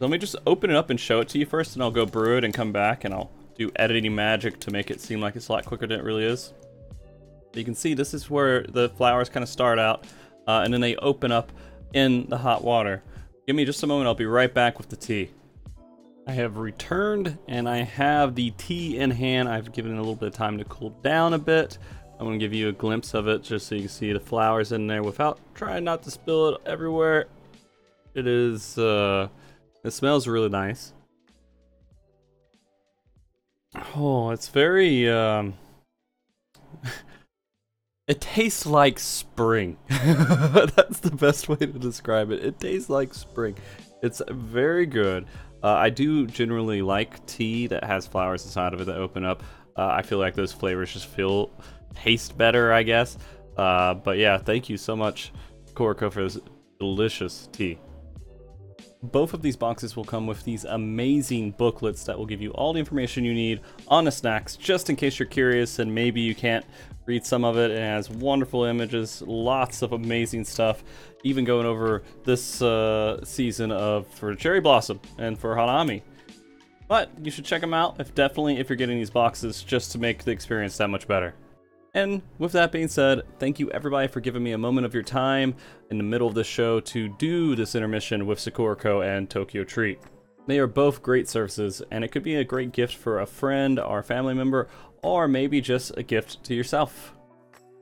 [0.00, 2.04] Let me just open it up and show it to you first, and I'll go
[2.04, 5.36] brew it and come back, and I'll do editing magic to make it seem like
[5.36, 6.52] it's a lot quicker than it really is.
[7.54, 10.06] You can see this is where the flowers kind of start out,
[10.48, 11.52] uh, and then they open up
[11.94, 13.02] in the hot water.
[13.46, 15.30] Give me just a moment, I'll be right back with the tea.
[16.26, 19.48] I have returned, and I have the tea in hand.
[19.48, 21.78] I've given it a little bit of time to cool down a bit.
[22.18, 24.70] I'm to give you a glimpse of it just so you can see the flowers
[24.70, 27.26] in there without trying not to spill it everywhere.
[28.14, 29.26] It is, uh,
[29.82, 30.92] it smells really nice.
[33.96, 35.54] Oh, it's very, um...
[38.06, 39.76] it tastes like spring.
[39.88, 42.44] That's the best way to describe it.
[42.44, 43.56] It tastes like spring.
[44.02, 45.26] It's very good.
[45.62, 49.42] Uh, I do generally like tea that has flowers inside of it that open up.
[49.76, 51.50] Uh, I feel like those flavors just feel
[51.94, 53.16] taste better, I guess.
[53.56, 55.32] Uh, but yeah, thank you so much,
[55.74, 56.38] Korko, for this
[56.78, 57.78] delicious tea.
[59.02, 62.72] Both of these boxes will come with these amazing booklets that will give you all
[62.72, 66.36] the information you need on the snacks, just in case you're curious and maybe you
[66.36, 66.64] can't
[67.06, 67.72] read some of it.
[67.72, 70.84] It has wonderful images, lots of amazing stuff,
[71.24, 76.02] even going over this uh, season of for Cherry Blossom and for Hanami.
[76.86, 79.98] But you should check them out if definitely if you're getting these boxes just to
[79.98, 81.34] make the experience that much better.
[81.94, 85.02] And with that being said, thank you everybody for giving me a moment of your
[85.02, 85.54] time
[85.90, 89.98] in the middle of the show to do this intermission with Sakuraco and TokyoTreat.
[90.46, 93.78] They are both great services, and it could be a great gift for a friend
[93.78, 94.68] or family member,
[95.02, 97.14] or maybe just a gift to yourself.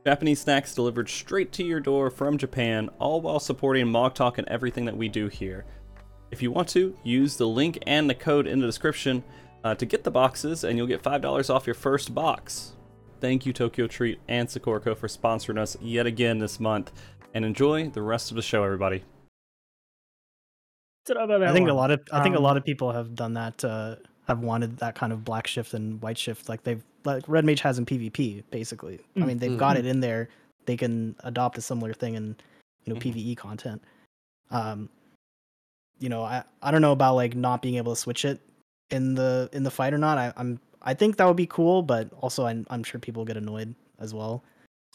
[0.05, 4.87] Japanese snacks delivered straight to your door from Japan, all while supporting MogTalk and everything
[4.87, 5.65] that we do here.
[6.31, 9.23] If you want to, use the link and the code in the description
[9.63, 12.73] uh, to get the boxes, and you'll get $5 off your first box.
[13.21, 16.91] Thank you, TokyoTreat and Sakuraco, for sponsoring us yet again this month.
[17.35, 19.05] And enjoy the rest of the show, everybody.
[21.07, 22.65] Don't know about that I think a lot of I think a Um, lot of
[22.65, 23.65] people have done that.
[23.65, 23.97] Uh,
[24.27, 27.61] have wanted that kind of black shift and white shift, like they've like Red Mage
[27.61, 28.43] has in PvP.
[28.51, 29.27] Basically, I Mm.
[29.27, 30.29] mean they've got it in there.
[30.67, 32.37] They can adopt a similar thing in
[32.85, 33.03] you know Mhm.
[33.03, 33.83] PVE content.
[34.51, 34.89] Um,
[35.99, 38.41] you know, I I don't know about like not being able to switch it
[38.91, 40.19] in the in the fight or not.
[40.19, 43.37] I, I'm I think that would be cool, but also I'm I'm sure people get
[43.37, 44.43] annoyed as well.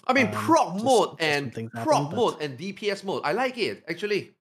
[0.08, 3.22] I mean, Um, proc just- mode and things happen, proc but- mode and DPS mode.
[3.24, 4.34] I like it actually.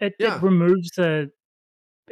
[0.00, 0.36] It, Yeah.
[0.36, 1.30] it removes the.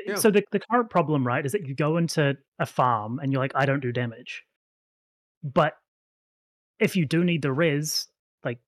[0.04, 0.16] Yeah.
[0.16, 3.40] So the, the current problem, right, is that you go into a farm and you're
[3.40, 4.44] like, I don't do damage.
[5.42, 5.72] But
[6.80, 8.06] if you do need the res,
[8.44, 8.58] like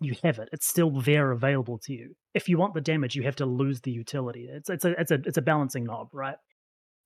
[0.00, 0.48] you have it.
[0.52, 2.14] It's still there available to you.
[2.34, 4.48] If you want the damage, you have to lose the utility.
[4.50, 6.36] It's it's a it's a it's a balancing knob, right?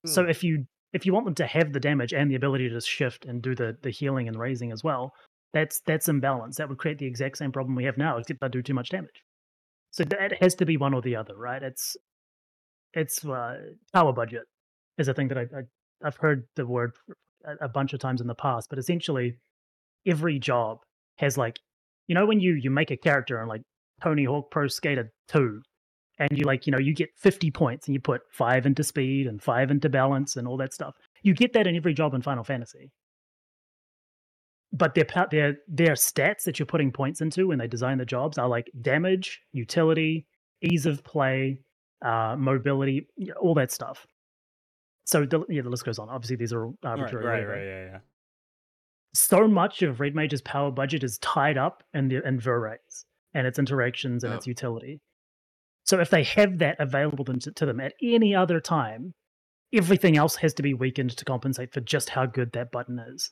[0.05, 0.29] So Hmm.
[0.29, 3.25] if you if you want them to have the damage and the ability to shift
[3.25, 5.13] and do the the healing and raising as well,
[5.53, 6.57] that's that's imbalance.
[6.57, 8.89] That would create the exact same problem we have now, except I do too much
[8.89, 9.23] damage.
[9.91, 11.61] So that has to be one or the other, right?
[11.61, 11.97] It's
[12.93, 13.57] it's uh,
[13.93, 14.43] power budget
[14.97, 15.61] is a thing that I, I
[16.03, 16.91] I've heard the word
[17.45, 19.37] a, a bunch of times in the past, but essentially
[20.07, 20.79] every job
[21.17, 21.59] has like
[22.07, 23.61] you know when you you make a character on like
[24.01, 25.61] Tony Hawk Pro Skater 2
[26.19, 29.25] and you like you know you get 50 points and you put 5 into speed
[29.27, 30.95] and 5 into balance and all that stuff.
[31.23, 32.91] You get that in every job in Final Fantasy.
[34.71, 38.37] But their their their stats that you're putting points into when they design the jobs
[38.37, 40.27] are like damage, utility,
[40.61, 41.61] ease of play,
[42.05, 43.07] uh, mobility,
[43.41, 44.05] all that stuff.
[45.05, 46.07] So the, yeah, the list goes on.
[46.09, 47.25] Obviously, these are all Right, arbitrary.
[47.25, 47.99] right, whatever right, yeah, yeah.
[49.15, 53.47] so much of Red Mage's power budget is tied up in the in Verraise and
[53.47, 54.37] its interactions and Yeah.
[54.37, 55.01] its utility.
[55.89, 59.15] So if they have that available to, them at any other time,
[59.73, 63.31] everything else has to be weakened to compensate for just how good that button is.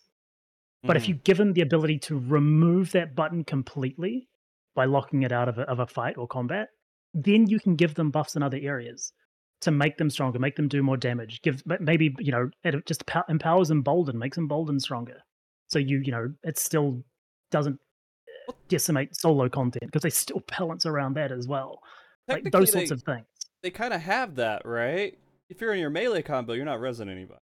[0.81, 1.07] But if Mhm.
[1.07, 4.27] you give them the ability to remove that button completely
[4.73, 6.69] by locking it out of a, of a fight or combat,
[7.13, 9.13] then you can give them buffs in other areas
[9.61, 11.43] to make them stronger, make them do more damage.
[11.43, 15.21] Give maybe you know it just empowers them bolden, makes them bolden stronger.
[15.67, 17.03] So you you know it still
[17.51, 17.79] doesn't
[18.67, 21.83] decimate solo content because they still balance around that as well.
[22.27, 23.25] Like Technically, those sorts they- of things.
[23.63, 25.17] they kind of have that, right?
[25.49, 27.39] If you're in your melee combo, you're not resing anybody.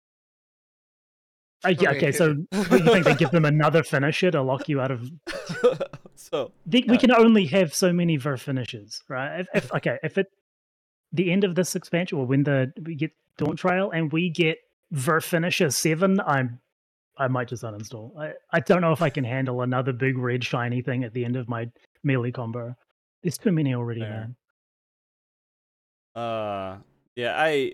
[1.64, 1.98] Uh, yeah, Okay.
[1.98, 5.10] okay, so what, you think they give them another finisher to lock you out of
[6.16, 6.92] so The, Yeah.
[6.92, 9.40] We can only have so many ver finishes, right?
[9.42, 10.28] If, if okay, if it
[11.12, 14.58] the end of this expansion, or when the we get Dawntrail and we get
[14.92, 16.60] ver finisher seven, I'm
[17.18, 18.12] I might just uninstall.
[18.20, 21.24] I, I don't know if I can handle another big red shiny thing at the
[21.26, 21.72] end of my
[22.04, 22.76] melee combo.
[23.24, 24.10] There's too many already, Fair.
[24.10, 24.36] man.
[26.16, 26.78] Uh,
[27.16, 27.74] yeah, I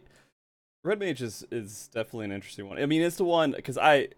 [0.84, 2.80] Red Mage is is definitely an interesting one.
[2.80, 4.09] I mean, it's the one because I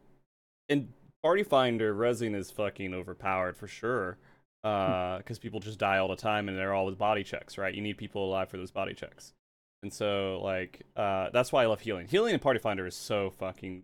[0.69, 0.89] in
[1.21, 4.17] Party Finder, Resing is fucking overpowered for sure.
[4.63, 7.75] Uh, because people just die all the time and they're all with body checks, right?
[7.75, 9.33] You need people alive for those body checks,
[9.81, 12.07] and so like uh, that's why I love healing.
[12.07, 13.83] Healing in Party Finder is so fucking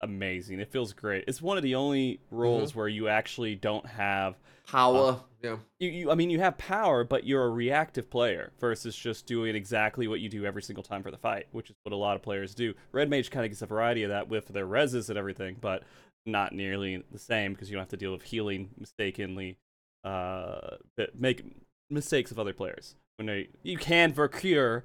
[0.00, 0.60] amazing.
[0.60, 1.24] It feels great.
[1.26, 5.20] It's one of the only roles where you actually don't have Power.
[5.42, 5.56] yeah.
[5.78, 9.54] you, you I mean you have power, but you're a reactive player versus just doing
[9.54, 12.16] exactly what you do every single time for the fight, which is what a lot
[12.16, 12.72] of players do.
[12.92, 15.82] Red Mage kind of gets a variety of that with their reses and everything, but
[16.24, 19.58] not nearly the same because you don't have to deal with healing mistakenly,
[20.02, 20.76] uh,
[21.14, 21.44] make
[21.90, 24.82] mistakes of other players when they you can Vercure.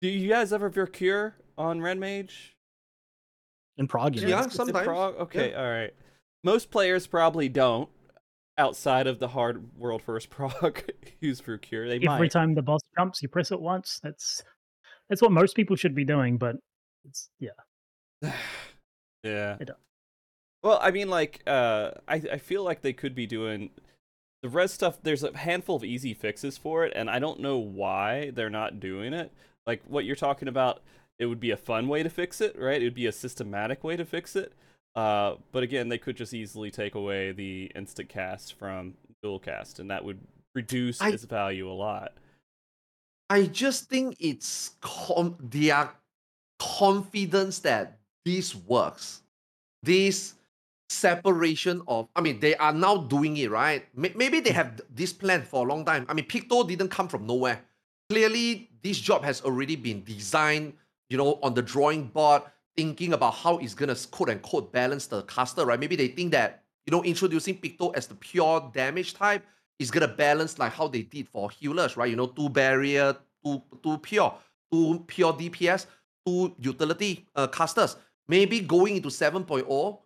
[0.00, 2.56] Do you guys ever Vercure on Red Mage?
[3.80, 4.14] In prog.
[4.14, 4.86] Yeah, Yeah, It's- it's in sometimes.
[4.86, 5.14] prog?
[5.16, 5.92] Okay, all right.
[6.44, 7.88] Most players probably don't.
[8.58, 10.84] Outside of the hard world first prog
[11.20, 12.30] use Vercure, they Every might.
[12.30, 13.98] time the boss jumps, you press it once.
[14.02, 14.42] That's
[15.08, 16.56] that's what most people should be doing, but
[17.06, 17.50] it's yeah.
[19.24, 19.56] yeah.
[19.58, 19.78] It don't.
[20.62, 23.70] Well, I mean, like, uh, I I feel like they could be doing
[24.42, 27.58] the res stuff there's a handful of easy fixes for it and i don't know
[27.58, 29.30] why they're not doing it
[29.66, 30.80] like what you're talking about
[31.20, 33.84] it would be a fun way to fix it right it would be a systematic
[33.84, 34.52] way to fix it
[34.96, 39.78] uh, but again they could just easily take away the instant cast from dual cast
[39.78, 40.18] and that would
[40.54, 42.12] reduce I- its value a lot
[43.28, 45.88] I just think it's com- their
[46.58, 49.22] confidence that this works.
[49.84, 50.34] This
[50.88, 53.86] separation of, I mean, they are now doing it, right?
[53.96, 56.06] May- Maybe they have this plan for a long time.
[56.08, 57.60] I mean, Picto didn't come from nowhere.
[58.10, 60.72] Clearly, this job has already been designed,
[61.10, 62.42] you know, on the drawing board,
[62.76, 65.78] thinking about how it's gonna quote unquote balance the caster, right?
[65.78, 69.44] Maybe they think that, you know, introducing Picto as the pure damage type
[69.78, 72.08] is gonna balance like how they did for healers, right?
[72.08, 74.32] You know, two barrier, two two pure,
[74.72, 75.86] two pure DPS,
[76.24, 77.96] two utility uh, casters.
[78.28, 79.98] Maybe going into 7.0,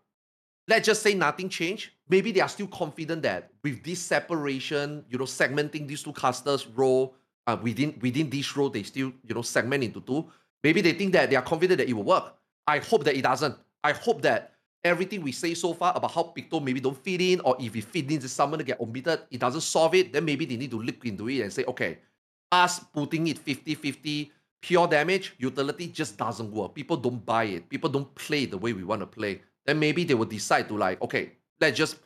[0.67, 1.91] let's just say nothing changed.
[2.09, 6.67] Maybe they are still confident that with this separation, you know, segmenting these two casters
[6.67, 7.15] role
[7.47, 10.25] uh, within within this role, they still you know segment into two.
[10.65, 12.35] Maybe they think that they are confident that it will work.
[12.67, 13.55] I hope that it doesn't.
[13.85, 17.41] I hope that everything we say so far about how Picto maybe don't fit in,
[17.41, 20.57] or if it fit in, to get omitted, it doesn't solve it, then maybe they
[20.57, 21.99] need to look into it and say, okay,
[22.51, 24.31] us putting it 50-50
[24.63, 26.75] pure damage utility just doesn't work.
[26.75, 27.69] People don't buy it.
[27.69, 29.43] People don't play the way we want to play.
[29.67, 31.97] Then maybe they will decide to like, okay, let's just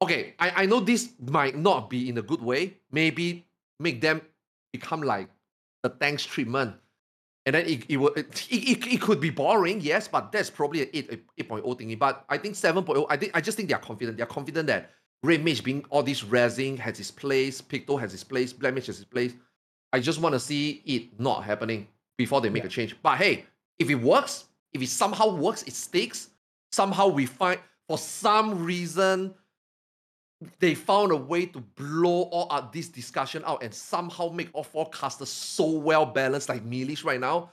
[0.00, 0.34] okay.
[0.38, 2.78] I, I know this might not be in a good way.
[2.90, 3.46] Maybe
[3.78, 4.22] make them
[4.72, 5.28] become like
[5.82, 6.74] the thanks treatment.
[7.48, 10.82] And then it, it, will, it, it, it could be boring, yes, but that's probably
[10.82, 11.98] an 8, 8.0 thingy.
[11.98, 14.18] But I think 7.0, I think I just think they're confident.
[14.18, 14.90] They're confident that
[15.22, 18.88] Red Mage being all this razzing has its place, Picto has its place, Black Mage
[18.88, 19.32] has its place.
[19.94, 21.88] I just want to see it not happening
[22.18, 22.94] before they make a change.
[23.02, 23.46] But hey,
[23.78, 24.44] if it works,
[24.74, 26.28] if it somehow works, it sticks,
[26.70, 29.32] somehow we find for some reason
[30.60, 34.62] they found a way to blow all out this discussion out and somehow make all
[34.62, 37.50] four casters so well balanced like Milish right now.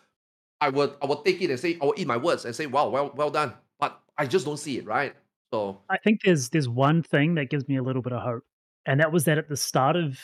[0.61, 2.67] I would I would take it and say I would eat my words and say
[2.67, 3.53] wow well well done.
[3.79, 5.15] But I just don't see it right.
[5.53, 8.43] So I think there's there's one thing that gives me a little bit of hope,
[8.85, 10.19] and that was that at the start of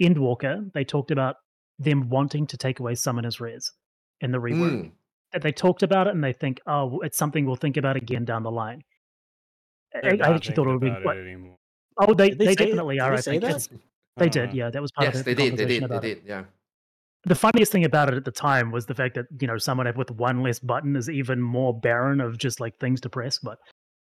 [0.00, 1.36] Endwalker, they talked about
[1.78, 3.72] them wanting to take away Summoner's Res
[4.20, 4.72] in the rework.
[4.72, 4.90] mm,
[5.32, 8.24] That they talked about it and they think, oh, it's something we'll think about again
[8.24, 8.82] down the line.
[9.94, 11.16] I, I actually thought it would thinking be about quite.
[12.00, 12.10] Anymore.
[12.10, 13.10] Oh, they, they, they, say- definitely did are.
[13.10, 13.68] they I say think that?
[14.16, 14.54] they Uh, did.
[14.54, 15.58] Yeah, that was part yes, of the, conversation.
[15.58, 16.14] Yes, they the did, they did, they about it.
[16.22, 16.44] did, yeah.
[17.24, 19.92] The funniest thing about it at the time was the fact that you know someone
[19.96, 23.38] with one less button is even more barren of just like things to press.
[23.38, 23.58] But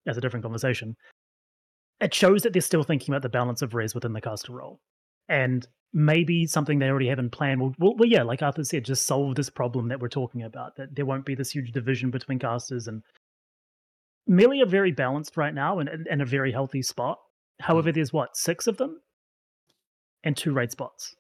[0.06, 0.96] that's a different conversation.
[2.02, 4.80] It shows that they're still thinking about the balance of res within the caster role,
[5.30, 8.84] and maybe something they already have in plan will, will, well, yeah, like Arthars said,
[8.84, 10.76] just solve this problem that we're talking about.
[10.76, 13.02] That there won't be this huge division between casters and
[14.28, 17.20] Melee are very balanced right now and in a very healthy spot.
[17.60, 19.02] However, there's what six of them,
[20.24, 21.16] and two raid spots.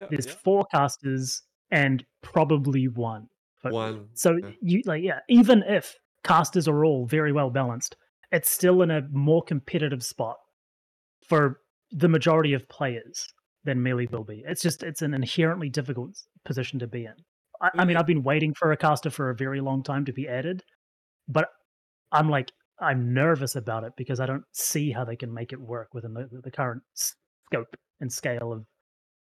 [0.00, 0.34] Yeah, There's yeah.
[0.44, 3.28] four casters and probably one.
[3.62, 4.08] One.
[4.12, 4.50] So yeah.
[4.60, 7.96] you like yeah, even if casters are all very well balanced,
[8.30, 10.36] it's still in a more competitive spot
[11.26, 11.60] for
[11.90, 13.26] the majority of players
[13.64, 14.44] than melee will be.
[14.46, 16.10] It's just it's an inherently difficult
[16.44, 17.14] position to be in.
[17.62, 18.00] I, I mean, Mhm.
[18.00, 20.62] I've been waiting for a caster for a very long time to be added,
[21.26, 21.48] but
[22.12, 22.52] I'm like
[22.84, 26.14] I'm nervous about it because I don't see how they can make it work within
[26.14, 28.64] the, the current scope and scale of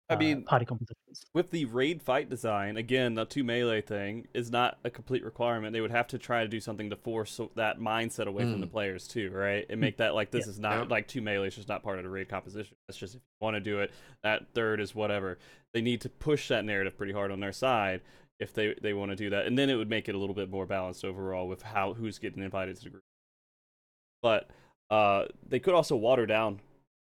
[0.09, 1.23] I uh, mean, party compositions.
[1.35, 5.73] with the raid fight design, again, the two melee thing is not a complete requirement.
[5.73, 8.67] They would have to try to do something to force that mindset away from the
[8.67, 8.73] Mm.
[8.73, 9.65] players too, right?
[9.71, 10.51] And make that like this Yeah.
[10.51, 10.87] is not Yeah.
[10.91, 12.77] like two melee is just not part of the raid composition.
[12.89, 13.93] That's just if you want to do it.
[14.25, 15.39] That third is whatever.
[15.75, 18.01] They need to push that narrative pretty hard on their side
[18.41, 20.35] if they they want to do that, and then it would make it a little
[20.35, 23.05] bit more balanced overall with how who's getting invited to the group.
[24.23, 24.51] But
[24.91, 26.61] uh, they could also water down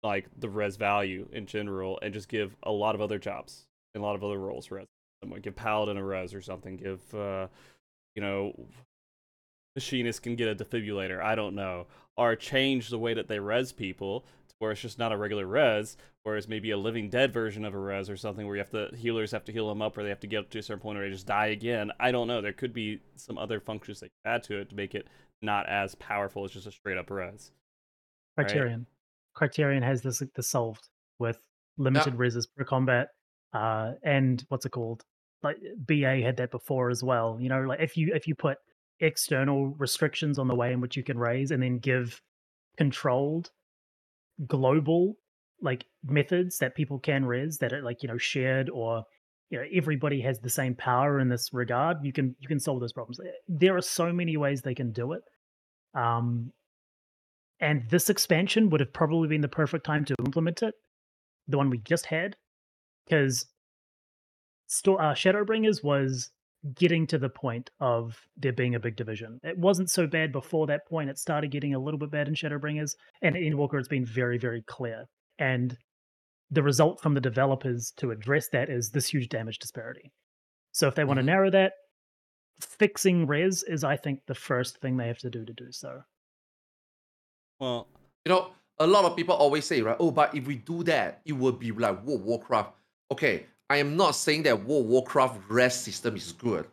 [0.03, 4.03] like the res value in general and just give a lot of other jobs and
[4.03, 4.87] a lot of other roles res.
[5.21, 6.77] Someone give paladin a res or something.
[6.77, 7.47] Give uh,
[8.15, 8.53] you know,
[9.75, 11.21] machinist can get a defibrillator.
[11.21, 11.87] I don't know.
[12.17, 15.45] Or change the way that they res people to where it's just not a regular
[15.45, 18.71] res, whereas maybe a living dead version of a res or something where you have
[18.71, 20.63] to healers have to heal them up or they have to get up to a
[20.63, 21.91] certain point or they just die again.
[21.99, 22.41] I don't know.
[22.41, 25.07] There could be some other functions they could add to it to make it
[25.41, 27.51] not as powerful as just a straight up res.
[28.37, 28.47] right?
[28.47, 28.87] Criterion.
[29.33, 30.89] Criterion has this this solved
[31.19, 31.41] with
[31.77, 33.09] limited reses per combat,
[33.53, 35.03] uh, and what's it called?
[35.43, 37.37] Like BA had that before as well.
[37.39, 38.57] You know, like if you if you put
[38.99, 42.21] external restrictions on the way in which you can raise, and then give
[42.77, 43.51] controlled
[44.47, 45.15] global
[45.61, 49.03] like methods that people can res that are like you know shared or
[49.49, 52.79] you know everybody has the same power in this regard you can you can solve
[52.79, 55.21] those problems there are so many ways they can do it
[55.93, 56.51] um
[57.59, 60.73] And this expansion would have probably been the perfect time to implement it,
[61.47, 62.35] the one we just had,
[63.05, 63.45] because
[64.87, 66.29] uh, Shadowbringers was
[66.75, 69.39] getting to the point of there being a big division.
[69.43, 71.09] It wasn't so bad before that point.
[71.09, 72.91] It started getting a little bit bad in Shadowbringers,
[73.21, 75.05] and in Endwalker it's been very, very clear.
[75.39, 75.77] And
[76.51, 80.11] the result from the developers to address that is this huge damage disparity.
[80.71, 81.25] So if they want to Mhm.
[81.25, 81.73] narrow that,
[82.61, 86.03] fixing res is, I think, the first thing they have to do to do so.
[87.59, 87.87] Well,
[88.25, 89.97] You know, a lot of people always say, right?
[89.99, 92.71] Oh, but if we do that, it will be like World Warcraft.
[93.11, 96.67] Okay, I am not saying that World Warcraft rest system is good,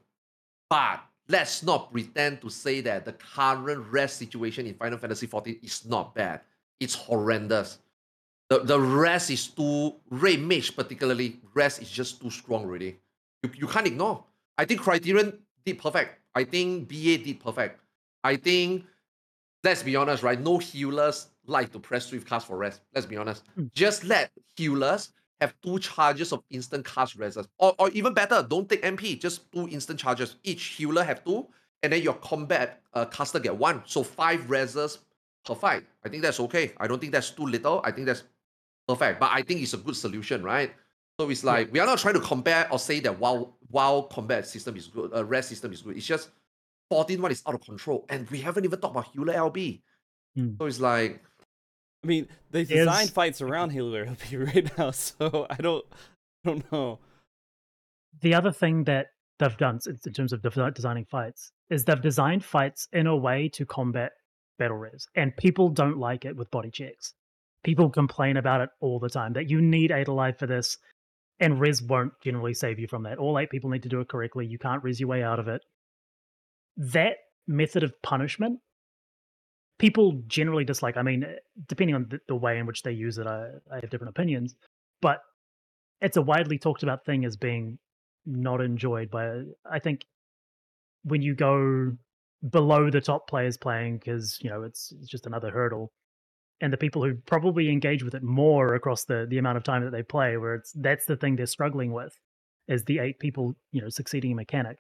[0.70, 5.62] but let's not pretend to say that the current rest situation in Final Fantasy XIV
[5.62, 6.40] is not bad.
[6.80, 7.78] It's horrendous.
[8.48, 12.98] The the rest is too Ray Mage particularly rest is just too strong really.
[13.42, 14.24] You, you can't ignore.
[14.56, 15.38] I think Criterion
[15.68, 16.20] did perfect.
[16.34, 17.80] I think BA did perfect.
[18.24, 18.84] I think
[19.64, 20.40] let's be honest, right?
[20.40, 22.82] No healers like to press swift cast for rest.
[22.94, 23.44] Let's be honest.
[23.58, 23.72] Mm.
[23.72, 27.46] Just let healers have two charges of instant cast reses.
[27.58, 30.36] Or, or even better, don't take MP, just two instant charges.
[30.42, 31.46] Each healer have two,
[31.82, 33.82] and then your combat uh, caster get one.
[33.86, 34.98] So five reses
[35.44, 35.84] per fight.
[36.04, 36.72] I think that's okay.
[36.78, 37.80] I don't think that's too little.
[37.84, 38.24] I think that's
[38.86, 39.20] perfect.
[39.20, 40.72] But I think it's a good solution, right?
[41.18, 44.46] So it's like we are not trying to compare or say that while while combat
[44.46, 45.96] system is good, a uh, rest system is good.
[45.96, 46.30] It's just
[46.90, 49.82] 14 one is out of control, and we haven't even talked about healer LB.
[50.36, 50.50] Hmm.
[50.58, 51.22] So it's like
[52.04, 55.84] I mean, they Is- designed fights around Healer LB right now, so I don't,
[56.44, 56.98] I don't know.
[58.20, 59.08] The other thing that
[59.38, 60.42] they've done in terms of
[60.74, 64.12] designing fights is they've designed fights in a way to combat
[64.58, 67.14] battle res, and people don't like it with body checks.
[67.64, 70.78] People complain about it all the time that you need eight alive for this,
[71.40, 73.18] and res won't generally save you from that.
[73.18, 74.46] All eight people need to do it correctly.
[74.46, 75.62] You can't res your way out of it.
[76.76, 77.16] That
[77.46, 78.60] method of punishment,
[79.78, 80.96] people generally dislike.
[80.96, 81.24] I mean,
[81.68, 84.54] depending on the, the way in which they use it, I, I have different opinions,
[85.00, 85.20] but
[86.00, 87.78] it's a widely talked about thing as being
[88.26, 90.04] not enjoyed by I think
[91.02, 91.96] when you go
[92.50, 95.90] below the top players playing because you know it's, it's just another hurdle
[96.60, 99.84] and the people who probably engage with it more across the the amount of time
[99.84, 102.18] that they play where it's that's the thing they're struggling with
[102.66, 104.78] is the eight people you know succeeding mechanic.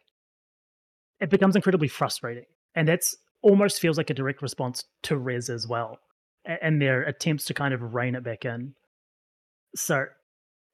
[1.20, 5.66] It becomes incredibly frustrating and that's almost feels like a direct response to res as
[5.66, 5.98] well
[6.44, 8.74] and their attempts to kind of rein it back in.
[9.74, 10.06] So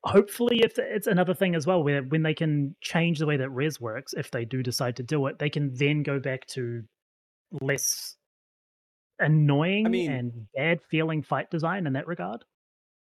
[0.05, 3.51] hopefully if it's another thing as well where when they can change the way that
[3.51, 6.83] res works if they do decide to do it they can then go back to
[7.63, 8.17] less
[9.19, 12.45] annoying I mean- and bad feeling fight design in that regard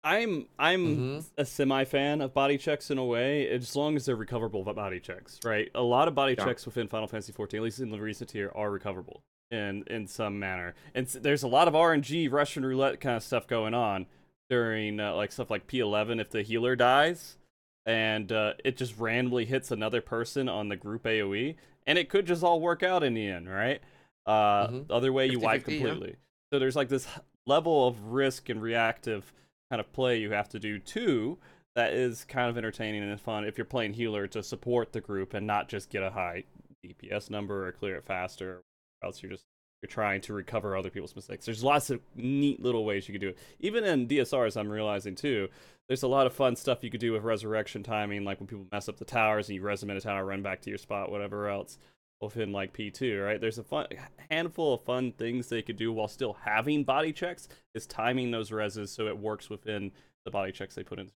[0.06, 1.26] I'm I'm Mhm.
[1.38, 5.00] a semi fan of body checks in a way, as long as they're recoverable body
[5.00, 5.72] checks, right?
[5.76, 6.44] A lot of body Yeah.
[6.44, 10.08] checks within Final Fantasy XIV, at least in the recent tier, are recoverable in in
[10.08, 10.76] some manner.
[10.94, 14.06] And there's a lot of RNG Russian roulette kind of stuff going on
[14.50, 17.38] during uh, like stuff like P11 if the healer dies
[17.86, 21.56] and uh, it just randomly hits another person on the group AOE,
[21.88, 23.80] and it could just all work out in the end, right?
[24.26, 24.88] Uh, Mhm.
[24.88, 25.88] The other way you wipe 50-50, yeah.
[25.90, 26.16] completely.
[26.52, 27.08] So there's like this
[27.46, 29.34] level of risk and reactive
[29.72, 31.38] kind of play you have to do too
[31.76, 35.34] that is kind of entertaining and fun if you're playing healer to support the group
[35.34, 36.44] and not just get a high
[36.86, 38.58] DPS number or clear it faster
[39.02, 39.46] or else you're just
[39.82, 41.46] you're trying to recover other people's mistakes.
[41.46, 43.38] There's lots of neat little ways you could do it.
[43.60, 45.50] Even in DSRs I'm realizing too,
[45.90, 48.66] there's a lot of fun stuff you could do with resurrection timing, like when people
[48.72, 50.78] mess up the towers and you res them in a tower, run back to your
[50.78, 51.78] spot, whatever else.
[52.24, 53.40] Within like P2, right?
[53.42, 53.88] There's a fun
[54.32, 57.48] handful of fun things they could do while still having body checks.
[57.76, 59.92] Is timing those reses so it works within
[60.26, 61.12] the body checks they put in.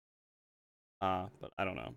[1.02, 1.94] Uh, but I don't know.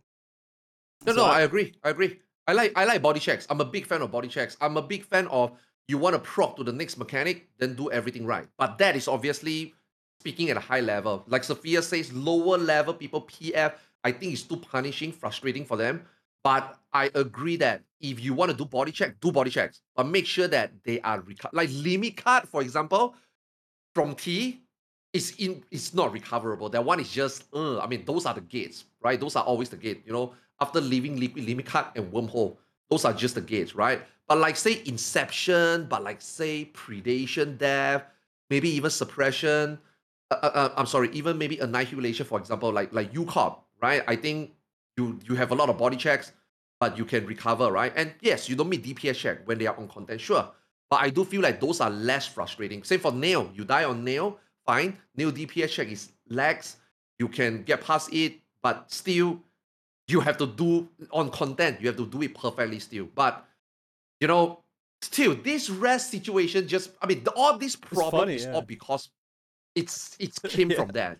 [1.06, 1.74] No, So no, I- I agree.
[1.84, 2.18] I agree.
[2.48, 3.46] I like I like body checks.
[3.50, 4.56] I'm a big fan of body checks.
[4.60, 5.52] I'm a big fan of
[5.88, 8.46] you want to prog to the next mechanic, then do everything right.
[8.58, 9.74] But that is obviously
[10.20, 11.24] speaking at a high level.
[11.28, 13.74] Like Sfia says, lower level people PF,
[14.04, 16.04] I think is too punishing, frustrating for them.
[16.42, 20.06] But I agree that if you want to do body check, do body checks, but
[20.06, 23.14] make sure that they are reco- like limit cut, for example,
[23.94, 24.62] from T
[25.12, 26.68] is in it's not recoverable.
[26.68, 29.18] That one is just uh, I mean, those are the gates, right?
[29.18, 30.02] Those are always the gate.
[30.06, 32.56] You know, after leaving liquid limit cut and wormhole,
[32.90, 34.02] those are just the gates, right?
[34.28, 38.04] But like say inception, but like say predation, death,
[38.50, 39.78] maybe even suppression.
[40.30, 44.02] Uh, uh, uh, I'm sorry, even maybe annihilation, for example, like like UCOP, right?
[44.06, 44.52] I think
[44.96, 46.32] you you have a lot of body checks,
[46.80, 47.92] but you can recover, right?
[47.96, 50.48] And yes, you don't meet DPS check when they are on content, sure.
[50.90, 52.82] But I do feel like those are less frustrating.
[52.84, 53.54] Same for Nael.
[53.56, 54.96] You die on Nael, fine.
[55.18, 56.76] Nael DPS check is lax.
[57.18, 59.40] You can get past it, but still,
[60.08, 61.80] you have to do on content.
[61.80, 63.08] You have to do it perfectly still.
[63.14, 63.44] But
[64.20, 64.60] you know,
[65.02, 68.52] still this rest situation just I mean the, all this problem funny, is yeah.
[68.54, 69.10] all because
[69.74, 70.76] it's it came Yeah.
[70.76, 71.18] from that.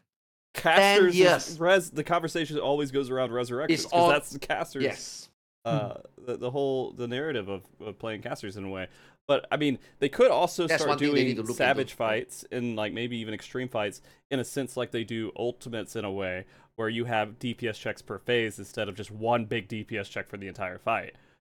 [0.57, 1.59] Casters, is- yes.
[1.59, 4.83] res, the conversation always goes around resurrections because all- that's the casters.
[4.83, 5.29] Yes.
[5.65, 5.95] uh,
[6.27, 8.87] the, the whole the narrative of, of playing casters in a way.
[9.29, 11.97] But I mean, they could also That's start one thing they need doing savage into.
[11.97, 14.01] fights and like maybe even extreme fights
[14.31, 16.45] in a sense like they do ultimates in a way
[16.77, 20.37] where you have DPS checks per phase instead of just one big DPS check for
[20.37, 21.15] the entire fight.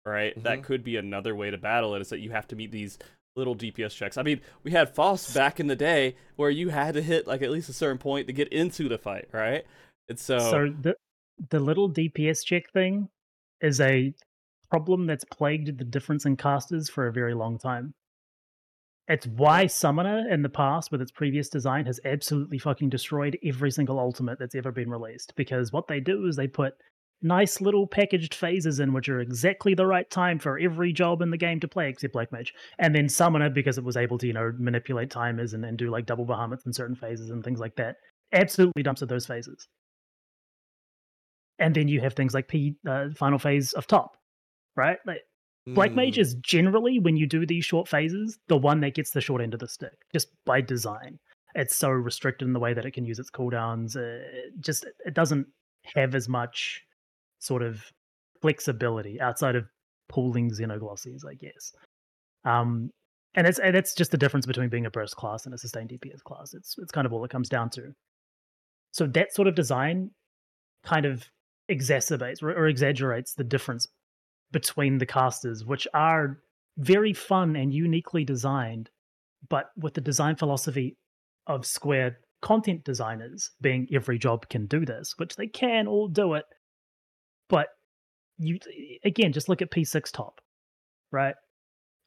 [0.05, 0.41] Right?
[0.41, 0.63] That Mhm.
[0.63, 2.97] could be another way to battle it is that you have to meet these
[3.37, 4.17] little DPS checks.
[4.17, 7.41] I mean, we had Foss back in the day where you had to hit like
[7.41, 9.63] at least a certain point to get into the fight, right?
[10.09, 10.95] And so, So the
[11.49, 13.09] the little DPS check thing
[13.61, 14.13] is a
[14.71, 17.93] problem that's plagued the difference in casters for a very long time.
[19.07, 23.71] It's why Summoner in the past, with its previous design, has absolutely fucking destroyed every
[23.71, 25.33] single ultimate that's ever been released.
[25.37, 26.73] Because what they do is they put
[27.21, 31.31] nice little packaged phases in, which are exactly the right time for every job in
[31.31, 32.53] the game to play, except Black Mage.
[32.79, 35.89] And then Summoner, because it was able to, you know, manipulate timers and, and do
[35.89, 37.97] like double Bahamut in certain phases and things like that,
[38.33, 39.67] absolutely dumps at those phases
[41.59, 44.17] and then you have things like P uh, final phase of top,
[44.75, 44.97] right?
[45.05, 45.21] Like
[45.67, 46.21] Black Mage Mm.
[46.21, 49.53] is generally when you do these short phases, the one that gets the short end
[49.53, 51.19] of the stick, just by design.
[51.55, 53.95] It's so restricted in the way that it can use its cooldowns.
[53.95, 55.47] Uh, it just it doesn't
[55.95, 56.83] have as much
[57.39, 57.83] sort of
[58.41, 59.65] flexibility outside of
[60.09, 61.73] pooling xenoglossies, I guess.
[62.45, 62.91] Um,
[63.35, 66.23] and it's and just the difference between being a burst class and a sustained DPS
[66.23, 66.53] class.
[66.53, 67.93] It's it's kind of all it comes down to.
[68.91, 70.11] So that sort of design
[70.83, 71.25] kind of
[71.69, 73.87] exacerbates or, or exaggerates the difference
[74.51, 76.39] between the casters, which are
[76.77, 78.89] very fun and uniquely designed,
[79.49, 80.97] but with the design philosophy
[81.47, 86.33] of Square content designers being every job can do this, which they can all do
[86.35, 86.45] it.
[87.49, 87.67] But
[88.37, 88.59] you
[89.03, 90.41] again, just look at P6 top,
[91.11, 91.35] right?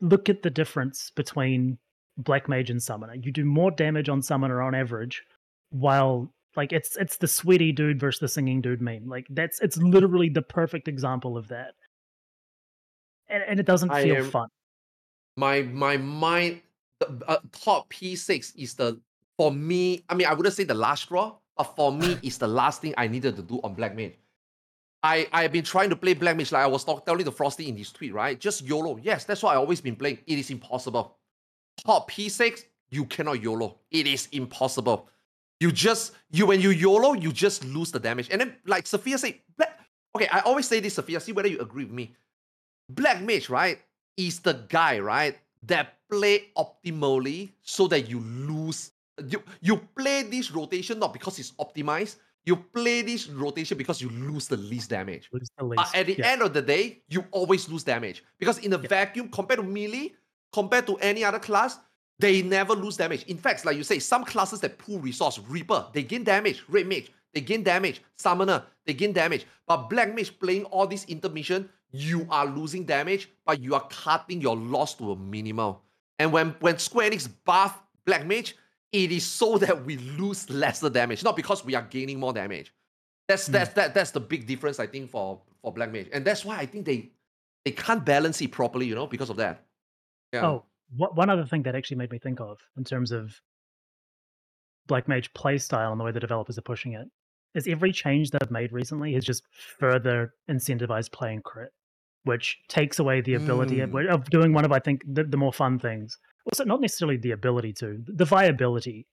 [0.00, 1.78] Look at the difference between
[2.16, 3.14] Black Mage and Summoner.
[3.14, 5.22] You do more damage on Summoner on average,
[5.70, 9.08] while like it's it's the sweaty dude versus the singing dude meme.
[9.08, 11.74] Like that's it's literally the perfect example of that.
[13.28, 14.48] And, and it doesn't feel am- fun.
[15.36, 16.62] my my mind
[17.26, 19.00] uh, top P6 is the
[19.36, 22.48] for me, I mean I wouldn't say the last straw, but for me it's the
[22.48, 24.14] last thing I needed to do on Black Mage.
[25.02, 27.68] I, I've been trying to play Black Mage like I was talk, telling the Frosty
[27.68, 28.38] in his tweet, right?
[28.38, 28.98] Just YOLO.
[29.02, 30.18] Yes, that's what I always been playing.
[30.26, 31.16] It is impossible.
[31.84, 33.78] Top P6, you cannot YOLO.
[33.90, 35.08] It is impossible.
[35.58, 38.28] You just you when you YOLO, you just lose the damage.
[38.30, 39.78] And then like Sfia said, Black,
[40.14, 42.14] okay, I always say this, Sfia, see whether you agree with me.
[42.88, 43.78] Black Mage, right,
[44.16, 48.92] is the guy, right, that play optimally so that you lose.
[49.28, 52.16] You you play this rotation not because it's optimized.
[52.46, 55.28] You play this rotation because you lose the least damage.
[55.32, 56.28] Lose the But at the Yeah.
[56.28, 58.88] end of the day, you always lose damage because in a Yeah.
[58.88, 60.14] vacuum, compared to melee,
[60.52, 61.78] compared to any other class,
[62.18, 63.24] they never lose damage.
[63.24, 66.62] In fact, like you say, some classes that pull resource, Reaper, they gain damage.
[66.68, 68.02] Red Mage, they gain damage.
[68.16, 69.46] Summoner, they gain damage.
[69.66, 74.40] But Black Mage playing all this intermission, you are losing damage, but you are cutting
[74.40, 75.82] your loss to a minimal.
[76.18, 78.54] And when when Square Enix buff Black Mage,
[78.92, 82.72] it is so that we lose lesser damage, not because we are gaining more damage.
[83.28, 83.52] That's Hmm.
[83.52, 86.58] that's that that's the big difference I think for for Black Mage, and that's why
[86.58, 87.10] I think they
[87.64, 89.64] they can't balance it properly, you know, because of that.
[90.32, 90.46] Yeah.
[90.46, 90.64] Oh,
[90.96, 93.40] wha- one other thing that actually made me think of in terms of
[94.86, 97.06] Black Mage playstyle and the way the developers are pushing it
[97.54, 99.42] is every change that they've made recently has just
[99.78, 101.70] further incentivized playing crit,
[102.24, 104.08] which takes away the ability of, Mm.
[104.08, 106.18] of doing one of I think the, the more fun things.
[106.46, 109.06] Also, not necessarily the ability to, the viability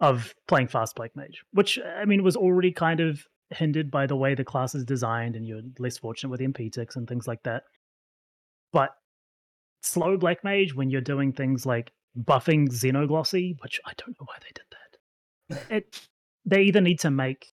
[0.00, 4.16] of playing fast Black Mage, which I mean was already kind of hindered by the
[4.16, 7.42] way the class is designed, and you're less fortunate with MP ticks and things like
[7.44, 7.64] that.
[8.72, 8.90] But
[9.82, 14.36] slow Black Mage when you're doing things like buffing Xenoglossy, which I don't know why
[14.40, 15.66] they did that.
[15.76, 16.08] It
[16.46, 17.46] they either need to make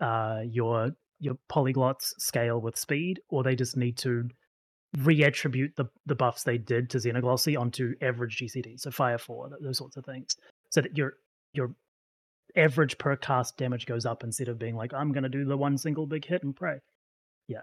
[0.00, 4.28] uh, your your polyglots scale with speed, or they just need to
[4.98, 9.78] reattribute the the buffs they did to Xenoglossy onto average GCD, so Fire Four, those
[9.78, 10.36] sorts of things,
[10.70, 11.14] so that your
[11.54, 11.74] your
[12.56, 15.56] average per cast damage goes up instead of being like I'm going to do the
[15.56, 16.78] one single big hit and pray.
[17.48, 17.62] Yeah.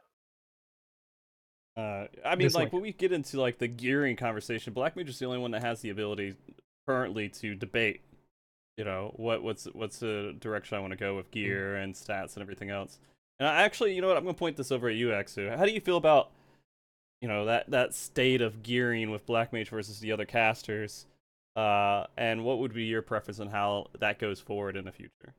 [1.77, 4.95] Uh, I mean, Just like like- when we get into like the gearing conversation, Black
[4.95, 6.35] Mage is the only one that has the ability
[6.87, 8.01] currently to debate.
[8.77, 12.35] You know what what's what's the direction I want to go with gear and stats
[12.35, 12.97] and everything else.
[13.39, 15.55] And I actually, you know what, I'm gonna point this over at you, Eksu.
[15.55, 16.31] How do you feel about
[17.21, 21.05] you know that that state of gearing with Black Mage versus the other casters?
[21.55, 25.33] Uh, and what would be your preference on how that goes forward in the future?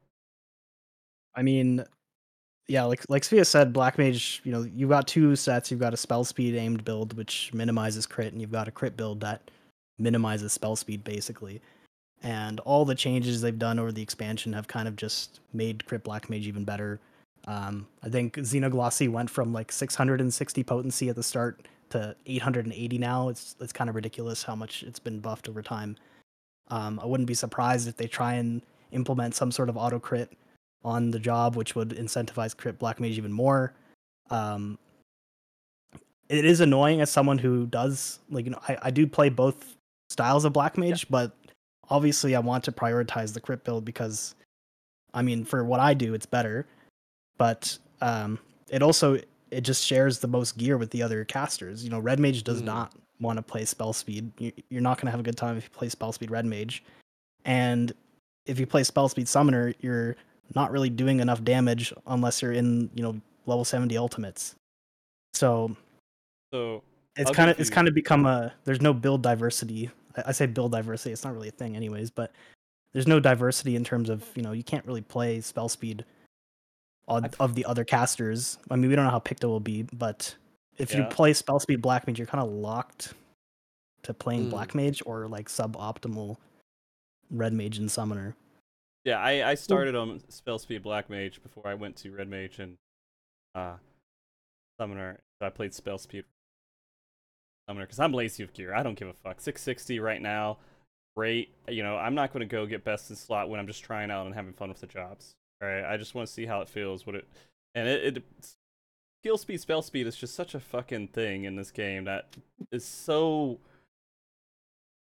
[1.34, 1.84] I mean,
[2.68, 5.70] yeah, like like Sfia said, Black Mage, you know, you've got two sets.
[5.70, 8.96] You've got a spell speed aimed build, which minimizes crit, and you've got a crit
[8.96, 9.50] build that
[9.98, 11.60] minimizes spell speed, basically.
[12.22, 16.04] And all the changes they've done over the expansion have kind of just made crit
[16.04, 17.00] Black Mage even better.
[17.46, 23.28] Um, I think Xenoglossy went from like 660 potency at the start to 880 now.
[23.28, 25.96] It's it's kind of ridiculous how much it's been buffed over time.
[26.68, 28.62] Um, I wouldn't be surprised if they try and
[28.92, 30.32] implement some sort of auto crit
[30.84, 33.74] on the job, which would incentivize crit black mage even more.
[34.30, 34.78] Um,
[36.28, 39.76] it is annoying as someone who does like you know I, I do play both
[40.08, 41.32] styles of black mage, but
[41.88, 44.36] obviously I want to prioritize the crit build because
[45.12, 46.66] I mean for what I do it's better,
[47.40, 48.38] but um,
[48.68, 49.18] it also
[49.50, 51.82] it just shares the most gear with the other casters.
[51.82, 52.66] You know, red mage does Mm.
[52.66, 54.30] not want to play spell speed.
[54.38, 56.44] You, you're not going to have a good time if you play spell speed red
[56.44, 56.84] mage,
[57.46, 57.94] and
[58.44, 60.16] if you play spell speed summoner, you're
[60.54, 64.54] not really doing enough damage unless you're in you know level 70 ultimates.
[65.32, 65.74] So
[66.52, 66.82] So
[67.16, 69.90] it's kind of it's kind of become a there's no build diversity.
[70.14, 71.12] I, I say build diversity.
[71.12, 72.32] It's not really a thing anyways, but
[72.92, 76.04] there's no diversity in terms of you know you can't really play spell speed
[77.08, 78.58] of, of the other casters.
[78.70, 80.34] I mean we don't know how Picto will be, but
[80.78, 83.14] if you play spell speed black mage, you're kind of locked
[84.04, 84.50] to playing Mm.
[84.50, 86.36] black mage or like suboptimal
[87.30, 88.34] red mage and summoner.
[89.04, 92.58] yeah, I, I started on spell speed black mage before I went to red mage
[92.58, 92.76] and
[93.54, 93.74] uh
[94.80, 95.20] summoner.
[95.42, 96.24] I played spell speed
[97.68, 98.74] summoner because I'm lazy with gear.
[98.74, 99.40] I don't give a fuck.
[99.40, 100.58] 660 right now,
[101.16, 101.50] great.
[101.68, 104.10] You know, I'm not going to go get best in slot when I'm just trying
[104.10, 105.34] out and having fun with the jobs.
[105.62, 107.06] All right, I just want to see how it feels.
[107.06, 107.28] What it
[107.74, 108.24] and it, it
[109.22, 112.34] skill speed, spell speed is just such a fucking thing in this game that
[112.72, 113.58] is so.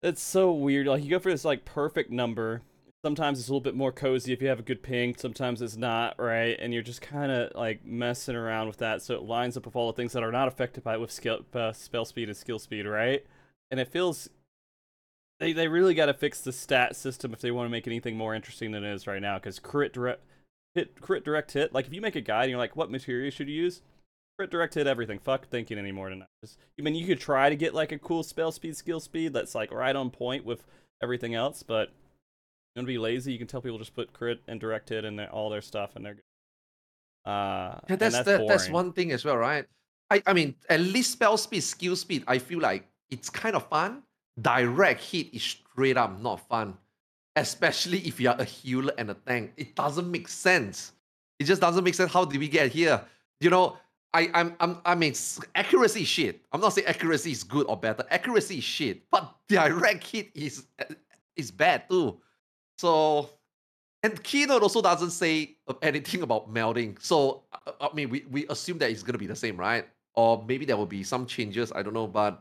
[0.02, 0.86] It's so weird.
[0.86, 2.62] Like you go for this like perfect number.
[3.05, 5.14] Sometimes it's a little bit more cozy if you have a good ping.
[5.16, 6.56] Sometimes it's not, right?
[6.60, 9.77] And you're just kind of like messing around with that, so it lines up with
[9.77, 12.36] all the things that are not affected by it with skill, uh, spell speed and
[12.36, 13.24] skill speed, right?
[13.70, 14.28] And it feels
[15.40, 18.16] they they really got to fix the stat system if they want to make anything
[18.16, 19.39] more interesting than it is right now.
[19.39, 20.23] Because crit direct
[20.77, 21.74] hit, crit direct hit.
[21.74, 23.82] Like if you make a guide and you're like, what material should you use?
[24.39, 25.19] Crit direct hit everything.
[25.19, 26.28] Fuck thinking anymore tonight.
[26.44, 29.32] Just, I mean, you could try to get like a cool spell speed, skill speed
[29.32, 30.65] that's like right on point with
[31.03, 34.40] everything else, but you want to be lazy, you can tell people just put crit
[34.47, 36.23] and direct hit in their, all their stuff, and they're good.
[37.31, 39.66] Uh, Yeah, and that's that's that, that's one thing as well, right?
[40.11, 43.66] I, I mean, at least spell speed, skill speed, I feel like it's kind of
[43.69, 44.03] fun.
[44.40, 46.77] Direct hit is straight up not fun.
[47.36, 49.52] Especially if you are a healer and a tank.
[49.56, 50.92] It doesn't make sense.
[51.38, 52.12] It just doesn't make sense.
[52.12, 53.02] How did we get here?
[53.40, 53.76] You know,
[54.14, 55.14] I I'm, I'm I mean
[55.54, 56.40] accuracy shit.
[56.52, 58.04] I'm not saying accuracy is good or better.
[58.10, 60.66] Accuracy is shit, but direct hit is
[61.36, 62.18] is bad too.
[62.78, 63.30] So
[64.06, 66.96] and Keynote also doesn't say anything about melding.
[67.02, 67.42] So,
[67.80, 69.84] I mean, we, we assume that it's to be the same, right?
[70.14, 71.72] Or maybe there will be some changes.
[71.72, 72.06] I don't know.
[72.06, 72.40] But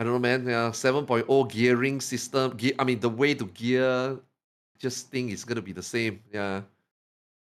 [0.00, 0.46] I don't know, man.
[0.46, 2.56] Yeah, 7.0 gearing system.
[2.56, 4.18] Gear, I mean, the way to gear,
[4.78, 6.20] just think it's going to be the same.
[6.32, 6.62] Yeah.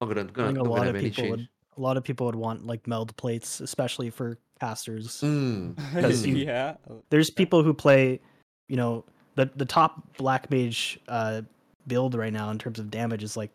[0.02, 1.32] Not going to I gonna, think a lot have of any people change.
[1.38, 5.22] would a lot of people would want like meld plates, especially for casters.
[5.22, 6.76] Mm, 'cause you- yeah.
[7.10, 8.20] There's people who play,
[8.70, 9.04] you know,
[9.36, 11.42] the the top black mage uh,
[11.88, 13.50] build right now in terms of damage is like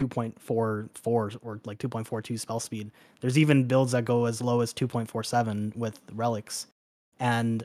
[0.00, 2.90] 2.44 or like 2.42 spell speed.
[3.20, 6.66] There's even builds that go as low as 2.47 with relics,
[7.20, 7.64] and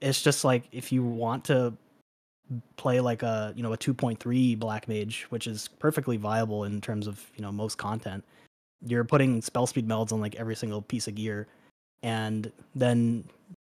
[0.00, 1.74] it's just like if you want to
[2.76, 7.06] play like a you know a 2.3 black mage, which is perfectly viable in terms
[7.06, 8.24] of you know most content.
[8.84, 11.46] You're putting spell speed melds on like every single piece of gear,
[12.02, 13.24] and then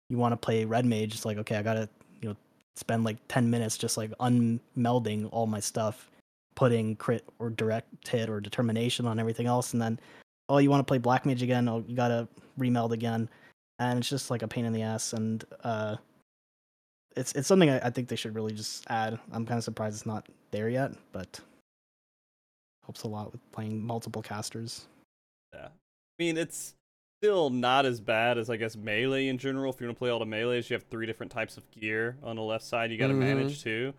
[0.09, 1.13] you want to play red mage.
[1.13, 1.89] It's like okay, I gotta
[2.21, 2.35] you know
[2.75, 6.09] spend like 10 minutes just like unmelding all my stuff,
[6.55, 9.99] putting crit or direct hit or determination on everything else, and then
[10.47, 11.67] oh you want to play black mage again?
[11.67, 12.27] Oh you gotta
[12.59, 13.27] remeld again,
[13.79, 15.95] and it's just like a pain in the ass and uh
[17.19, 19.19] it's it's something I, I think they should really just add.
[19.31, 21.39] I'm kind of surprised it's not there yet, but
[22.85, 24.85] helps a lot with playing multiple casters.
[25.53, 25.65] Yeah.
[25.67, 25.69] I
[26.17, 26.73] mean, it's
[27.21, 29.71] still not as bad as I guess melee in general.
[29.71, 32.17] If you want to play all the melees, you have three different types of gear
[32.23, 32.91] on the left side.
[32.91, 33.19] You got to Mhm.
[33.19, 33.93] manage too.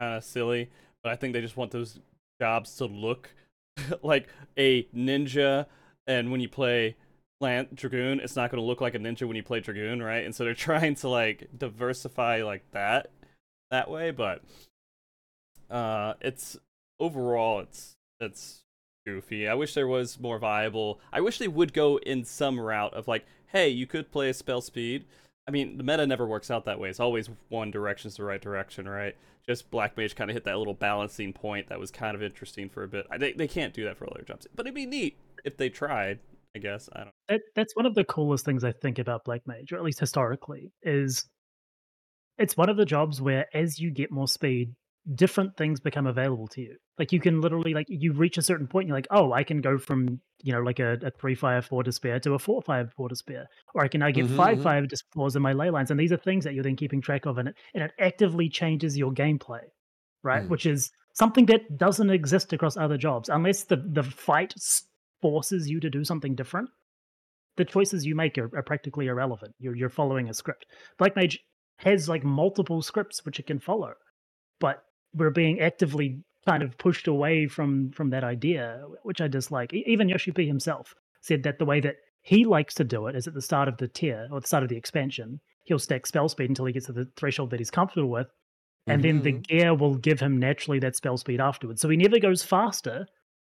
[0.00, 0.70] Kind of silly,
[1.02, 1.98] but I think they just want those
[2.40, 3.30] jobs to look
[4.02, 5.66] like a ninja.
[6.06, 6.94] And when you play
[7.40, 10.24] Plant Dragoon, it's not going to look like a ninja when you play Dragoon, right?
[10.24, 13.10] And so they're trying to like diversify like that
[13.70, 14.42] that way, but
[15.70, 16.56] uh, it's
[16.98, 18.62] overall it's it's
[19.06, 19.48] goofy.
[19.48, 21.00] I wish there was more viable.
[21.12, 24.34] I wish they would go in some route of like, hey, you could play a
[24.34, 25.04] spell speed,
[25.48, 26.88] I mean, the meta never works out that way.
[26.88, 29.14] It's always one direction's the right direction, right?
[29.46, 32.68] Just Black Mage kind of hit that little balancing point that was kind of interesting
[32.68, 33.06] for a bit.
[33.10, 35.56] I, they they can't do that for all their jobs, but it'd be neat if
[35.56, 36.18] they tried.
[36.56, 37.14] I guess I don't.
[37.28, 40.00] That, that's one of the coolest things I think about Black Mage, or at least
[40.00, 41.28] historically, is
[42.38, 44.74] it's one of the jobs where as you get more speed,
[45.14, 46.76] different things become available to you.
[46.98, 49.60] Like you can literally like you reach a certain point, you're like, oh, I can
[49.60, 52.92] go from you know like a, a three fire four despair to a four five
[52.96, 54.62] four despair, or I can now get Mhm, five mhm.
[54.62, 57.26] five fours in my ley lines, and these are things that you're then keeping track
[57.26, 59.62] of, and it and it actively changes your gameplay,
[60.22, 60.42] right?
[60.42, 60.48] Mm.
[60.48, 64.54] Which is something that doesn't exist across other jobs unless the the fight
[65.22, 66.68] forces you to do something different.
[67.56, 69.54] The choices you make are, are practically irrelevant.
[69.58, 70.66] You're you're following a script.
[70.98, 71.38] Black Mage
[71.78, 73.92] has like multiple scripts which it can follow,
[74.60, 74.82] but
[75.14, 79.72] we're being actively kind of pushed away from from that idea, which I dislike.
[79.72, 83.26] Even Yoshi P himself said that the way that he likes to do it is
[83.26, 86.28] at the start of the tier or the start of the expansion, he'll stack spell
[86.28, 88.26] speed until he gets to the threshold that he's comfortable with,
[88.86, 89.46] and then the Mhm.
[89.46, 91.80] gear will give him naturally that spell speed afterwards.
[91.80, 93.06] So he never goes faster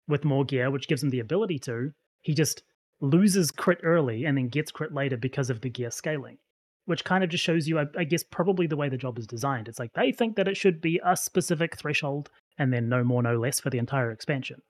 [0.08, 1.92] with more gear, which gives him the ability to.
[2.22, 2.62] He just
[3.00, 6.38] loses crit early and then gets crit later because of the gear scaling,
[6.86, 9.26] which kind of just shows you, I, I guess, probably the way the job is
[9.26, 9.68] designed.
[9.68, 13.22] It's like they think that it should be a specific threshold and then no more,
[13.22, 14.62] no less for the entire expansion.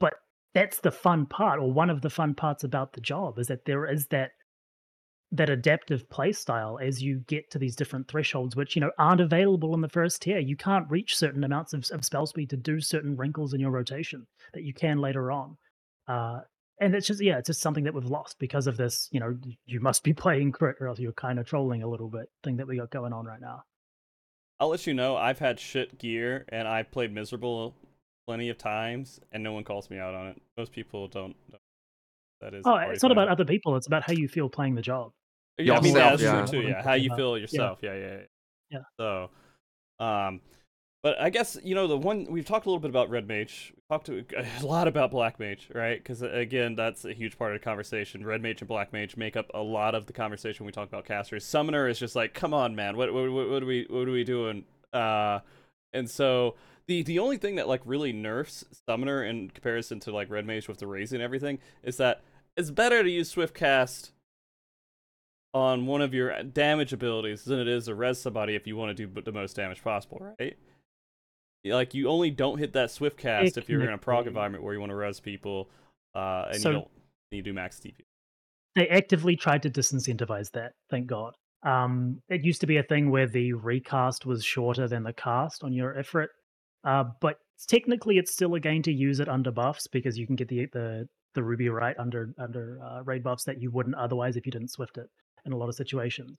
[0.00, 0.14] But
[0.54, 3.64] that's the fun part, or one of the fun parts about the job, is that
[3.64, 4.32] there is that
[5.36, 9.20] that adaptive play style as you get to these different thresholds which you know aren't
[9.20, 12.56] available in the first tier you can't reach certain amounts of, of spell speed to
[12.56, 15.56] do certain wrinkles in your rotation that you can later on
[16.08, 16.40] uh,
[16.80, 19.36] and it's just yeah it's just something that we've lost because of this you know
[19.64, 22.56] you must be playing crit or else you're kind of trolling a little bit thing
[22.56, 23.62] that we got going on right now
[24.58, 25.16] I'll let you know.
[25.16, 27.74] I've had shit gear and I've played miserable
[28.26, 30.40] plenty of times, and no one calls me out on it.
[30.56, 31.36] Most people don't.
[31.50, 31.60] don't-
[32.40, 32.62] That is.
[32.64, 35.12] oh it's not about other people it's about how you feel playing the job
[35.58, 36.44] Yeah, I mean that's yeah.
[36.44, 36.68] true too.
[36.68, 37.78] Yeah, how you feel yourself.
[37.82, 38.20] Yeah, yeah, yeah.
[38.70, 38.78] Yeah.
[38.98, 39.30] So,
[39.98, 40.40] um,
[41.02, 43.72] but I guess you know the one we've talked a little bit about red mage.
[43.74, 45.98] We talked to a lot about black mage, right?
[45.98, 48.26] Because again, that's a huge part of the conversation.
[48.26, 50.88] Red mage and black mage make up a lot of the conversation when we talk
[50.88, 51.44] about casters.
[51.44, 54.12] Summoner is just like, come on, man, what what what, what are we what are
[54.12, 54.64] we doing?
[54.92, 55.40] Uh,
[55.92, 56.54] and so.
[56.88, 60.68] The, the only thing that like really nerfs summoner in comparison to like red mage
[60.68, 62.22] with the raising and everything is that
[62.56, 64.12] it's better to use swift cast
[65.54, 68.96] on one of your damage abilities than it is to res somebody if you want
[68.96, 70.56] to do the most damage possible, right?
[71.64, 74.72] Like you only don't hit that swift cast if you're in a prog environment where
[74.74, 75.68] you want to res people,
[76.14, 76.88] uh, and So- you don't
[77.32, 78.04] you do max TP.
[78.76, 83.10] they actively tried to disincentivize that thank god um, it used to be a thing
[83.10, 86.28] where the recast was shorter than the cast on your ifrit
[86.84, 90.36] uh, but technically it's still a gain to use it under buffs because you can
[90.36, 94.36] get the the, the ruby right under under uh, raid buffs that you wouldn't otherwise
[94.36, 95.10] if you didn't swift it
[95.46, 96.36] in a lot of situations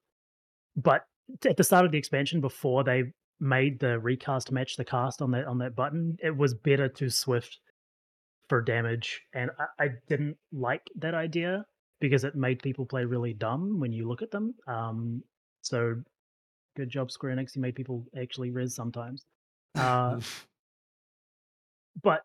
[0.76, 1.06] but
[1.46, 3.04] at the start of the expansion before they
[3.40, 7.10] made the recast match the cast on that on that button it was better to
[7.10, 7.60] swift
[8.50, 11.66] for damage and I, I didn't like that idea
[12.00, 14.54] because it made people play really dumb when you look at them.
[14.68, 15.24] Um,
[15.62, 15.96] so
[16.76, 17.56] good job, Square Enix.
[17.56, 19.26] You made people actually res sometimes.
[19.76, 20.20] Uh,
[22.04, 22.22] but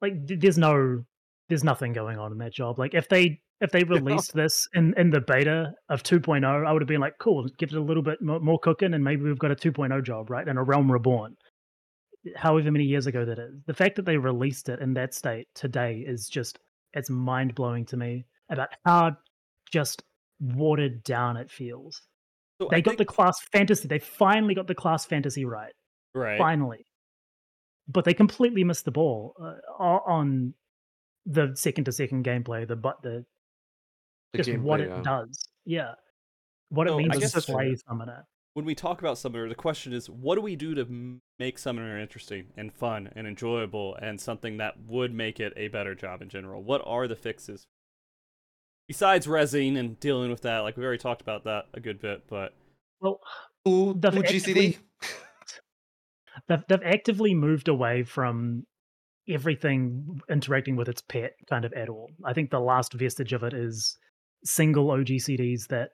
[0.00, 1.04] like, there's no,
[1.48, 2.78] there's nothing going on in that job.
[2.78, 6.82] Like, if they if they released this in in the beta of 2.0, I would
[6.82, 9.38] have been like, cool, give it a little bit more, more cooking, and maybe we've
[9.38, 10.46] got a 2.0 job, right?
[10.46, 11.36] And a Realm Reborn.
[12.36, 15.46] However many years ago that is, the fact that they released it in that state
[15.54, 16.58] today is just
[16.94, 19.16] it's mind blowing to me about how
[19.70, 20.02] just
[20.40, 22.00] watered down it feels.
[22.60, 23.88] So They I got think, the class fantasy.
[23.88, 25.72] They finally got the class fantasy right.
[26.14, 26.38] right.
[26.38, 26.84] Finally,
[27.86, 30.54] but they completely missed the ball uh, on
[31.24, 32.66] the second to second gameplay.
[32.66, 33.24] The but the
[34.32, 35.02] The just what gameplay, it yeah.
[35.02, 35.48] does.
[35.64, 35.92] Yeah,
[36.70, 38.26] what it So, I means guess to it's- play summoner.
[38.54, 41.96] When we talk about summoner, the question is, what do we do to make summoner
[42.00, 46.28] interesting and fun and enjoyable and something that would make it a better job in
[46.28, 46.62] general?
[46.64, 47.66] What are the fixes
[48.88, 50.60] besides resing and dealing with that?
[50.60, 52.52] Like we already talked about that a good bit, but
[53.00, 53.20] Well,
[53.68, 54.78] ooh, They've two actively- GCD.
[56.48, 58.66] they've they've actively moved away from
[59.28, 62.10] everything interacting with its pet kind of at all.
[62.24, 63.96] I think the last vestige of it is
[64.44, 65.90] single OGCDs that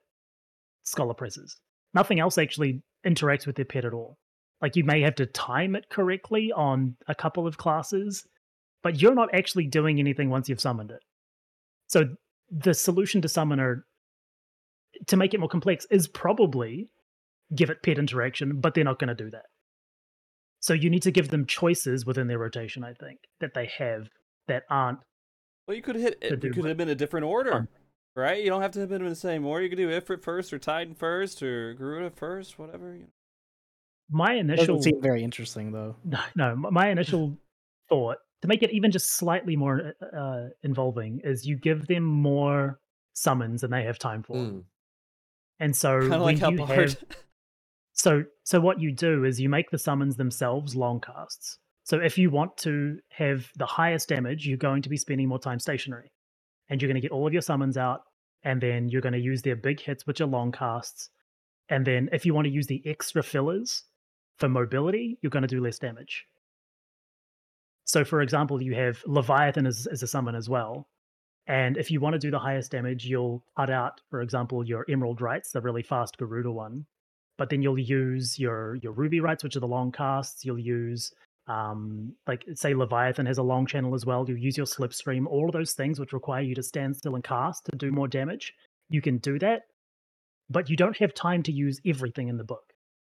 [0.83, 1.57] Scholar presses.
[1.93, 4.17] Nothing else actually interacts with their pet at all.
[4.61, 8.25] Like you may have to time it correctly on a couple of classes,
[8.83, 11.01] but you're not actually doing anything once you've summoned it.
[11.87, 12.05] So
[12.49, 13.85] the solution to summoner
[15.07, 16.89] to make it more complex is probably
[17.53, 19.45] give it pet interaction, but they're not going to do that.
[20.61, 24.07] So you need to give them choices within their rotation, I think, that they have
[24.47, 24.99] that aren't
[25.67, 26.41] well, you could hit it.
[26.41, 27.67] could have been a different order.
[28.15, 28.23] Fun.
[28.23, 28.43] right?
[28.43, 29.63] You don't have to hit them in the same order.
[29.63, 32.97] You can do Ifrit first, or Titan first, or Garuda first, whatever.
[34.09, 35.95] My initial Doesn't seem very interesting though.
[36.05, 37.37] no, no, my initial
[37.89, 42.79] thought to make it even just slightly more uh, involving is you give them more
[43.13, 44.63] summons than they have time for, Mm.
[45.59, 46.69] and so Kind of like when how you Bard.
[46.91, 46.97] have
[47.93, 51.57] So so what you do is you make the summons themselves long casts.
[51.83, 55.39] So if you want to have the highest damage, you're going to be spending more
[55.39, 56.11] time stationary.
[56.69, 58.03] And you're going to get all of your summons out,
[58.43, 61.09] and then you're going to use their big hits, which are long casts.
[61.69, 63.83] And then if you want to use the extra fillers
[64.37, 66.25] for mobility, you're going to do less damage.
[67.85, 70.87] So for example, you have Leviathan as, as a summon as well.
[71.47, 74.85] And if you want to do the highest damage, you'll cut out, for example, your
[74.89, 76.87] Emerald Rights, the really fast Garuda one,
[77.37, 81.13] but then you'll use your your ruby rights which are the long casts you'll use
[81.47, 85.45] um like say leviathan has a long channel as well you'll use your slipstream all
[85.47, 88.53] of those things which require you to stand still and cast to do more damage
[88.89, 89.61] you can do that
[90.49, 92.63] but you don't have time to use everything in the book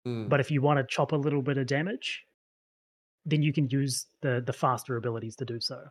[0.07, 0.29] Mm.
[0.29, 2.23] but if you want to chop a little bit of damage
[3.25, 5.83] then you can use the the faster abilities to do so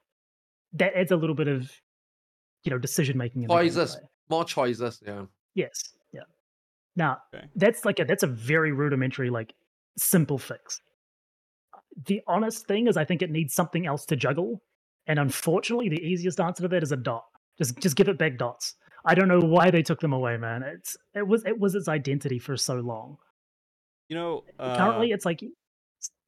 [0.71, 1.69] that adds a little bit of
[2.63, 3.97] you know decision making Choices.
[4.29, 5.03] More choices.
[5.05, 5.25] Yeah.
[5.53, 5.83] Yes.
[6.13, 6.21] Yeah.
[6.95, 7.45] Now Okay.
[7.57, 9.53] that's like a that's a very rudimentary, like
[9.97, 10.81] simple fix.
[12.05, 14.61] The honest thing is, I think it needs something else to juggle,
[15.07, 17.25] and unfortunately, the easiest answer to that is a dot.
[17.57, 18.75] Just just give it back dots.
[19.05, 20.63] I don't know why they took them away, man.
[20.63, 23.17] It's it was it was its identity for so long.
[24.09, 25.41] You know, uh, Currently, it's like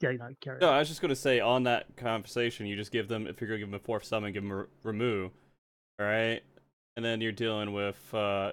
[0.01, 0.59] yeah, you know, carry.
[0.59, 0.75] No, on.
[0.75, 3.47] I was just going to say on that conversation, you just give them, if you're
[3.47, 5.29] going to give them a fourth summon, give them a Ramuh,
[5.99, 6.41] all right?
[6.95, 8.51] And then you're dealing with uh,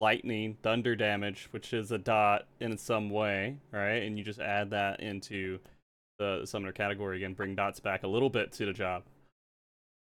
[0.00, 4.02] lightning, thunder damage, which is a dot in some way, right?
[4.02, 5.58] And you just add that into
[6.22, 9.02] the summoner category again, bring dots back a little bit to the job.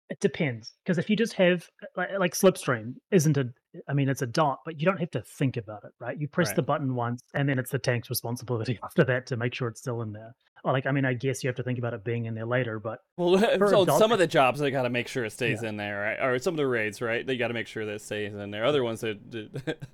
[0.09, 1.67] It depends because if you just have
[1.97, 3.45] like, like slipstream isn't a
[3.89, 6.15] I mean it's a dot, but you don't have to think about it, right?
[6.19, 6.55] You press Right.
[6.57, 9.79] the button once, and then it's the tank's responsibility after that to make sure it's
[9.81, 10.35] still in there.
[10.63, 12.45] Or like I mean, I guess you have to think about it being in there
[12.45, 15.31] later, but Well, so dot- some of the jobs they got to make sure it
[15.31, 16.23] stays in there, right?
[16.23, 17.25] Or some of the raids, right?
[17.25, 18.63] They got to make sure that stays in there.
[18.63, 19.17] Other ones that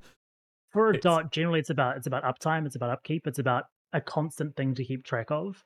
[0.74, 4.02] for a dot, generally it's about it's about uptime, it's about upkeep, it's about a
[4.02, 5.64] constant thing to keep track of.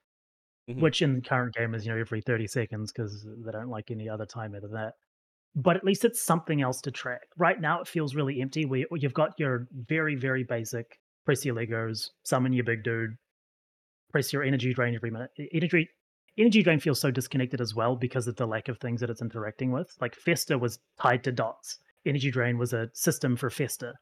[0.70, 0.80] Mhm.
[0.80, 3.92] Which in the current game is you know every thirty seconds because they don't like
[3.92, 4.94] any other timer than that.
[5.56, 7.28] But at least it's something else to track.
[7.38, 8.66] Right now it feels really empty.
[8.66, 13.18] Where you've got your very very basic press your Legos, summon your big dude,
[14.12, 15.32] press your energy drain every minute.
[15.54, 15.90] Energy
[16.38, 19.22] energy drain feels so disconnected as well because of the lack of things that it's
[19.22, 19.96] interacting with.
[20.02, 21.80] Like Fester was tied to dots.
[22.06, 23.94] Energy drain was a system for Fester.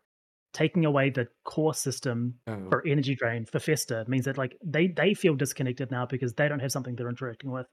[0.53, 2.69] Taking away the core system Yeah.
[2.69, 6.47] for energy drain for Fester means that like they they feel disconnected now because they
[6.47, 7.65] don't have something they're interacting with,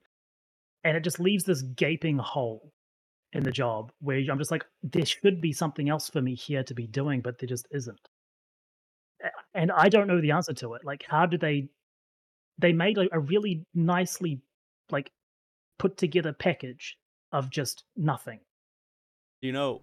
[0.82, 2.72] and it just leaves this gaping hole
[3.32, 3.54] in the hmm.
[3.54, 6.86] job where I'm just like there should be something else for me here to be
[6.86, 8.08] doing, but there just isn't,
[9.54, 10.84] and I don't know the answer to it.
[10.84, 11.68] Like, how do they?
[12.58, 14.40] They made like a really nicely
[14.90, 15.10] like
[15.78, 16.96] put together package
[17.32, 18.40] of just nothing.
[19.40, 19.82] You know,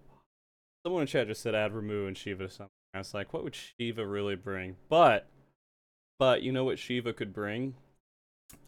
[0.84, 2.70] someone in chat just said add Ramuh and Shiva to something.
[2.94, 4.76] I was like, what would Shiva really bring?
[4.88, 5.26] But,
[6.18, 7.74] but you know what Shiva could bring?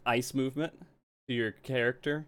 [0.05, 0.73] Ice movement
[1.27, 2.25] to your character,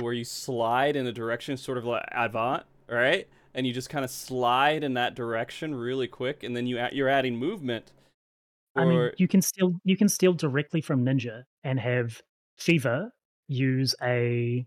[0.00, 3.28] where you slide in a direction, sort of like Avant, right?
[3.54, 6.92] And you just kind of slide in that direction really quick, and then you add,
[6.92, 7.92] you're adding movement.
[8.76, 12.20] I mean, you can steal you can steal directly from Ninja and have
[12.58, 13.10] Shiva
[13.48, 14.66] use a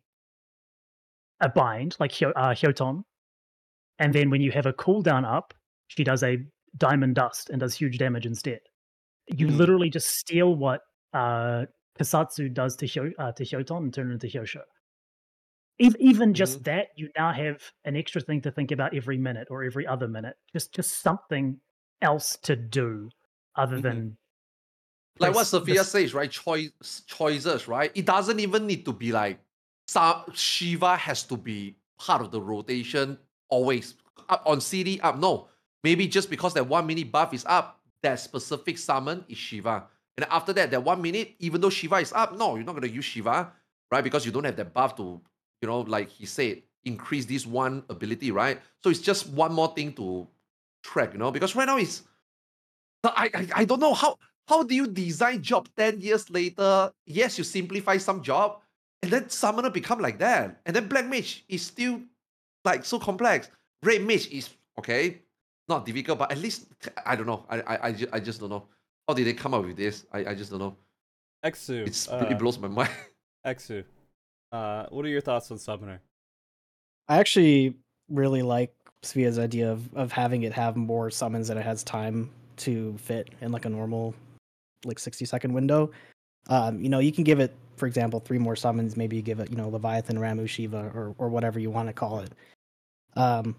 [1.39, 3.03] a bind like Hyo, uh, Hyoton,
[3.99, 5.53] and then when you have a cooldown up,
[5.89, 6.37] she does a
[6.77, 8.61] diamond dust and does huge damage instead.
[9.27, 9.57] You Hmm.
[9.57, 10.81] literally just steal what
[11.13, 11.65] uh,
[11.99, 14.61] Kassatsu does to Hyo, uh, to Hyoton and turn it into Hyosho.
[15.79, 19.47] Ev- Even just that, you now have an extra thing to think about every minute
[19.49, 20.35] or every other minute.
[20.53, 21.59] Just just something
[22.01, 23.09] else to do
[23.55, 23.81] other Mhm.
[23.81, 24.17] than
[25.19, 26.29] like what Sophia says, right?
[26.31, 27.91] Choice choices, right?
[27.95, 29.39] It doesn't even need to be like
[29.87, 33.17] Sa- Shiva has to be part of the rotation
[33.49, 33.95] always
[34.29, 35.17] up on CD up.
[35.17, 35.49] No,
[35.83, 39.85] maybe just because that one minute buff is up, that specific summon is Shiva.
[40.17, 42.87] And after that, that one minute, even though Shiva is up, no, you're not gonna
[42.87, 43.51] use Shiva,
[43.91, 44.03] right?
[44.03, 45.21] Because you don't have that buff to,
[45.61, 48.59] you know, like he said, increase this one ability, right?
[48.83, 50.27] So it's just one more thing to
[50.83, 52.03] track, you know, because right now it's
[53.03, 56.91] uh, I, I I don't know how how do you design job 10 years later?
[57.05, 58.59] Yes, you simplify some job,
[59.01, 60.59] and then summoner become like that.
[60.65, 62.01] And then black mage is still
[62.65, 63.49] like so complex.
[63.83, 65.21] Red mage is okay,
[65.69, 66.67] not difficult, but at least
[67.05, 67.45] I don't know.
[67.49, 68.65] I I, I, just, I just don't know.
[69.07, 70.05] How did they come up with this?
[70.11, 70.75] I, I just don't know.
[71.45, 72.89] Eksu, It's, uh, it blows my mind.
[73.45, 73.83] Eksu,
[74.51, 76.01] uh, what are your thoughts on Summoner?
[77.07, 77.75] I actually
[78.09, 78.73] really like
[79.03, 83.29] Sfia's idea of, of having it have more summons than it has time to fit
[83.41, 84.13] in like a normal
[84.85, 85.91] like 60 second window.
[86.49, 89.39] Um, you know, you can give it, for example, three more summons, maybe you give
[89.39, 92.31] it, you know, Leviathan, Ramuh, Shiva, or or whatever you want to call it.
[93.15, 93.55] Um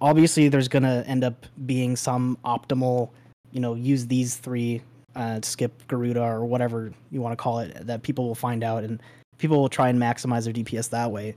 [0.00, 3.10] obviously there's gonna end up being some optimal,
[3.52, 4.82] you know, use these three,
[5.14, 8.84] uh, skip Garuda or whatever you want to call it, that people will find out
[8.84, 9.00] and
[9.38, 11.34] people will try and maximize their DPS that way.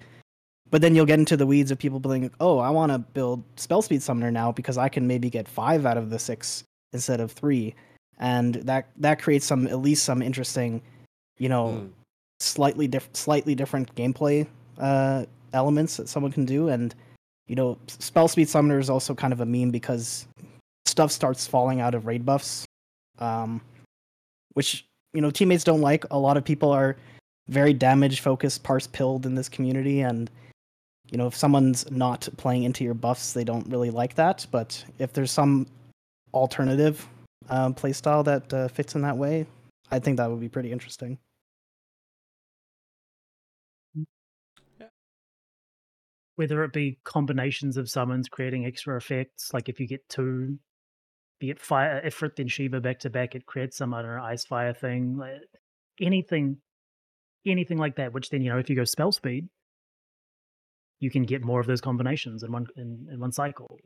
[0.72, 3.44] But then you'll get into the weeds of people being, oh, I want to build
[3.56, 7.20] spell speed summoner now because I can maybe get five out of the six instead
[7.20, 7.76] of three,
[8.18, 10.82] and that that creates some at least some interesting,
[11.38, 11.90] you know, Mm.
[12.40, 14.48] slightly different, slightly different gameplay
[14.80, 16.68] uh, elements that someone can do.
[16.70, 16.96] And
[17.48, 20.28] you know, spell speed summoner is also kind of a meme because
[20.86, 22.66] stuff starts falling out of raid buffs,
[23.20, 23.62] um,
[24.54, 26.06] which you know teammates don't like.
[26.12, 26.96] A lot of people are
[27.48, 30.30] very damage focused, parse pilled in this community, and
[31.12, 34.46] you know if someone's not playing into your buffs, they don't really like that.
[34.52, 35.68] But if there's some
[36.34, 37.08] alternative
[37.50, 39.46] um, playstyle that uh, fits in that way,
[39.92, 41.18] I think that would be pretty interesting.
[46.36, 50.60] Whether it be combinations of summons creating extra effects, like if you get two,
[51.40, 54.74] be it fire Ifrit then Shiva back to back, it creates some other ice fire
[54.74, 55.42] thing, like,
[56.00, 56.58] anything,
[57.46, 58.14] anything like that.
[58.14, 59.48] Which then you know, if you go spell speed,
[61.00, 63.80] you can get more of those combinations in one in, in one cycle.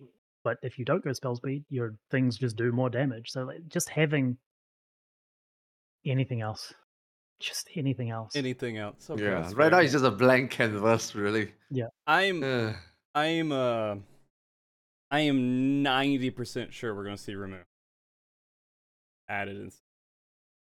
[0.43, 3.31] But if you don't go spell speed, your things just do more damage.
[3.31, 4.37] So like, just having
[6.05, 6.73] anything else,
[7.39, 8.35] just anything else.
[8.35, 9.09] Anything else?
[9.09, 9.79] Okay, yeah, that's right fair.
[9.79, 11.53] now it's just a blank canvas, really.
[11.71, 11.85] Yeah.
[12.07, 12.73] I'm Uh,
[13.15, 13.95] I'm uh
[15.11, 17.63] I am ninety percent sure we're gonna see Ramuh
[19.27, 19.71] added in.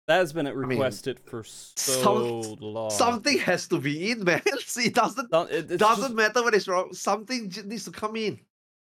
[0.06, 2.90] That has been mean, requested for so some- long.
[2.90, 4.40] something has to be in, man.
[4.46, 6.92] it doesn't Some- it- it's doesn't just- matter what is wrong.
[6.94, 8.40] Something j- needs to come in.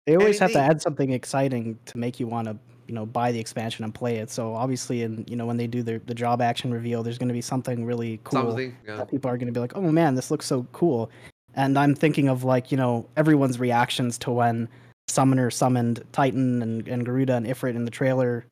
[0.06, 2.56] They always have to add something exciting to make you want to,
[2.90, 4.30] you know, buy the expansion and play it.
[4.30, 7.28] So obviously, and you know, when they do their the job action reveal, there's going
[7.28, 8.76] to be something really cool Something.
[8.84, 8.96] Yeah.
[8.96, 11.08] that people are going to be like, "Oh man, this looks so cool."
[11.54, 14.68] And I'm thinking of like you know everyone's reactions to when
[15.06, 18.44] Summoner summoned Titan and, and Garuda and Ifrit in the trailer.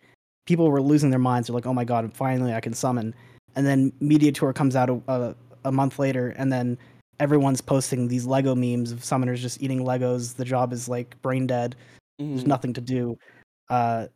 [0.46, 1.48] People were losing their minds.
[1.48, 3.12] They're like, "Oh my god, finally I can summon!"
[3.56, 5.34] And then Media Tour comes out a, a,
[5.64, 6.78] a month later, and then
[7.18, 10.36] everyone's posting these Lego memes of summoners just eating Legos.
[10.36, 11.74] The job is like brain dead.
[12.20, 12.46] There's Mhm.
[12.46, 13.18] nothing to do.
[13.68, 14.06] Uh,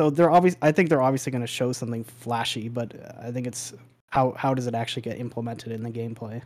[0.00, 0.56] so they're obvious.
[0.62, 3.74] I think they're obviously going to show something flashy, but uh, I think it's
[4.08, 6.40] how how does it actually get implemented in the gameplay?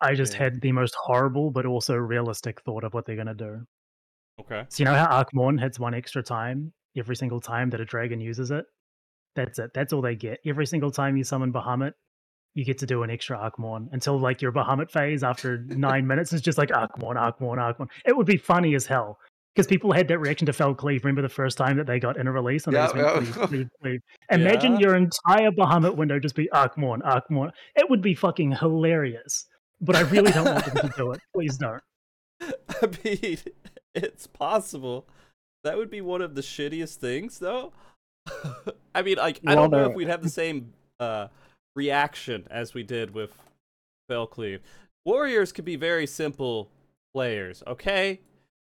[0.00, 0.38] I just Yeah.
[0.40, 3.62] had the most horrible but also realistic thought of what they're gonna do.
[4.40, 4.64] Okay.
[4.68, 7.84] So you know how Akh Morn hits one extra time every single time that a
[7.84, 8.64] dragon uses it?
[9.36, 9.70] That's it.
[9.74, 10.40] That's all they get.
[10.44, 11.92] Every single time you summon Bahamut,
[12.54, 16.04] you get to do an extra Akh Morn until like your Bahamut phase after nine
[16.04, 17.90] minutes is just like Akh Morn, Arkmorn, Akh Morn.
[18.04, 19.20] It would be funny as hell.
[19.54, 21.04] Because people had that reaction to Fell Cleave.
[21.04, 23.06] Remember the first time that they got in a release and they Yeah, just went
[23.08, 23.14] yeah.
[23.18, 24.00] cleave, cleave, cleave.
[24.30, 24.78] Imagine Yeah.
[24.80, 27.50] your entire Bahamut window just be Akh Morn, Arkmorn.
[27.74, 29.46] It would be fucking hilarious.
[29.80, 31.20] But I really don't want them to do it.
[31.34, 31.82] Please don't.
[32.40, 33.38] I mean,
[33.94, 35.08] it's possible.
[35.64, 37.72] That would be one of the shittiest things, though.
[38.94, 41.28] I mean, like, I don't know if we'd have the same uh,
[41.74, 43.30] reaction as we did with
[44.10, 44.60] Fellcleave.
[45.04, 46.70] Warriors could be very simple
[47.14, 48.20] players, okay?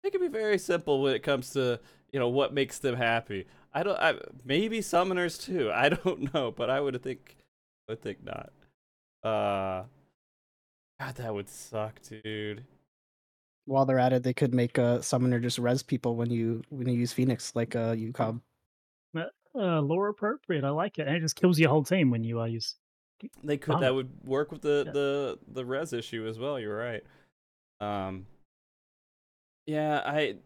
[0.04, 1.80] They can be very simple when it comes to
[2.12, 3.46] you know what makes them happy.
[3.72, 3.98] I don't.
[3.98, 4.14] I,
[4.44, 5.72] maybe summoners too.
[5.72, 7.36] I don't know, but I would think.
[7.88, 8.52] I would think not.
[9.24, 9.84] Uh,
[11.00, 12.64] God, that would suck, dude.
[13.64, 16.86] While they're at it, they could make a summoner just res people when you when
[16.86, 18.40] you use Phoenix, like uh, UCOB.
[19.56, 20.64] Uh, lore appropriate.
[20.64, 21.06] I like it.
[21.06, 22.74] And it just kills your whole team when you uh, use.
[23.44, 23.74] They could.
[23.74, 23.80] Vomit.
[23.82, 24.92] That would work with the Yeah.
[24.92, 26.58] the the res issue as well.
[26.60, 27.02] You're right.
[27.80, 28.26] Um.
[29.66, 30.36] Yeah, I.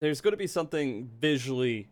[0.00, 1.88] There's going to be something visually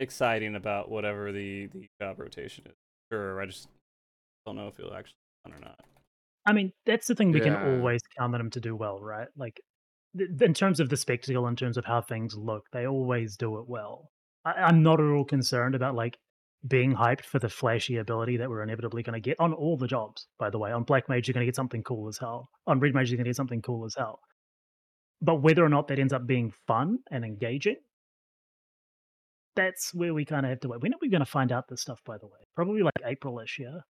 [0.00, 2.74] exciting about whatever the the job rotation is.
[3.12, 3.68] Sure, I just
[4.46, 5.14] don't know if it'll actually
[5.44, 5.80] be fun or not.
[6.46, 7.54] I mean, that's the thing we Yeah.
[7.62, 9.28] can always count on them to do well, right?
[9.36, 9.60] Like,
[10.16, 13.58] th- in terms of the spectacle, in terms of how things look, they always do
[13.58, 14.10] it well.
[14.44, 16.18] I- I'm not at all concerned about like
[16.66, 19.86] being hyped for the flashy ability that we're inevitably going to get on all the
[19.86, 20.26] jobs.
[20.38, 22.48] By the way, on Black Mage you're going to get something cool as hell.
[22.66, 24.20] On Red Mage you're going to get something cool as hell.
[25.22, 27.76] But whether or not that ends up being fun and engaging,
[29.56, 30.80] that's where we kind of have to wait.
[30.80, 32.00] When are we going to find out this stuff?
[32.04, 33.80] By the way, probably like April-ish, yeah.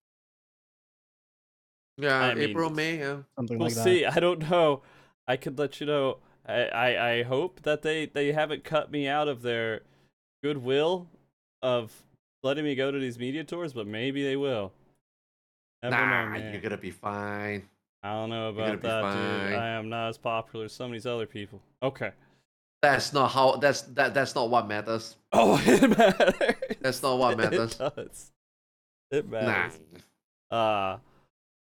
[1.96, 2.98] Yeah, I mean, April, May.
[2.98, 3.18] Yeah.
[3.36, 3.84] Something We'll like that.
[3.84, 4.04] see.
[4.06, 4.82] I don't know.
[5.28, 6.18] I could let you know.
[6.46, 9.82] I, I I hope that they they haven't cut me out of their
[10.42, 11.08] goodwill
[11.62, 11.92] of
[12.42, 14.72] letting me go to these media tours, but maybe they will.
[15.82, 17.68] Never nah, know, you're gonna be fine.
[18.02, 19.54] I don't know about that, dude.
[19.58, 21.60] I am not as popular as some of these other people.
[21.82, 22.12] Okay.
[22.82, 23.56] That's not how.
[23.56, 24.14] That's that.
[24.14, 25.16] That's not what matters.
[25.32, 26.54] Oh, it matters.
[26.80, 27.74] That's not what matters.
[27.78, 28.32] It does.
[29.10, 29.40] It Nah.
[29.40, 29.78] matters.
[30.50, 30.96] Uh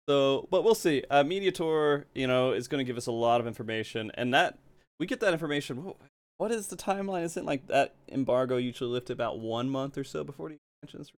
[0.08, 1.04] so but we'll see.
[1.10, 4.60] Uh Media Tour, you know, is gonna give us a lot of information and that
[5.00, 5.96] we get that information what,
[6.38, 7.24] what is the timeline?
[7.24, 11.12] Isn't like that embargo usually lifted about one month or so before the expansions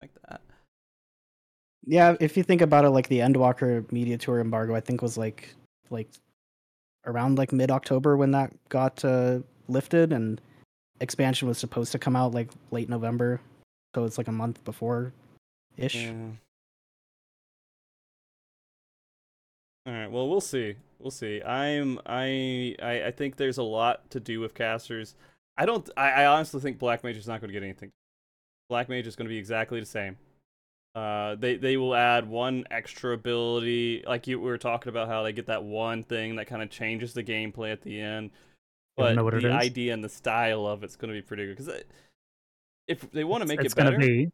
[0.00, 0.40] like that.
[1.86, 5.16] Yeah, if you think about it, like the Endwalker media tour embargo, I think was
[5.16, 5.54] like
[5.90, 6.08] like
[7.06, 10.40] around like mid October when that got uh, lifted, and
[11.00, 13.40] expansion was supposed to come out like late November,
[13.94, 15.12] so it's like a month before
[15.78, 15.94] ish.
[15.94, 16.12] Yeah.
[19.86, 20.10] All right.
[20.10, 20.74] Well, we'll see.
[20.98, 21.42] We'll see.
[21.42, 21.98] I'm.
[22.04, 22.76] I.
[22.82, 23.04] I.
[23.06, 25.14] I think there's a lot to do with casters.
[25.56, 25.88] I don't.
[25.96, 27.90] I, I honestly think Black Mage is not going to get anything.
[28.68, 30.18] Black Mage is going to be exactly the same.
[30.98, 35.22] Uh, they they will add one extra ability, like you we were talking about how
[35.22, 38.30] they get that one thing that kind of changes the gameplay at the end.
[38.96, 39.54] But wanna know what the is?
[39.54, 41.82] idea and the style of it's going to be pretty good because
[42.88, 44.24] if they want to make it's it better, gonna be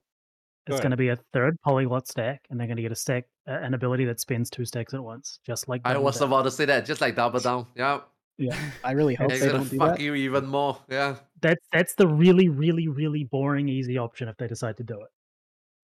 [0.66, 0.82] Go it's ahead.
[0.82, 3.53] going to be a third polyglot stack, and they're going to get a stack, uh,
[3.53, 5.82] an ability that spends two stacks at once, just like.
[5.85, 6.28] I was Down.
[6.28, 6.86] about to say that.
[6.86, 7.66] Just like double down.
[7.77, 8.01] Yeah.
[8.39, 10.01] Yeah, I really hope they gonna don't do fuck that.
[10.03, 10.78] you even more.
[10.89, 11.16] Yeah.
[11.43, 15.11] that's that's the really, really, really boring, easy option if they decide to do it.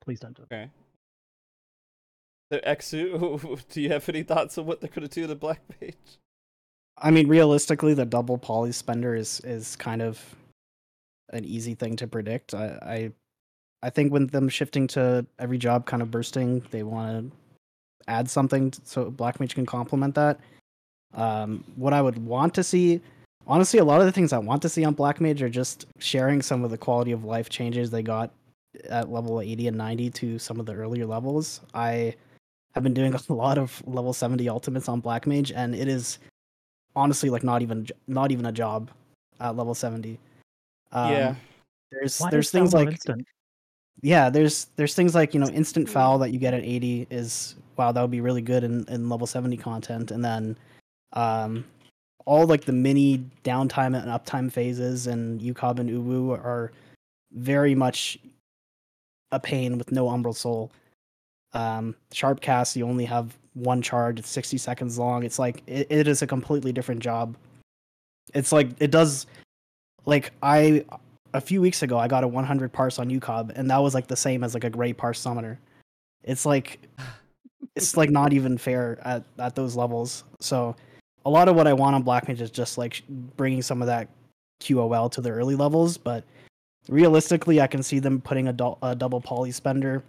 [0.00, 0.54] Please don't do it.
[0.54, 0.70] Okay.
[2.52, 5.94] So Eksu, do you have any thoughts on what they're gonna do to Black Mage?
[6.98, 10.22] I mean, realistically, the double poly spender is is kind of
[11.32, 12.54] an easy thing to predict.
[12.54, 12.66] I
[13.82, 17.36] I, I think with them shifting to every job kind of bursting, they want to
[18.08, 20.40] add something so Black Mage can complement that.
[21.14, 23.00] Um, what I would want to see,
[23.46, 25.86] honestly, a lot of the things I want to see on Black Mage are just
[25.98, 28.32] sharing some of the quality of life changes they got
[28.88, 31.60] at level 80 and 90 to some of the earlier levels.
[31.74, 32.14] I
[32.74, 36.18] have been doing a lot of level 70 ultimates on Black Mage, and it is
[36.96, 38.90] honestly like not even not even a job
[39.40, 40.18] at level 70
[40.92, 41.36] um,
[41.92, 43.26] there's Why there's things like instant?
[44.02, 47.56] yeah there's there's things like you know instant foul that you get at 80 is
[47.76, 50.56] wow that would be really good in, in level 70 content and then
[51.12, 51.64] um
[52.26, 56.70] all like the mini downtime and uptime phases and UCOB and Uwu are
[57.32, 58.18] very much
[59.32, 60.70] a pain with no Umbral Soul.
[61.52, 64.18] Um, sharp cast, you only have one charge.
[64.18, 65.24] It's 60 seconds long.
[65.24, 67.36] It's like it, it is a completely different job.
[68.34, 69.26] It's like it does.
[70.06, 70.84] Like I,
[71.34, 74.06] a few weeks ago, I got a 100 parse on UCOB, and that was like
[74.06, 75.58] the same as like a gray parse summoner.
[76.22, 76.80] It's like,
[77.76, 80.24] it's like not even fair at at those levels.
[80.40, 80.76] So,
[81.24, 83.02] a lot of what I want on Black Mage is just like
[83.36, 84.08] bringing some of that
[84.60, 86.24] QOL to the early levels, but
[86.88, 90.02] realistically, I can see them putting a, dou- a double poly spender.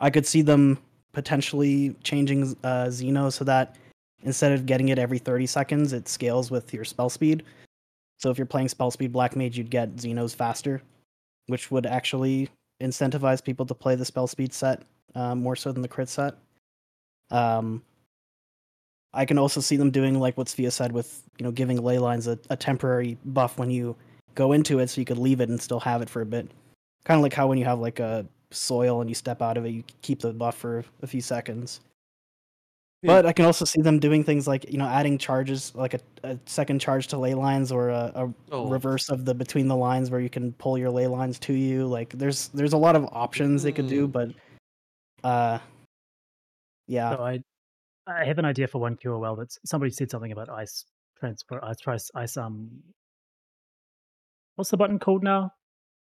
[0.00, 0.78] I could see them
[1.12, 3.76] potentially changing uh, Xeno so that
[4.22, 7.42] instead of getting it every 30 seconds, it scales with your spell speed.
[8.18, 10.82] So if you're playing spell speed Black Mage, you'd get Xenos faster,
[11.46, 12.48] which would actually
[12.80, 14.82] incentivize people to play the spell speed set
[15.14, 16.34] uh, more so than the crit set.
[17.30, 17.82] Um,
[19.12, 21.98] I can also see them doing like what Sfia said with you know giving ley
[21.98, 23.96] lines a, a temporary buff when you
[24.34, 26.48] go into it, so you could leave it and still have it for a bit.
[27.04, 29.64] Kind of like how when you have like a soil and you step out of
[29.64, 31.80] it, you keep the buff for a few seconds.
[33.02, 33.14] Yeah.
[33.14, 36.00] But I can also see them doing things like you know adding charges, like a,
[36.22, 38.68] a second charge to ley lines, or a, a Oh.
[38.68, 41.86] reverse of the between the lines where you can pull your ley lines to you.
[41.86, 44.12] Like there's there's a lot of options they could do, Mm.
[44.12, 44.28] but
[45.24, 45.58] uh,
[46.88, 47.42] yeah, So I,
[48.06, 49.38] I have an idea for one QOL.
[49.38, 50.84] That's somebody said something about ice
[51.18, 52.68] transfer, ice price, ice um.
[54.60, 55.54] What's the button called now?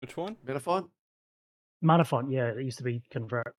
[0.01, 0.35] Which one?
[0.45, 0.89] Metaphon?
[1.81, 2.29] Manafont.
[2.29, 3.55] Yeah, it used to be convert.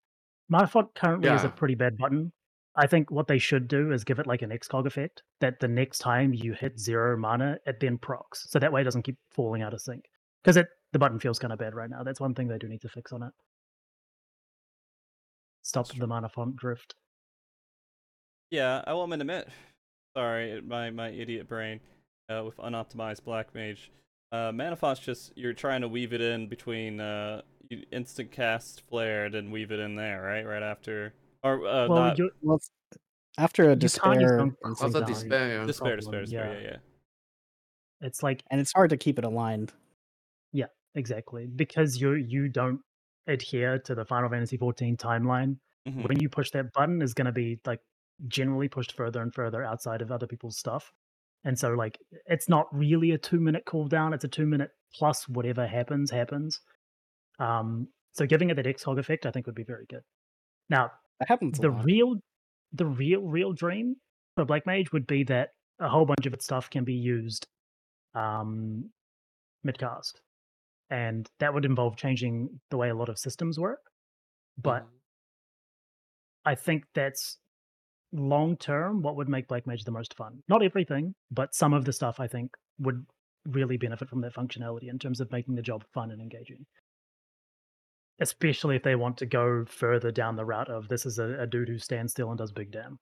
[0.52, 2.32] Manafont currently is a pretty bad button.
[2.77, 5.69] I think what they should do is give it like an Excog effect that the
[5.69, 8.44] next time you hit zero mana, it then procs.
[8.51, 10.05] So that way it doesn't keep falling out of sync.
[10.43, 12.02] Because it the button feels kind of bad right now.
[12.02, 13.32] That's one thing they do need to fix on it.
[15.62, 16.94] Stop the mana font drift.
[18.51, 19.48] Yeah, I will admit.
[20.15, 21.81] Sorry, my my idiot brain
[22.28, 23.90] uh, with unoptimized black mage.
[24.33, 27.43] Uh, Manafont's just you're trying to weave it in between uh,
[27.93, 30.45] instant cast flare, then weave it in there, right?
[30.47, 32.61] Right after, or uh, well, not you well,
[33.39, 35.67] after a you can't use despair, Dunk it's like- despair, yeah.
[35.67, 36.55] despair, problem, despair, despair.
[36.55, 36.61] yeah.
[36.61, 38.07] Yeah, yeah.
[38.07, 39.73] it's like and it's hard to keep it aligned.
[40.53, 42.81] Yeah, exactly because you you don't
[43.27, 45.57] adhere to the Final Fantasy 14 timeline.
[45.89, 46.09] Mhm.
[46.09, 47.81] When you push that button, is going to be like
[48.29, 50.93] generally pushed further and further outside of other people's stuff,
[51.45, 54.15] and so like it's not really a two minute cooldown.
[54.15, 56.61] It's a two minute plus whatever happens happens.
[57.39, 60.03] Um, so giving it that Excog effect, I think, would be very good.
[60.71, 61.85] Now, That happens the lot.
[61.85, 62.16] real
[62.73, 63.97] the real real dream
[64.37, 65.51] for black mage would be that
[65.81, 67.47] a whole bunch of its stuff can be used
[68.15, 68.91] um,
[69.66, 70.15] midcast,
[70.91, 73.81] and that would involve changing the way a lot of systems work.
[74.57, 74.89] But Mhm.
[76.45, 77.39] I think that's
[78.15, 80.43] long term what would make Black Mage the most fun.
[80.49, 83.05] Not everything, but some of the stuff I think would
[83.47, 86.65] really benefit from that functionality in terms of making the job fun and engaging.
[88.20, 91.47] Especially if they want to go further down the route of this is a, a
[91.47, 92.99] dude who stands still and does big damn.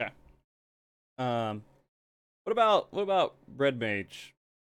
[0.00, 0.10] Yeah.
[1.18, 1.62] Um,
[2.44, 4.34] what about what about Red Mage?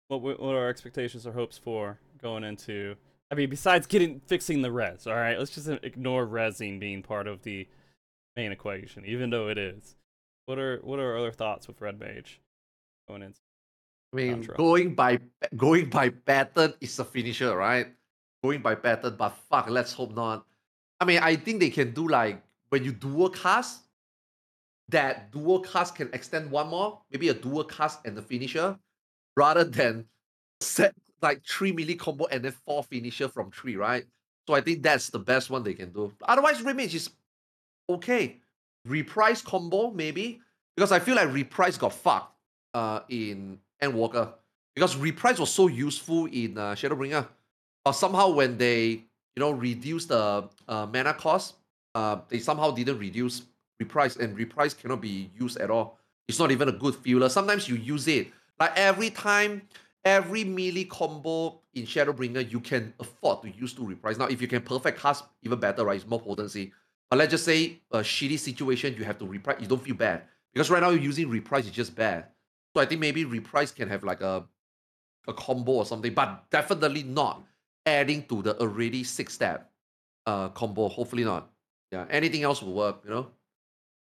[0.07, 2.95] What what are our expectations or hopes for going into?
[3.31, 5.38] I mean, besides getting fixing the res, all right.
[5.38, 7.68] Let's just ignore resing being part of the
[8.35, 9.95] main equation, even though it is.
[10.45, 12.41] What are what are other thoughts with Red Mage
[13.07, 13.39] going into?
[14.11, 14.56] I mean, Contra.
[14.56, 15.19] going by
[15.56, 17.88] going by pattern is a finisher, right?
[18.43, 20.45] Going by pattern, but fuck, let's hope not.
[20.99, 23.84] I mean, I think they can do like when you dual cast,
[24.89, 28.77] that dual cast can extend one more, maybe a dual cast and the finisher,
[29.35, 30.06] rather than
[30.61, 34.06] set like three melee combo and then four finisher from three, right?
[34.47, 36.11] So I think that's the best one they can do.
[36.23, 37.10] Otherwise, Red Mage is
[37.90, 38.38] okay.
[38.86, 40.40] Reprise combo, maybe.
[40.76, 42.34] Because I feel like Reprise got fucked
[42.74, 44.34] uh in Endwalker.
[44.76, 47.28] Because Reprise was so useful in uh, Shadowbringer.
[47.84, 48.86] But somehow when they,
[49.36, 51.56] you know, reduce the uh, mana cost,
[51.95, 53.41] uh, they somehow didn't reduce
[53.80, 55.98] Reprise, and Reprise cannot be used at all.
[56.28, 57.30] It's not even a good feeler.
[57.30, 58.28] Sometimes you use it.
[58.60, 59.64] Like every time,
[60.06, 64.18] every melee combo in Shadowbringer, you can afford to use to Reprise.
[64.18, 65.95] Now, if you can perfect cast, even better, right?
[65.95, 66.74] It's more potency.
[67.10, 70.23] But let's just say a shitty situation, you have to reprise, you don't feel bad.
[70.53, 72.26] Because right now you're using reprise, it's just bad.
[72.76, 74.45] So I think maybe reprise can have like a
[75.27, 77.44] a combo or something, but definitely not
[77.86, 79.72] adding to the already six step
[80.26, 80.88] uh combo.
[80.88, 81.49] Hopefully not.
[81.91, 82.06] Yeah.
[82.10, 83.27] Anything else will work, you know?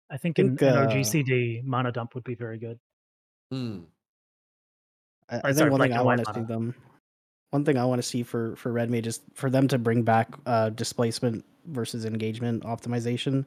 [0.09, 2.77] I think, Think, an, an uh, OGCD mana dump would be very good.
[3.49, 3.79] Hmm.
[5.29, 6.75] I, I think sorry, one thing I want to see them.
[7.51, 10.03] One thing I want to see for for Red Mage is for them to bring
[10.03, 13.45] back uh, displacement versus engagement optimization.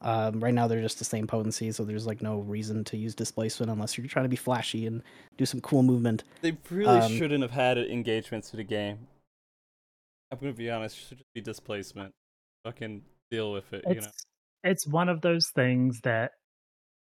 [0.00, 3.14] Um, right now they're just the same potency, so there's like no reason to use
[3.14, 5.02] displacement unless you're trying to be flashy and
[5.36, 6.24] do some cool movement.
[6.40, 9.06] They really Um, shouldn't have had engagements to the game.
[10.32, 10.96] I'm gonna be honest.
[10.96, 12.12] It should just be displacement.
[12.64, 13.84] Fucking deal with it.
[13.86, 14.12] You It's know.
[14.64, 16.32] it's one of those things that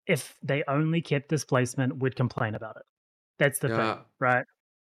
[0.06, 2.82] if they only kept displacement, we'd complain about it.
[3.39, 3.94] That's the Yeah.
[3.94, 4.44] thing, right?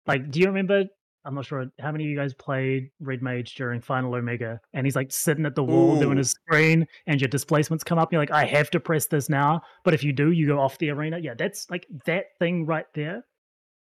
[0.06, 0.84] Like, do you remember?
[1.24, 4.86] I'm not sure how many of you guys played Red Mage during Final Omega, and
[4.86, 8.08] he's like sitting at the wall doing his screen, and your displacements come up.
[8.08, 10.58] And you're like, I have to press this now, but if you do, you go
[10.58, 11.18] off the arena.
[11.18, 13.24] Yeah, that's like that thing right there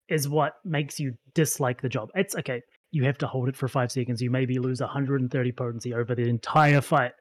[0.10, 2.10] is what makes you dislike the job.
[2.14, 2.61] It's okay.
[2.91, 4.22] You have to hold it for five seconds.
[4.22, 7.14] You maybe lose 130 potency over the entire fight,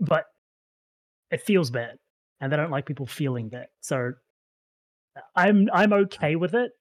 [0.00, 0.24] but
[1.30, 1.96] it feels bad,
[2.40, 3.68] and they don't like people feeling that.
[3.80, 4.12] So
[5.34, 6.72] I'm I'm okay with it.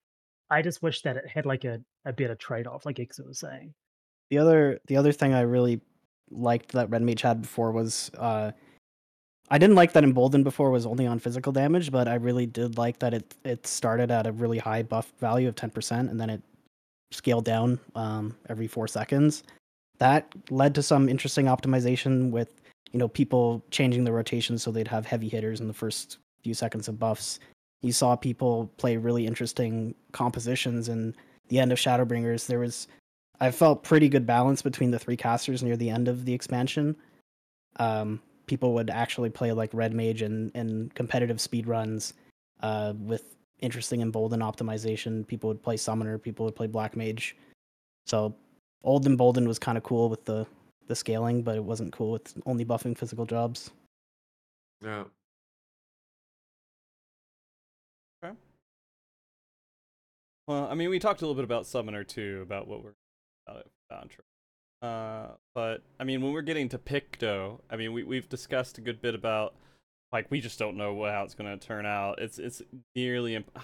[0.49, 3.27] I just wish that it had like a, a bit of trade off, like Eksu
[3.27, 3.73] was saying.
[4.29, 5.81] The other the other thing I really
[6.31, 8.51] liked that Red Mage had before was uh
[9.49, 12.77] I didn't like that Embolden before was only on physical damage, but I really did
[12.77, 16.29] like that it it started at a really high buff value of 10% and then
[16.29, 16.41] it
[17.11, 19.43] scaled down um, every four seconds.
[19.99, 22.61] That led to some interesting optimization with
[22.91, 26.53] you know people changing the rotation so they'd have heavy hitters in the first few
[26.53, 27.39] seconds of buffs.
[27.81, 31.15] You saw people play really interesting compositions and
[31.49, 32.47] the end of Shadowbringers.
[32.47, 32.87] There was
[33.39, 36.95] I felt pretty good balance between the three casters near the end of the expansion.
[37.77, 42.13] Um, people would actually play like Red Mage and, and competitive speed runs
[42.61, 45.27] uh, with interesting embolden optimization.
[45.27, 47.35] People would play Summoner, people would play Black Mage.
[48.05, 48.35] So
[48.83, 50.45] old embolden was kind of cool with the
[50.87, 53.71] the scaling, but it wasn't cool with only buffing physical jobs.
[54.83, 55.05] Yeah.
[60.47, 62.93] Well, I mean, we talked a little bit about Summoner too, about what we're
[63.47, 64.11] about it
[64.81, 68.81] Uh, but I mean, when we're getting to Picto, I mean, we we've discussed a
[68.81, 69.55] good bit about
[70.11, 72.19] like we just don't know how it's going to turn out.
[72.19, 72.61] It's it's
[72.95, 73.57] nearly imp-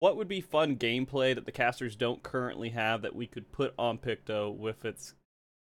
[0.00, 3.74] what would be fun gameplay that the casters don't currently have that we could put
[3.78, 5.14] on Picto with its,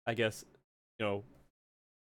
[0.05, 0.45] I guess,
[0.99, 1.23] you know,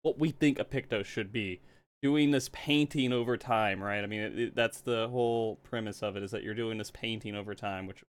[0.02, 1.60] what we think a Picto should be.
[2.02, 4.02] Doing this painting over time, right?
[4.02, 6.90] I mean, it, it, that's the whole premise of it is that you're doing this
[6.90, 8.02] painting over time, which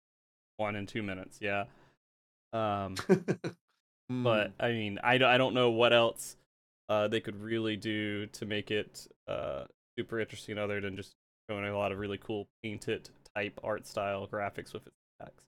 [0.57, 1.65] one in two minutes, yeah.
[2.53, 2.95] Um,
[4.09, 4.23] Hmm.
[4.23, 6.35] but I mean, I don't know what else
[6.89, 9.63] uh, they could really do to make it uh,
[9.97, 11.15] super interesting other than just
[11.49, 15.45] showing a lot of really cool painted type art style graphics with its attacks.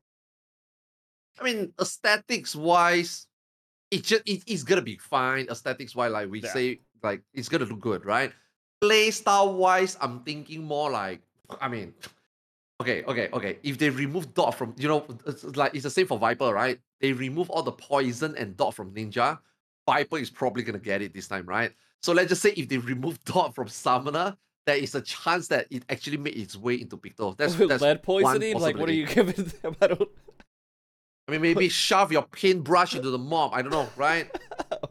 [1.41, 3.27] I mean, aesthetics wise,
[3.91, 5.47] it just it, it's gonna be fine.
[5.49, 6.53] Aesthetics wise, like we Yeah.
[6.53, 8.31] say, like it's gonna look good, right?
[8.79, 11.21] Play style wise, I'm thinking more like,
[11.59, 11.93] I mean,
[12.83, 13.57] Okay, okay, okay.
[13.63, 16.79] If they remove dot from, you know, it's like it's the same for Viper, right?
[16.99, 19.39] They remove all the poison and dot from Ninja.
[19.85, 21.71] Viper is probably gonna get it this time, right?
[22.01, 24.35] So let's just say if they remove dot from Summoner,
[24.65, 27.35] there is a chance that it actually made its way into Picto.
[27.37, 28.57] That's, that's lead poisoning.
[28.59, 29.75] Like, what are you giving them?
[29.81, 30.09] I don't.
[31.27, 33.53] I mean, maybe shove your paintbrush into the mob.
[33.53, 34.29] I don't know, right?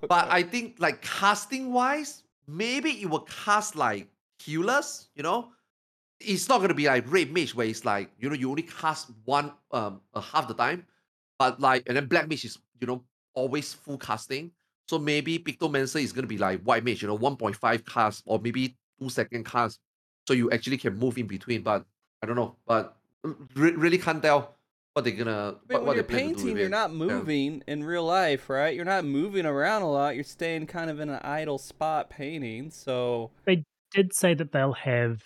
[0.08, 4.08] But I think like casting wise, maybe it will cast like
[4.38, 5.50] healers, you know?
[6.24, 9.10] It's not gonna be like Red Mage where it's like, you know, you only cast
[9.24, 10.86] one um uh, half the time.
[11.38, 13.04] But like and then Black Mage is, you know,
[13.34, 14.52] always full casting.
[14.88, 18.76] So maybe Pictomancer is gonna be like White Mage, you know, 1.5 cast or maybe
[19.00, 19.80] two second cast.
[20.26, 21.62] So you actually can move in between.
[21.62, 21.84] But
[22.22, 22.56] I don't know.
[22.66, 24.56] But re- really can't tell
[24.92, 26.56] what they're gonna I mean, what, what when they you're plan to do painting, with
[26.58, 26.70] you're it.
[26.70, 28.74] not moving in real life, right?
[28.74, 30.14] You're not moving around a lot.
[30.14, 32.70] You're staying kind of in an idle spot painting.
[32.70, 35.22] So they Did say that they'll have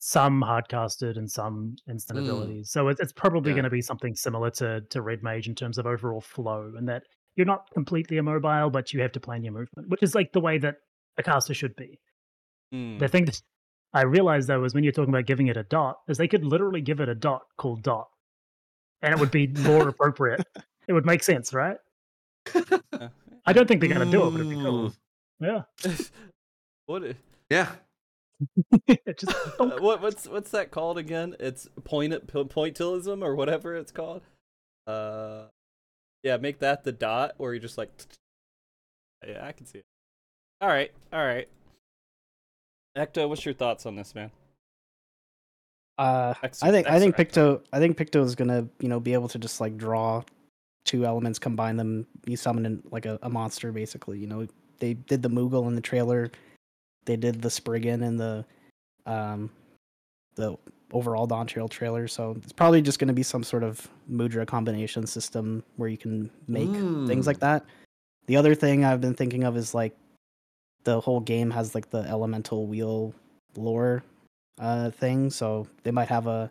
[0.00, 2.22] some hardcasted and some instant Mm.
[2.22, 3.56] abilities, so it's, it's probably Yeah.
[3.56, 6.88] going to be something similar to to Red Mage in terms of overall flow, and
[6.88, 7.02] that
[7.36, 10.40] you're not completely immobile, but you have to plan your movement, which is like the
[10.40, 10.76] way that
[11.18, 11.98] a caster should be.
[12.72, 12.98] hmm.
[12.98, 13.40] The thing that
[13.92, 16.44] I realized though is when you're talking about giving it a dot, is they could
[16.44, 18.08] literally give it a dot called dot,
[19.02, 20.44] and it would be more appropriate.
[20.86, 21.78] It would make sense, right?
[23.46, 24.90] I don't think they're going to do it, but it'd be cool.
[24.90, 24.94] Mm,
[25.40, 25.62] Yeah,
[26.86, 27.02] what?
[27.04, 27.14] i-
[27.50, 27.72] Yeah.
[28.86, 30.00] It just uh, what?
[30.00, 31.36] What's what's that called again?
[31.40, 34.22] It's point pointillism or whatever it's called.
[34.86, 35.44] Uh,
[36.22, 37.90] yeah, make that the dot, or you just like.
[39.26, 39.84] Yeah, I can see it.
[40.60, 41.48] All right, all right.
[42.96, 44.30] Ecto, what's your thoughts on this, man?
[45.98, 49.12] Uh, Ex- I think I think Picto I think Picto is gonna you know be
[49.12, 50.22] able to just like draw
[50.84, 52.06] two elements, combine them.
[52.24, 54.18] You summon in, like a, a monster basically.
[54.18, 54.46] You know
[54.78, 56.30] they did the Moogle in the trailer,
[57.08, 58.44] they did the Spriggan and the
[59.06, 59.50] um
[60.36, 60.56] the
[60.92, 62.06] overall Dawntrail trailer.
[62.06, 66.30] So it's probably just gonna be some sort of Mudra combination system where you can
[66.46, 66.68] make
[67.08, 67.26] things Mm.
[67.26, 67.64] like that.
[68.26, 69.96] The other thing I've been thinking of is like
[70.84, 73.12] the whole game has like the elemental wheel
[73.56, 74.04] lore
[74.60, 76.50] uh thing so they might have a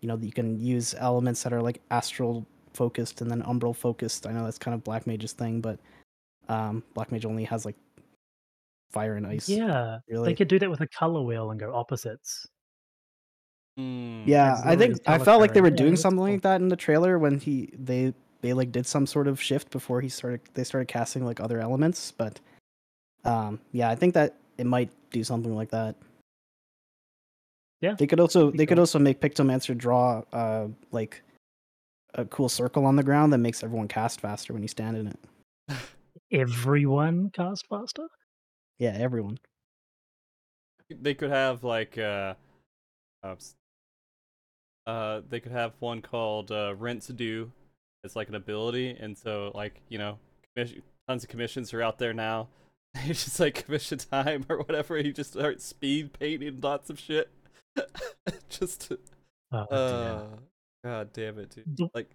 [0.00, 2.44] you know that you can use elements that are like astral
[2.74, 5.78] focused and then umbral focused i know that's kind of black mage's thing but
[6.48, 7.76] um black mage only has like
[8.94, 9.98] fire and ice yeah.
[10.08, 12.46] really They could do that with a color wheel and go opposites.
[13.76, 14.22] Hmm.
[14.24, 15.70] yeah i think i felt like they were Telepharyn.
[15.72, 16.32] Yeah, doing something cool.
[16.34, 19.70] like that in the trailer when he they they like did some sort of shift
[19.70, 22.38] before he started they started casting like other elements but
[23.24, 25.96] um yeah i think that it might do something like that
[27.80, 31.20] Yeah, they could also they could also make pictomancer draw uh like
[32.14, 35.08] a cool circle on the ground that makes everyone cast faster when you stand in
[35.08, 35.18] it
[36.32, 38.06] Everyone cast faster.
[38.78, 39.38] Yeah everyone.
[40.90, 42.34] They could have like uh,
[44.86, 47.50] uh they could have one called uh rinse do.
[48.02, 50.18] It's like an ability and so like you know
[50.54, 52.48] commission, tons of commissions are out there now.
[53.06, 57.28] It's just like commission time or whatever you just start speed painting lots of shit.
[58.48, 59.00] Just to-
[59.50, 60.26] Oh, uh
[60.84, 61.76] god damn it dude.
[61.76, 62.10] The- like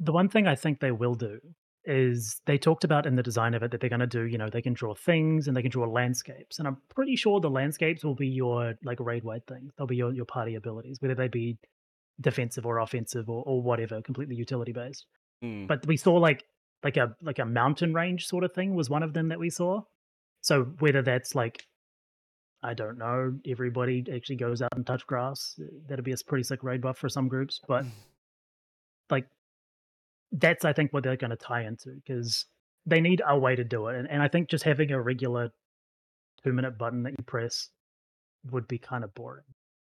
[0.00, 1.40] the one thing I think they will do
[1.86, 4.38] is they talked about in the design of it that they're going to do, you
[4.38, 6.58] know, they can draw things and they can draw landscapes.
[6.58, 9.72] And I'm pretty sure the landscapes will be your like raid wide things.
[9.76, 11.58] They'll be your, your party abilities, whether they be
[12.20, 15.06] defensive or offensive or, or whatever, completely utility based.
[15.42, 15.66] hmm.
[15.66, 16.44] But we saw like
[16.82, 19.50] like a like a mountain range sort of thing was one of them that we
[19.50, 19.82] saw.
[20.42, 21.66] So whether that's like
[22.62, 25.58] I don't know, everybody actually goes out and touch grass.
[25.86, 27.84] That'd be a pretty sick raid buff for some groups, but
[29.10, 29.26] like
[30.34, 32.46] that's I think what they're going to tie into because
[32.86, 35.50] they need a way to do it, and, and I think just having a regular
[36.42, 37.70] two minute button that you press
[38.50, 39.44] would be kind of boring.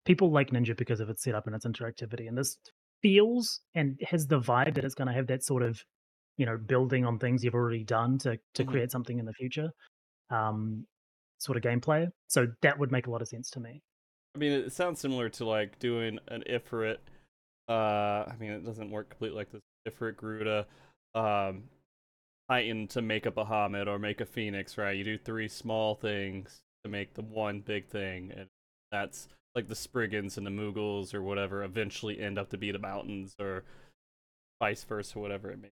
[0.05, 2.57] People like Ninja because of its setup and its interactivity, and this
[3.01, 5.81] feels and has the vibe that it's going to have that sort of
[6.38, 8.68] you know building on things you've already done to to Mhm.
[8.68, 9.72] create something in the future,
[10.31, 10.85] um,
[11.39, 12.07] sort of gameplay.
[12.27, 13.81] So that would make a lot of sense to me.
[14.35, 16.97] I mean, it sounds similar to like doing an Ifrit.
[17.69, 20.65] Uh, I mean, it doesn't work completely like this Ifrit Garuda,
[21.15, 21.63] um,
[22.49, 24.95] Titan to make a Bahamut or make a Phoenix, right?
[24.95, 28.47] You do three small things to make the one big thing, and
[28.91, 32.79] that's like the Spriggans and the Moogles or whatever eventually end up to be the
[32.79, 33.63] mountains or
[34.61, 35.67] vice versa, whatever it may.
[35.67, 35.71] be.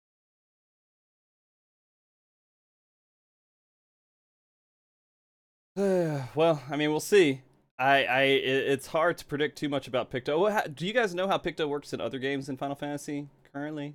[6.35, 7.43] well, I mean, we'll see.
[7.79, 10.75] I, I, it's hard to predict too much about Picto.
[10.75, 13.95] Do you guys know how Picto works in other games in Final Fantasy currently?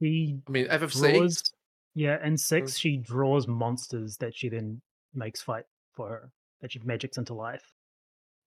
[0.00, 1.12] He I mean, FF6.
[1.14, 1.42] draws,
[1.94, 4.80] yeah, and six she draws monsters that she then
[5.14, 5.64] makes fight
[5.94, 7.72] for her, that she magics into life.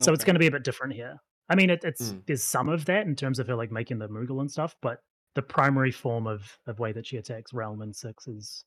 [0.01, 1.17] So it's going to be a bit different here.
[1.49, 2.25] I mean, it, it's Mm.
[2.27, 4.99] there's some of that in terms of her like making the Moogle and stuff, but
[5.35, 8.63] the primary form of of way that she attacks Realm and Six is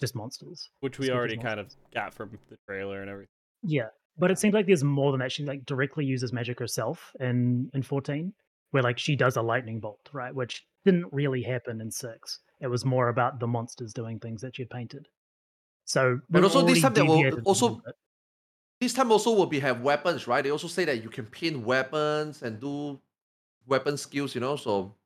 [0.00, 0.70] just monsters.
[0.80, 3.28] Which we Speak as already kind of got from the trailer and everything.
[3.62, 3.88] Yeah,
[4.18, 5.30] but it seems like there's more than that.
[5.32, 8.32] She like directly uses magic herself in in 14,
[8.74, 10.34] where like she does a lightning bolt, right?
[10.34, 12.40] Which didn't really happen in six.
[12.60, 15.06] It was more about the monsters doing things that she had painted.
[15.84, 17.82] So we've also this time they will deviated a little also-
[18.80, 20.42] This time also will be have weapons, right?
[20.42, 23.00] They also say that you can pin weapons and do
[23.66, 24.56] weapon skills, you know.
[24.56, 24.96] So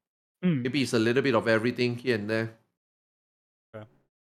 [0.43, 0.63] Mm.
[0.63, 2.55] maybe it's a little bit of everything here and there.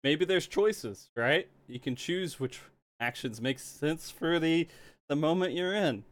[0.05, 1.47] Maybe there's choices, right?
[1.67, 2.59] You can choose which
[2.99, 4.67] actions make sense for the
[5.09, 6.03] the moment you're in.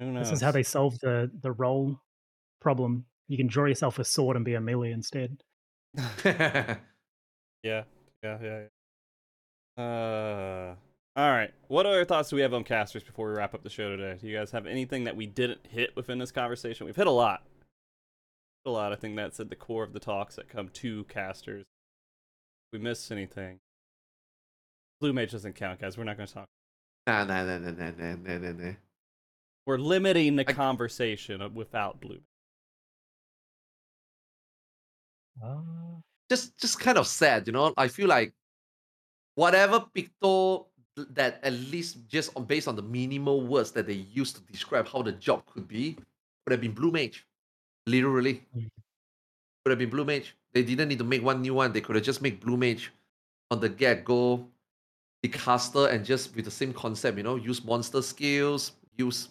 [0.00, 0.28] Who knows?
[0.28, 2.00] This is how they solve the the role
[2.60, 3.06] problem.
[3.28, 5.42] You can draw yourself a sword and be a melee instead.
[6.24, 6.76] yeah,
[7.62, 7.84] yeah,
[8.22, 8.64] yeah, yeah.
[9.76, 10.74] Uh,
[11.16, 11.52] all right.
[11.68, 14.18] What other thoughts do we have on casters before we wrap up the show today?
[14.20, 16.86] Do you guys have anything that we didn't hit within this conversation?
[16.86, 17.42] We've hit a lot.
[18.66, 18.92] A lot.
[18.92, 21.62] I think that's at the core of the talks that come to casters.
[21.62, 23.58] If we miss anything.
[25.00, 25.96] Blue mage doesn't count, guys.
[25.96, 26.48] We're not going to talk.
[27.06, 28.72] Nah, nah, nah, nah, nah, nah, nah, nah.
[29.68, 32.20] We're limiting the I- conversation without Blue.
[35.44, 36.00] Uh,
[36.30, 37.74] just just kind of sad, you know.
[37.76, 38.32] I feel like
[39.34, 40.64] whatever Picto
[41.10, 44.88] that at least just on based on the minimal words that they used to describe
[44.88, 45.98] how the job could be,
[46.46, 47.26] would have been Blue Mage.
[47.86, 48.46] Literally.
[48.56, 48.70] Mm.
[49.66, 50.34] Would have been Blue Mage.
[50.54, 51.74] They didn't need to make one new one.
[51.74, 52.90] They could have just made Blue Mage
[53.50, 54.48] on the get-go,
[55.22, 59.28] the caster, and just with the same concept, you know, use monster skills, use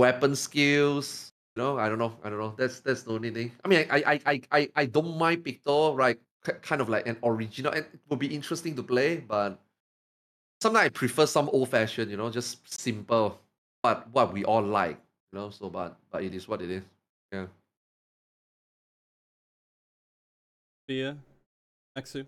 [0.00, 1.32] weapon skills.
[1.56, 2.16] You know, I don't know.
[2.24, 2.54] I don't know.
[2.56, 3.52] That's that's the only thing.
[3.64, 6.18] I mean, I I I I, I don't mind Picto, right?
[6.44, 9.58] K- Kind of like an original, and it would be interesting to play, but
[10.62, 13.38] sometimes I prefer some old fashioned, you know, just simple,
[13.82, 14.96] but what we all like,
[15.32, 15.50] you know.
[15.50, 16.82] So, but but it is what it is.
[17.32, 17.46] Yeah.
[20.88, 21.16] Sfia?
[21.98, 22.26] Eksu?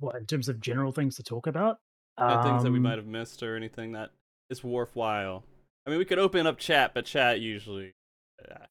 [0.00, 1.78] what in terms of general things to talk about?
[2.16, 4.10] Uh, things that we Um, might have missed or anything that
[4.48, 5.44] is worthwhile.
[5.90, 7.94] I mean, we could open up chat, but chat usually.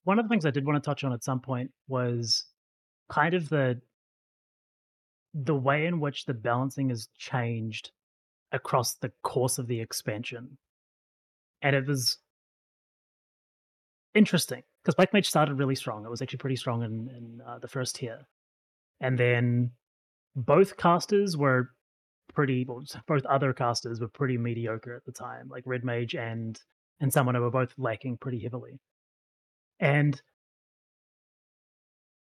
[0.06, 2.46] one of the things I did want to touch on at some point was
[3.10, 3.82] kind of the
[5.34, 7.92] the way in which the balancing has changed
[8.54, 10.58] across the course of the expansion.
[11.62, 12.20] And it was
[14.16, 16.06] interesting because Black Mage started really strong.
[16.06, 18.28] It was actually pretty strong in, in uh, the first tier.
[19.02, 19.72] And then
[20.38, 21.72] both casters were
[22.34, 26.58] pretty, well, both other casters were pretty mediocre at the time, like Red Mage and
[27.00, 28.80] and Summoner were both lacking pretty heavily.
[29.80, 30.22] And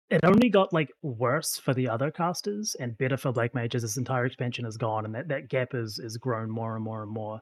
[0.09, 3.81] it only got like worse for the other casters and better for Black Mage as
[3.81, 7.03] this entire expansion is gone and that, that gap is is grown more and more
[7.03, 7.41] and more.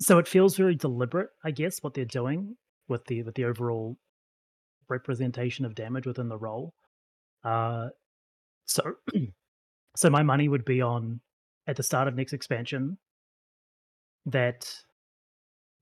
[0.00, 2.56] So it feels very deliberate, I guess, what they're doing
[2.88, 3.96] with the with the overall
[4.88, 6.74] representation of damage within the role.
[7.44, 7.88] Uh
[8.66, 8.82] so
[9.96, 11.20] so my money would be on
[11.66, 12.98] at the start of next expansion
[14.26, 14.70] that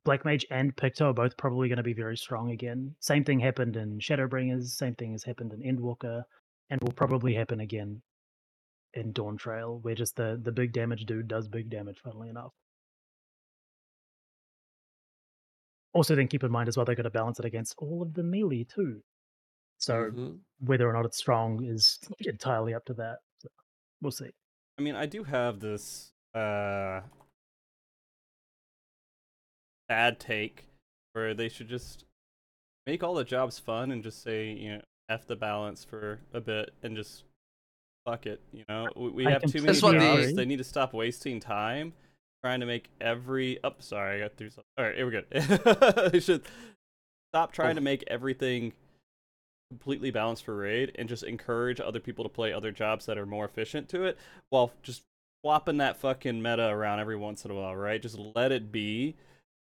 [0.09, 2.95] Black Mage and Picto are both probably going to be very strong again.
[2.99, 6.23] Same thing happened in Shadowbringers, same thing has happened in Endwalker,
[6.71, 8.01] and will probably happen again
[8.95, 12.53] in Dawntrail, where just the, the big damage dude does big damage, funnily enough.
[15.93, 18.15] Also, then keep in mind as well, they're going to balance it against all of
[18.15, 19.03] the melee too.
[19.77, 20.39] So Mhm.
[20.61, 23.19] whether or not it's strong is entirely up to that.
[23.41, 23.51] So
[24.01, 24.31] we'll see.
[24.79, 27.03] I mean, I do have this uh
[29.89, 30.67] bad take
[31.13, 32.05] where they should just
[32.87, 36.41] make all the jobs fun and just say, you know, f the balance for a
[36.41, 37.25] bit and just
[38.07, 38.41] fuck it.
[38.53, 40.35] You know, we, we have too many That's what they- jobs.
[40.35, 41.93] They need to stop wasting time
[42.45, 43.59] trying to make every.
[43.65, 44.51] Oh, sorry, I got through.
[44.51, 44.65] Some...
[44.77, 46.09] All right, here we go.
[46.11, 46.43] they should
[47.33, 47.75] stop trying Oh.
[47.75, 48.73] to make everything
[49.71, 53.27] completely balanced for raid and just encourage other people to play other jobs that are
[53.27, 54.17] more efficient to it
[54.49, 55.03] while just
[55.45, 58.01] swapping that fucking meta around every once in a while, right?
[58.01, 59.15] Just let it be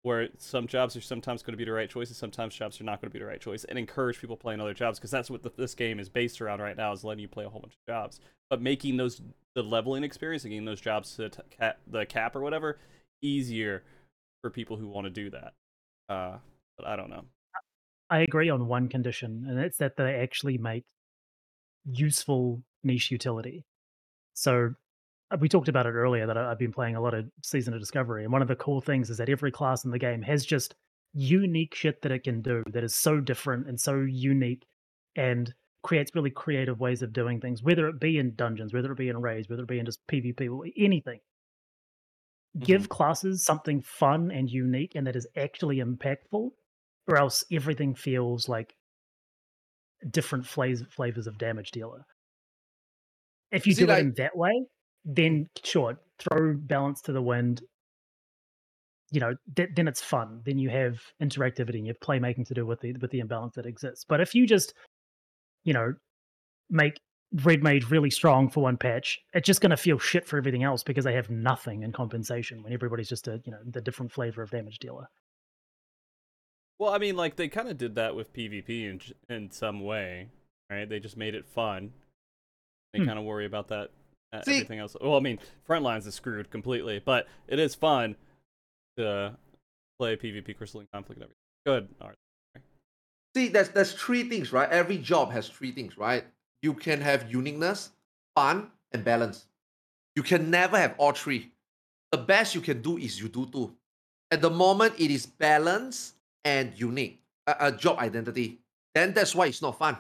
[0.04, 2.84] where some jobs are sometimes going to be the right choice and sometimes jobs are
[2.84, 5.30] not going to be the right choice and encourage people playing other jobs because that's
[5.30, 7.60] what the, this game is based around right now is letting you play a whole
[7.60, 8.20] bunch of jobs.
[8.50, 9.22] But making those
[9.56, 12.80] the leveling experience and getting those jobs to t- cap, the cap or whatever
[13.22, 13.84] easier
[14.42, 15.54] for people who want to do that.
[16.10, 16.38] Uh
[16.78, 17.26] but i don't know.
[18.10, 20.86] I agree on one condition, and it's that they actually make
[21.86, 23.66] useful niche utility.
[24.34, 24.76] So
[25.30, 27.80] Uh, we talked about it earlier that I've been playing a lot of Season of
[27.80, 30.46] Discovery, and one of the cool things is that every class in the game has
[30.46, 30.76] just
[31.14, 34.66] unique shit that it can do that is so different and so unique
[35.16, 38.98] and creates really creative ways of doing things, whether it be in dungeons, whether it
[38.98, 41.20] be in raids, whether it be in just PvP, or anything.
[42.60, 42.92] give mm-hmm.
[42.92, 46.50] classes something fun and unique and that is actually impactful,
[47.08, 48.76] or else everything feels like
[50.10, 52.06] different flavors of damage dealer.
[53.52, 54.52] If you See, do it in that way,
[55.06, 57.62] then sure, throw balance to the wind.
[59.12, 60.42] You know, th- then it's fun.
[60.46, 63.56] Then you have interactivity and you have playmaking to do with the with the imbalance
[63.56, 64.06] that exists.
[64.08, 64.74] But if you just,
[65.64, 65.94] you know,
[66.70, 66.98] make
[67.44, 70.64] red mage really strong for one patch, it's just going to feel shit for everything
[70.64, 74.12] else because they have nothing in compensation when everybody's just a you know the different
[74.12, 75.08] flavor of damage dealer.
[76.80, 79.02] Well, I mean, like they kind of did that with PvP in
[79.34, 80.30] in some way,
[80.70, 80.88] right?
[80.88, 81.94] They just made it fun.
[82.94, 83.06] They Hmm.
[83.06, 83.92] kind of worry about that.
[84.34, 84.96] Uh, See- everything else.
[85.00, 88.16] Well, I mean, Frontlines is screwed completely, but it is fun
[88.98, 89.38] to
[90.00, 91.38] play PvP Crystalline Conflict and everything.
[91.66, 91.90] Good.
[92.02, 92.18] All right.
[93.36, 94.70] See, there's there's three things, right?
[94.70, 96.24] Every job has three things, right?
[96.62, 97.92] You can have uniqueness,
[98.36, 99.46] fun, and balance.
[100.16, 101.52] You can never have all three.
[102.12, 103.76] The best you can do is you do two.
[104.32, 106.14] At the moment, it is balance
[106.44, 108.60] and unique, a, a job identity.
[108.96, 109.98] Then that's why it's not fun.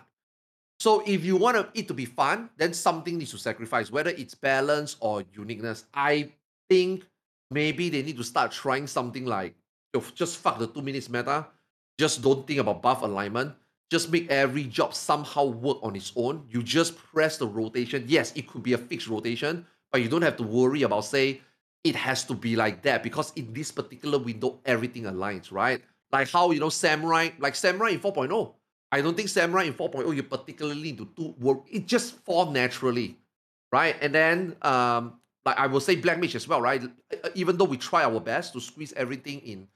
[0.79, 4.35] So if you want it to be fun, then something needs to sacrifice, whether it's
[4.35, 5.85] balance or uniqueness.
[5.93, 6.29] I
[6.69, 7.05] think
[7.49, 9.55] maybe they need to start trying something like
[10.13, 11.47] just fuck the two minutes meta.
[11.97, 13.55] Just don't think about buff alignment.
[13.89, 16.45] Just make every job somehow work on its own.
[16.49, 18.03] You just press the rotation.
[18.07, 21.41] Yes, it could be a fixed rotation, but you don't have to worry about say
[21.83, 25.81] it has to be like that because in this particular window everything aligns, right?
[26.11, 28.53] Like how you know samurai, like samurai in 4.0.
[28.91, 31.64] I don't think samurai in 4.0 you particularly need to do work.
[31.69, 33.18] It just fall naturally,
[33.72, 33.95] right?
[34.01, 36.84] And then um like I will say black mage as well, right?
[37.35, 39.68] Even though we try our best to squeeze everything in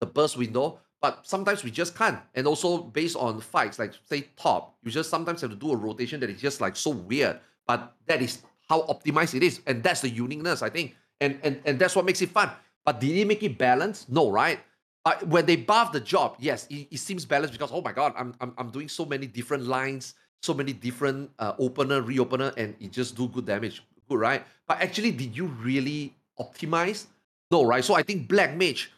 [0.00, 2.18] the burst window, but sometimes we just can't.
[2.34, 5.76] And also based on fights, like say top, you just sometimes have to do a
[5.76, 7.38] rotation that is just like so weird.
[7.66, 10.96] But that is how optimized it is, and that's the uniqueness, I think.
[11.20, 12.50] And and and that's what makes it fun.
[12.84, 14.10] But did it make it balanced?
[14.10, 14.60] No, right?
[15.04, 18.12] But when they buff the job, yes, it, it seems balanced because oh my god,
[18.16, 22.74] I'm, I'm I'm doing so many different lines, so many different uh, opener, reopener, and
[22.80, 23.82] it just do good damage.
[24.08, 24.44] Good, right?
[24.68, 27.06] But actually, did you really optimize?
[27.50, 27.84] No, right?
[27.84, 28.92] So I think black mage,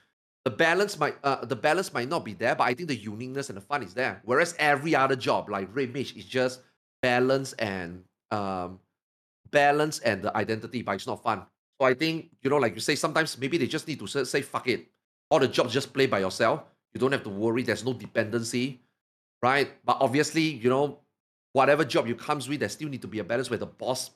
[0.44, 3.48] the balance might uh, the balance might not be there, but I think the uniqueness
[3.48, 4.20] and the fun is there.
[4.24, 6.62] Whereas every other job like red mage is just
[7.00, 8.80] balance and um
[9.50, 11.46] balance and the identity, but it's not fun.
[11.80, 14.24] So I think you know, like you say, sometimes maybe they just need to say,
[14.24, 14.88] say fuck it.
[15.32, 16.64] All the jobs just play by yourself.
[16.92, 17.62] You don't have to worry.
[17.62, 18.82] There's no dependency,
[19.42, 19.72] right?
[19.82, 20.98] But obviously, you know,
[21.54, 24.10] whatever job you comes with, there still need to be a balance where the boss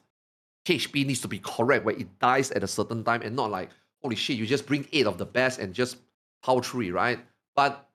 [0.67, 3.71] HP needs to be correct, where it dies at a certain time and not like,
[4.03, 5.97] holy shit, you just bring eight of the best and just
[6.45, 7.19] power three, right?
[7.55, 7.89] But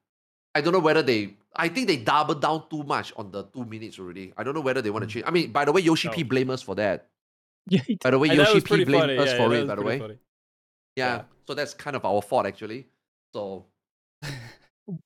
[0.56, 3.66] I don't know whether they I think they doubled down too much on the two
[3.66, 4.34] minutes already.
[4.38, 5.26] I don't know whether they want to change.
[5.28, 7.08] I mean, by the way, Yoshi P blame us for that.
[7.70, 9.18] Yeah, By the way, Yoshi P funny.
[9.20, 9.98] us yeah, yeah, for that it, by the way.
[10.96, 11.18] Yeah.
[11.18, 11.22] Yeah.
[11.48, 12.88] So that's kind of our fault actually.
[13.34, 13.66] So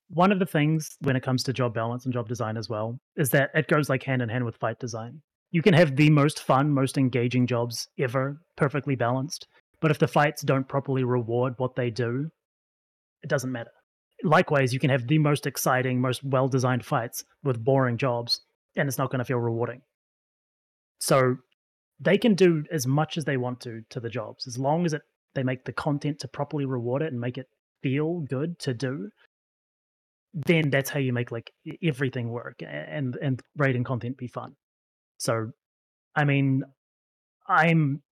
[0.08, 2.98] one of the things when it comes to job balance and job design as well
[3.16, 5.20] is that it goes like hand in hand with fight design.
[5.52, 9.46] You can have the most fun, most engaging jobs ever, perfectly balanced,
[9.80, 12.28] but if the fights don't properly reward what they do,
[13.22, 13.70] it doesn't matter.
[14.24, 18.40] Likewise, you can have the most exciting, most well designed fights with boring jobs,
[18.76, 19.82] and it's not going to feel rewarding.
[20.98, 21.36] So
[22.00, 24.94] they can do as much as they want to to the jobs, as long as
[24.94, 25.02] it
[25.34, 27.46] they make the content to properly reward it and make it
[27.86, 29.08] feel good to do
[30.34, 31.50] then that's how you make like
[31.82, 34.52] everything work and and rating content be fun
[35.18, 35.50] so
[36.14, 36.62] i mean
[37.48, 38.02] i'm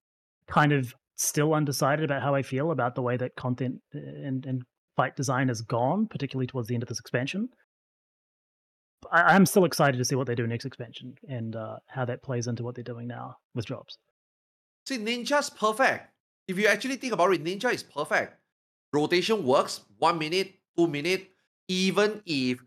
[0.49, 4.47] kind of still undecided about how i feel about the way that content uh, and
[4.47, 4.63] and
[4.97, 7.49] fight design has gone particularly towards the end of this expansion
[9.13, 12.23] I, i'm still excited to see what they do next expansion and uh, how that
[12.23, 13.99] plays into what they're doing now with jobs
[14.87, 16.11] see Ninja's perfect.
[16.47, 18.39] If you actually think about it, Ninja is perfect.
[18.95, 21.29] Rotation works, one minute, two minute,
[21.67, 22.63] even if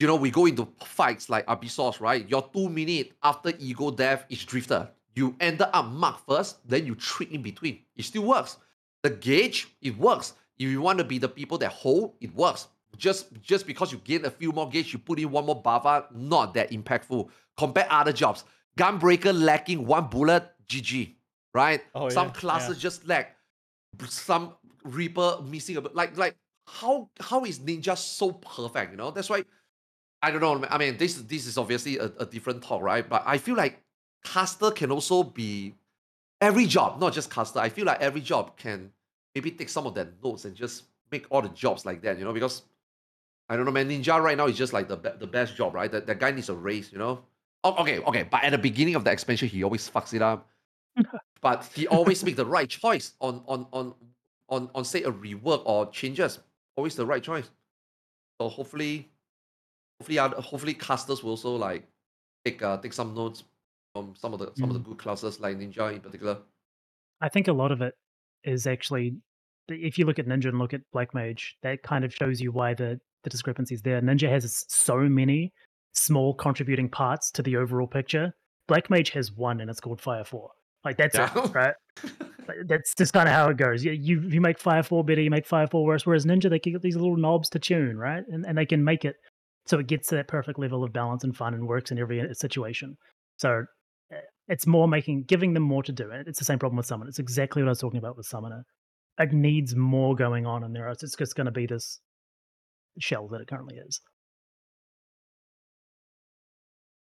[0.00, 2.26] you know we go into fights like Abyssos, right?
[2.28, 4.88] Your two minute after ego death is drifter.
[5.14, 7.80] You ended up mark first, then you trick in between.
[7.94, 8.56] It still works.
[9.02, 10.32] The gauge, it works.
[10.58, 12.68] If you want to be the people that hold, it works.
[12.96, 16.06] Just just because you gain a few more gauge, you put in one more buffer,
[16.10, 17.28] not that impactful.
[17.58, 18.44] Compare other jobs.
[18.78, 21.16] Gunbreaker lacking one bullet, GG.
[21.52, 21.82] Right?
[21.94, 23.35] Oh, Some yeah, classes just lack
[24.08, 24.54] some
[24.84, 25.94] Reaper missing a bit.
[25.94, 26.36] Like like
[26.66, 28.92] how how is Ninja so perfect?
[28.92, 29.44] You know, that's why
[30.22, 30.66] I don't know.
[30.70, 33.08] I mean, this this is obviously a, a different talk, right?
[33.08, 33.82] But I feel like
[34.24, 35.74] caster can also be
[36.40, 37.58] every job, not just caster.
[37.60, 38.92] I feel like every job can
[39.34, 42.18] maybe take some of their notes and just make all the jobs like that.
[42.18, 42.62] You know, because
[43.48, 43.88] I don't know, man.
[43.88, 45.90] Ninja right now is just like the be- the best job, right?
[45.90, 46.92] That that guy needs a raise.
[46.92, 47.22] You know.
[47.64, 48.22] Oh, okay, okay.
[48.24, 50.48] But at the beginning of the expansion, he always fucks it up.
[51.40, 53.94] but he always make the right choice on on on
[54.48, 56.38] on on say a rework or changes,
[56.76, 57.50] always the right choice.
[58.40, 59.08] So hopefully,
[60.00, 61.84] hopefully, hopefully casters will also like
[62.44, 63.44] take uh, take some notes
[63.94, 66.38] from some of the some of the good classes like Ninja in particular.
[67.20, 67.94] I think a lot of it
[68.44, 69.16] is actually,
[69.68, 72.52] if you look at Ninja and look at Black Mage, that kind of shows you
[72.52, 74.00] why the the discrepancies there.
[74.00, 75.52] Ninja has so many
[75.92, 78.32] small contributing parts to the overall picture.
[78.68, 80.50] Black Mage has one, and it's called Fire Four.
[80.86, 81.30] Like that's Yeah.
[81.36, 81.74] it, right?
[82.48, 83.84] Like, That's just kind of how it goes.
[83.84, 86.06] You, you you make Fire Four better, you make Fire Four worse.
[86.06, 88.22] Whereas Ninja, they can get these little knobs to tune, right?
[88.28, 89.16] And and they can make it
[89.66, 92.20] so it gets to that perfect level of balance and fun and works in every
[92.20, 92.94] uh, situation.
[93.38, 93.64] So
[94.14, 96.08] uh, it's more making giving them more to do.
[96.12, 97.08] And It's the same problem with Summoner.
[97.08, 98.62] It's exactly what I was talking about with Summoner.
[99.18, 100.88] It needs more going on in there.
[100.90, 101.98] It's just going to be this
[103.00, 104.00] shell that it currently is.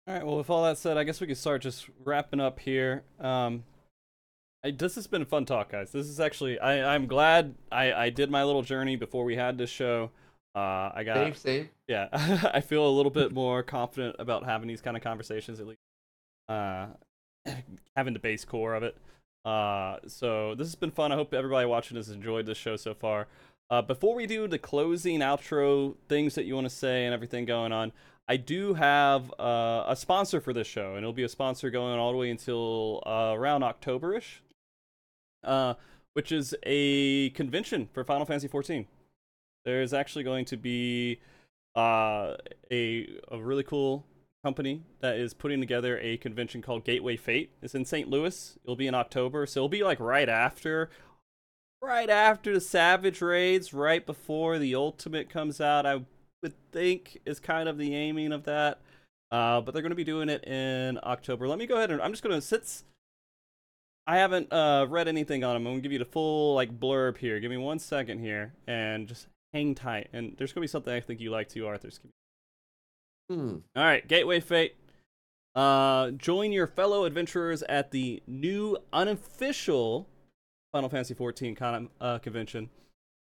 [0.06, 0.24] All right.
[0.26, 3.02] Well, with all that said, I guess we could start just wrapping up here.
[3.20, 3.64] Um,
[4.64, 5.90] I, this has been a fun talk, guys.
[5.92, 9.58] This is actually I I'm glad I I did my little journey before we had
[9.58, 10.10] this show.
[10.54, 11.16] Uh, I got
[11.88, 12.08] yeah.
[12.52, 15.80] I feel a little bit more confident about having these kind of conversations at least.
[16.48, 16.88] Uh,
[17.96, 18.96] having the base core of it.
[19.44, 21.10] Uh, so this has been fun.
[21.10, 23.26] I hope everybody watching has enjoyed this show so far.
[23.70, 27.46] Uh, before we do the closing outro things that you want to say and everything
[27.46, 27.90] going on,
[28.28, 31.92] I do have uh, a sponsor for this show, and it'll be a sponsor going
[31.94, 34.40] on all the way until uh, around Octoberish,
[35.44, 35.74] uh,
[36.14, 38.86] which is a convention for Final Fantasy XIV.
[39.64, 41.20] There's actually going to be
[41.76, 42.34] uh,
[42.70, 44.04] a a really cool
[44.44, 47.50] company that is putting together a convention called Gateway Fate.
[47.62, 48.08] It's in St.
[48.08, 48.58] Louis.
[48.64, 50.90] It'll be in October, so it'll be like right after
[51.80, 55.86] right after the Savage raids, right before the Ultimate comes out.
[55.86, 56.02] I
[56.42, 58.80] would think is kind of the aiming of that.
[59.30, 61.48] Uh, but they're going to be doing it in October.
[61.48, 62.84] Let me go ahead and I'm just going to since
[64.06, 65.66] I haven't uh, read anything on them.
[65.66, 67.38] I'm going to give you the full like blurb here.
[67.40, 70.08] Give me one second here and just hang tight.
[70.12, 71.88] And there's going to be something I think you like too, Arthur.
[71.88, 72.12] Just give me
[73.30, 73.56] Hmm.
[73.76, 74.74] all right, Gateway Fate.
[75.54, 80.08] Uh, join your fellow adventurers at the new unofficial
[80.72, 82.70] Final Fantasy XIV con- uh, convention.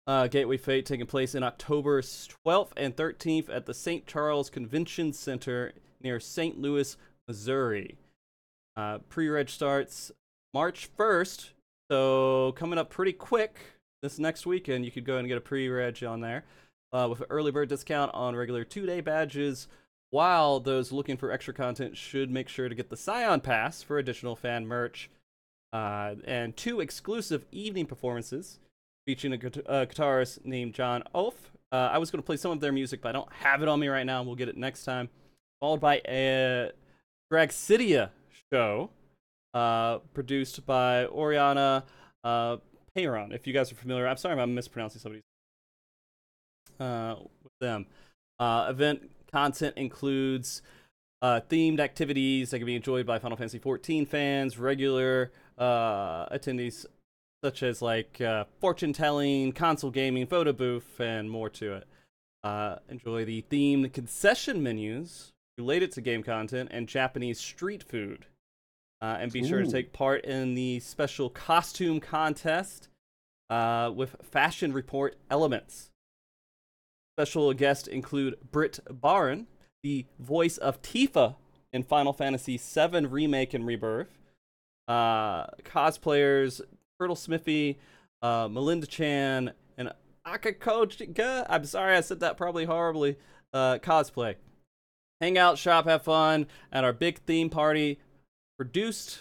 [0.06, 4.06] Uh, Gateway Fate taking place in October 12th and 13th at the St.
[4.06, 5.72] Charles Convention Center
[6.02, 6.58] near St.
[6.58, 6.96] Louis,
[7.28, 7.96] Missouri.
[8.76, 10.12] Uh, pre-reg starts
[10.52, 11.50] March 1st,
[11.90, 13.58] so coming up pretty quick
[14.02, 14.84] this next weekend.
[14.84, 16.44] You could go and get a pre-reg on there
[16.92, 19.68] uh, with an early bird discount on regular two-day badges.
[20.10, 23.96] While those looking for extra content should make sure to get the Scion Pass for
[23.98, 25.08] additional fan merch
[25.72, 28.58] uh, and two exclusive evening performances
[29.06, 31.52] featuring a, guit- uh, guitarist named John Oeth.
[31.70, 33.68] Uh, I was going to play some of their music, but I don't have it
[33.68, 34.24] on me right now.
[34.24, 35.08] We'll get it next time.
[35.60, 36.72] Followed by a
[37.32, 38.10] Dragcidia
[38.52, 38.90] show
[39.54, 41.84] uh, produced by Oriana
[42.24, 42.56] uh,
[42.96, 43.34] Peyron.
[43.34, 45.22] If you guys are familiar, I'm sorry if I'm mispronouncing somebody's
[46.78, 47.86] uh, with them.
[48.38, 50.62] Uh, event content includes
[51.22, 56.86] uh, themed activities that can be enjoyed by Final Fantasy XIV fans, regular uh, attendees
[57.44, 61.88] such as like uh, fortune telling, console gaming, photo booth, and more to it.
[62.42, 68.26] Uh, enjoy the themed concession menus related to game content and Japanese street food.
[69.02, 72.88] Uh, and be sure to take part in the special costume contest
[73.48, 75.90] uh, with fashion report elements.
[77.16, 79.46] Special guests include Britt Baron,
[79.82, 81.36] the voice of Tifa
[81.72, 84.18] in Final Fantasy VII Remake and Rebirth.
[84.86, 86.60] Uh, cosplayers
[86.98, 87.78] Turtle Smithy,
[88.22, 89.92] uh, Melinda Chan, and
[90.26, 91.46] Akakochika.
[91.48, 93.16] I'm sorry, I said that probably horribly.
[93.52, 94.36] Uh, cosplay.
[95.20, 97.98] Hang out, shop, have fun at our big theme party.
[98.60, 99.20] Produced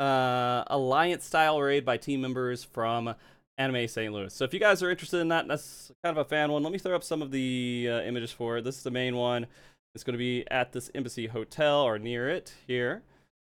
[0.00, 3.14] uh, Alliance style raid by team members from
[3.56, 4.12] Anime St.
[4.12, 4.34] Louis.
[4.34, 6.64] So if you guys are interested in that, that's kind of a fan one.
[6.64, 8.64] Let me throw up some of the uh, images for it.
[8.64, 9.46] This is the main one.
[9.94, 13.02] It's going to be at this embassy hotel or near it here.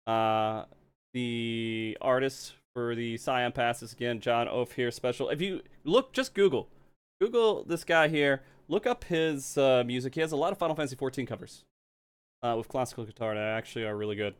[0.06, 0.64] Uh,
[1.14, 5.30] the artist for the Scion passes again, John Oeth here special.
[5.30, 6.68] If you look, just Google,
[7.18, 8.42] Google this guy here.
[8.68, 10.16] Look up his uh, music.
[10.16, 11.64] He has a lot of Final Fantasy 14 covers
[12.42, 14.34] uh, with classical guitar that actually are really good.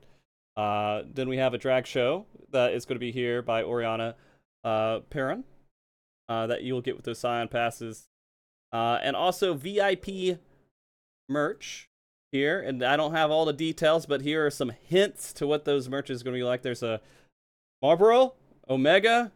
[0.61, 4.15] Uh, then we have a drag show that is going to be here by Oriana
[4.63, 5.45] uh, Perrin
[6.29, 8.09] uh, that you will get with those Scion passes,
[8.71, 10.39] uh, and also VIP
[11.31, 11.89] merch
[12.31, 12.61] here.
[12.61, 15.89] And I don't have all the details, but here are some hints to what those
[15.89, 16.61] merch is going to be like.
[16.61, 17.01] There's a
[17.81, 18.35] Marlboro,
[18.69, 19.33] Omega,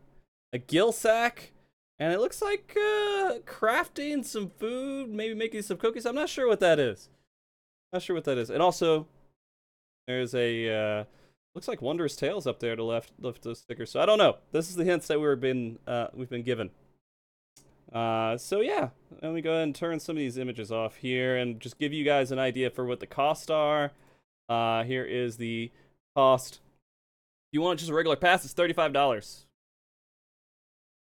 [0.53, 1.53] a gill sack,
[1.99, 6.05] and it looks like uh, crafting some food, maybe making some cookies.
[6.05, 7.09] I'm not sure what that is.
[7.95, 8.51] Not sure what that is.
[8.51, 9.07] And also,
[10.07, 10.69] there's a
[11.01, 11.05] uh,
[11.55, 13.91] looks like Wondrous Tales up there to left left those stickers.
[13.91, 14.37] So I don't know.
[14.53, 16.71] This is the hints that we've been uh, we've been given.
[17.93, 18.89] Uh, so yeah,
[19.23, 21.93] let me go ahead and turn some of these images off here and just give
[21.93, 23.93] you guys an idea for what the costs are.
[24.49, 25.71] Uh, here is the
[26.17, 26.55] cost.
[26.55, 29.47] If you want just a regular pass, it's thirty-five dollars.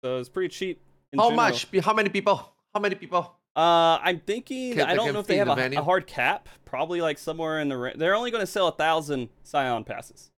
[0.03, 0.82] So it's pretty cheap.
[1.14, 1.52] in How general.
[1.52, 1.68] much?
[1.82, 2.53] How many people?
[2.74, 3.34] How many people?
[3.55, 4.73] Uh, I'm thinking.
[4.73, 6.49] Can- I don't know if they have the a, a hard cap.
[6.65, 7.93] Probably like somewhere in the.
[7.95, 10.31] They're only going to sell a thousand Scion passes.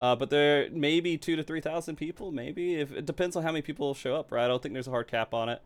[0.00, 2.32] Uh, but there maybe two to three thousand people.
[2.32, 4.30] Maybe if it depends on how many people show up.
[4.32, 4.44] Right.
[4.44, 5.62] I don't think there's a hard cap on it.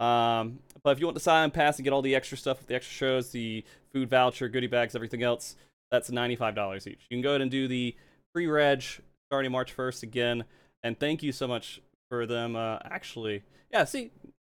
[0.00, 2.74] Um, but if you want the Scion pass and get all the extra stuff, the
[2.76, 5.56] extra shows, the food voucher, goodie bags, everything else,
[5.90, 7.00] that's ninety-five dollars each.
[7.10, 7.96] You can go ahead and do the
[8.32, 8.84] pre-reg
[9.28, 10.44] starting March first again.
[10.84, 12.54] And thank you so much for them.
[12.54, 13.42] Uh, actually,
[13.72, 13.84] yeah.
[13.84, 14.12] See,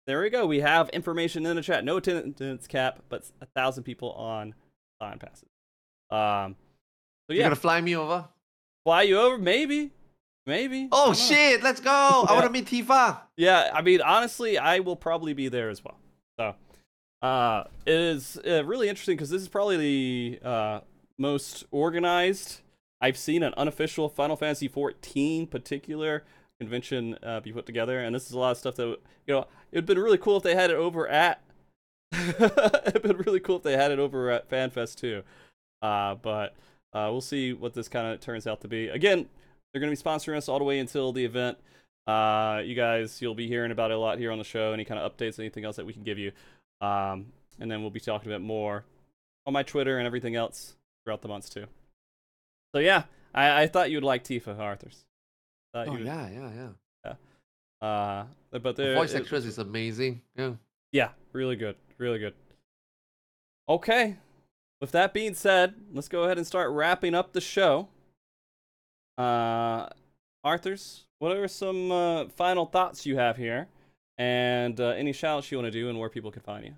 [0.08, 0.46] there we go.
[0.46, 1.84] We have information in the chat.
[1.84, 4.56] No attendance cap, but a thousand people on
[5.02, 5.50] Scion passes.
[6.10, 6.56] Um,
[7.28, 7.36] so yeah.
[7.36, 8.28] You're gonna fly me over?
[8.84, 9.92] fly you over, maybe,
[10.46, 10.88] maybe.
[10.92, 11.14] Oh don't know.
[11.14, 11.64] shit!
[11.64, 11.92] Let's go.
[12.28, 13.20] I want to meet Tifa.
[13.38, 15.98] Yeah, I mean, honestly, I will probably be there as well.
[16.40, 16.56] So,
[17.22, 20.80] uh, it is uh, really interesting because this is probably the uh,
[21.18, 22.62] most organized
[23.00, 26.24] I've seen an unofficial Final Fantasy 14 particular
[26.62, 29.48] convention uh, be put together, and this is a lot of stuff that you know
[29.72, 31.42] it'd been really cool if they had it over at.
[32.14, 35.24] it'd been really cool if they had it over at FanFest too,
[35.82, 36.54] uh, but
[36.94, 38.90] uh, we'll see what this kind of turns out to be.
[38.90, 39.28] Again,
[39.74, 41.58] they're going to be sponsoring us all the way until the event.
[42.06, 44.72] Uh, you guys, you'll be hearing about it a lot here on the show.
[44.72, 46.32] Any kind of updates, anything else that we can give you,
[46.80, 47.28] um,
[47.60, 48.84] and then we'll be talking a bit more
[49.48, 51.66] on my Twitter and everything else throughout the months too.
[52.76, 55.06] So yeah, I, I thought you'd like Tifa Arthars.
[55.74, 57.14] Thought Oh would- yeah, yeah, yeah.
[57.82, 60.22] Uh, but The voice it- actress is amazing.
[60.36, 60.54] Yeah.
[60.92, 62.36] yeah, really good, really good.
[63.68, 64.18] Okay,
[64.80, 67.88] with that being said, let's go ahead and start wrapping up the show.
[69.18, 69.88] Uh,
[70.46, 73.68] Arthars, what are some uh, final thoughts you have here,
[74.18, 76.74] and uh, any shoutouts you want to do, and where people can find you?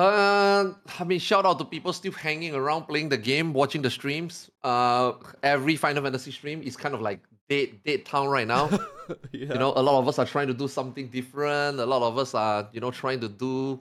[0.00, 3.90] Uh, I mean, shout out to people still hanging around playing the game, watching the
[3.90, 4.50] streams.
[4.62, 5.12] Uh,
[5.42, 8.68] every Final Fantasy stream is kind of like dead, dead town right now.
[9.32, 9.52] yeah.
[9.52, 11.78] You know, a lot of us are trying to do something different.
[11.80, 13.80] A lot of us are, you know, trying to do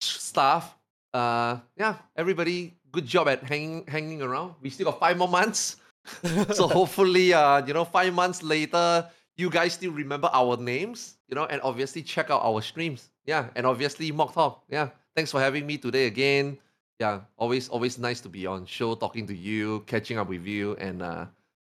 [0.00, 0.76] stuff.
[1.12, 4.54] Uh, yeah, everybody, good job at hanging, hanging around.
[4.60, 5.76] We still got five more months,
[6.52, 11.34] so hopefully, uh, you know, five months later, you guys still remember our names, you
[11.34, 13.10] know, and obviously check out our streams.
[13.24, 14.60] Yeah, and obviously MogTalk.
[14.68, 16.58] Yeah, thanks for having me today again.
[16.98, 20.74] Yeah, always, always nice to be on show, talking to you, catching up with you,
[20.76, 21.26] and uh,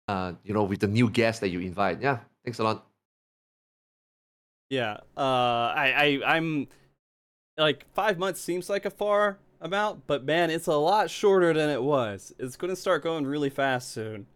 [0.10, 2.02] uh, you know, with the new guests that you invite.
[2.02, 2.86] Yeah, thanks a lot.
[4.70, 4.98] Yeah.
[5.18, 6.68] Uh, I, I, I'm
[7.58, 11.70] like five months seems like a far amount, but man, it's a lot shorter than
[11.70, 12.34] it was.
[12.40, 14.28] It's going to start going really fast soon.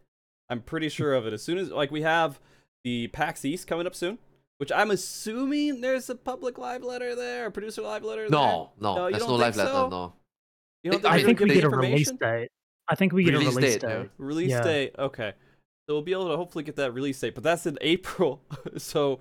[0.49, 1.33] I'm pretty sure of it.
[1.33, 2.39] As soon as like we have
[2.83, 4.17] the PAX East coming up soon,
[4.57, 8.27] which I'm assuming there's a public live letter there, a producer live letter.
[8.29, 9.77] No, no, No, you there's don't no live think letter.
[9.77, 9.89] so?
[9.89, 10.13] No.
[10.83, 12.49] You don't I I think we get a release date.
[12.89, 13.97] I think we get Release a release date, yeah.
[13.99, 14.09] date.
[14.17, 14.61] Release Yeah.
[14.63, 14.95] date.
[14.99, 15.33] Okay.
[15.87, 18.41] So we'll be able to hopefully get that release date, but that's in April.
[18.77, 19.19] so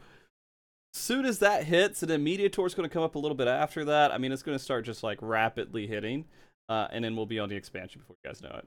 [0.95, 3.37] soon as that hits, and then Media Tour is going to come up a little
[3.37, 4.13] bit after that.
[4.13, 6.25] I mean, it's going to start just like rapidly hitting,
[6.69, 8.61] uh, and then we'll be on the expansion before you guys know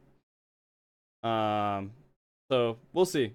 [1.23, 1.29] it.
[1.29, 1.91] Um,
[2.51, 3.33] so we'll see.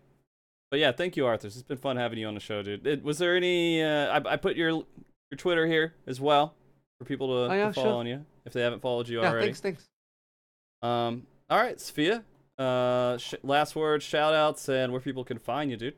[0.71, 1.49] But yeah, thank you, Arthur.
[1.49, 2.87] It's been fun having you on the show, dude.
[2.87, 3.83] It, was there any?
[3.83, 6.55] Uh, I, I put your your Twitter here as well
[6.99, 7.95] for people to, Oh, yeah, to follow sure.
[7.97, 9.47] on you if they haven't followed you Yeah, already.
[9.47, 9.85] thanks, thanks.
[10.83, 12.23] Um, all right, Sfia.
[12.61, 15.95] Uh, sh- last words, shout outs, and where people can find you, dude.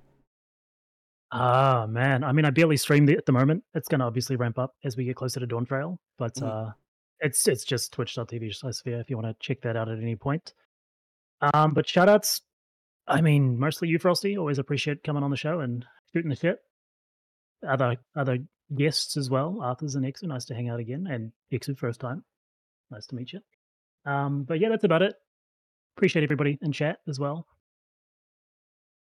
[1.32, 3.64] Ah man, I mean, I barely stream the, at the moment.
[3.74, 6.46] It's going to obviously ramp up as we get closer to Dawn Trail, but Mhm.
[6.46, 6.72] uh,
[7.20, 10.14] it's it's just twitch.tv slash Sfia if you want to check that out at any
[10.14, 10.52] point.
[11.40, 12.42] Um, but shout outs,
[13.08, 14.36] I mean, mostly you, Frosty.
[14.36, 16.58] Always appreciate coming on the show and shooting the shit.
[17.66, 18.38] Other other
[18.76, 20.24] guests as well, Arthars and Eksu.
[20.24, 22.24] Nice to hang out again, and Eksu first time.
[22.90, 23.40] Nice to meet you.
[24.04, 25.14] Um, but yeah, that's about it.
[25.96, 27.46] Appreciate everybody in chat as well.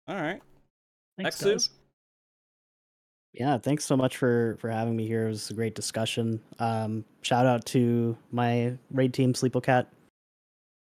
[0.06, 0.40] All right.
[1.16, 1.52] Thanks, Eksu?
[1.52, 1.70] guys.
[3.34, 5.26] Yeah, thanks so much for for having me here.
[5.26, 6.40] It was a great discussion.
[6.58, 9.86] Um, shout out to my raid team, Sleepo Cat.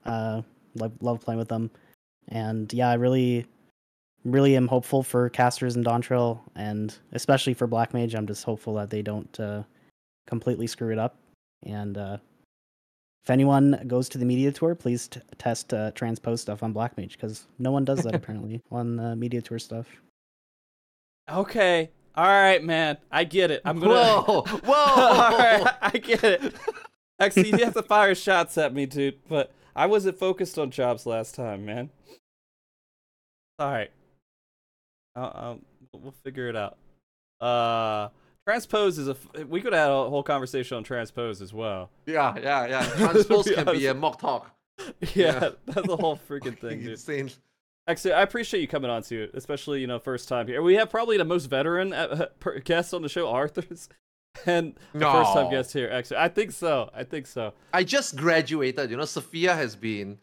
[0.05, 0.43] Uh,
[0.77, 1.71] love love playing with them,
[2.29, 3.47] and yeah, I really,
[4.25, 8.15] really am hopeful for casters and Dawntrail, and especially for Black Mage.
[8.15, 9.65] I'm just hopeful that they don't uh,
[10.27, 11.17] completely screw it up.
[11.65, 12.19] And uh,
[13.23, 16.97] if anyone goes to the media tour, please t- test uh, transpose stuff on Black
[16.97, 19.87] Mage because no one does that apparently on uh, media tour stuff.
[21.31, 21.91] Okay.
[22.15, 22.99] All right, man.
[23.11, 23.63] I get it.
[23.65, 24.23] I'm gonna.
[24.23, 24.75] Whoa, whoa!
[24.75, 26.55] All right, I get it.
[27.19, 29.19] Actually, you have to fire shots at me, dude.
[29.29, 31.91] But I wasn't focused on jobs last time, man.
[33.59, 33.91] All right.
[35.15, 35.61] I'll, I'll,
[35.93, 36.79] we'll figure it out.
[37.41, 38.09] Uh,
[38.47, 39.17] transpose is a.
[39.47, 41.91] We could have had a whole conversation on transpose as well.
[42.07, 42.83] Yeah, yeah, yeah.
[42.97, 44.45] Transpose be can be a MogTalk.
[44.79, 45.49] Yeah, Yeah.
[45.67, 46.93] that's a whole freaking thing, dude.
[46.93, 47.31] Insane.
[47.87, 50.63] Actually, I appreciate you coming on to it, especially you know first time here.
[50.63, 52.27] We have probably the most veteran uh,
[52.65, 53.89] guest on the show, Arthars,
[54.47, 55.91] and the first time guest here.
[55.91, 56.91] Actually, I think so.
[56.95, 57.53] I think so.
[57.73, 58.91] I just graduated.
[58.91, 60.19] You know, Sfia has been.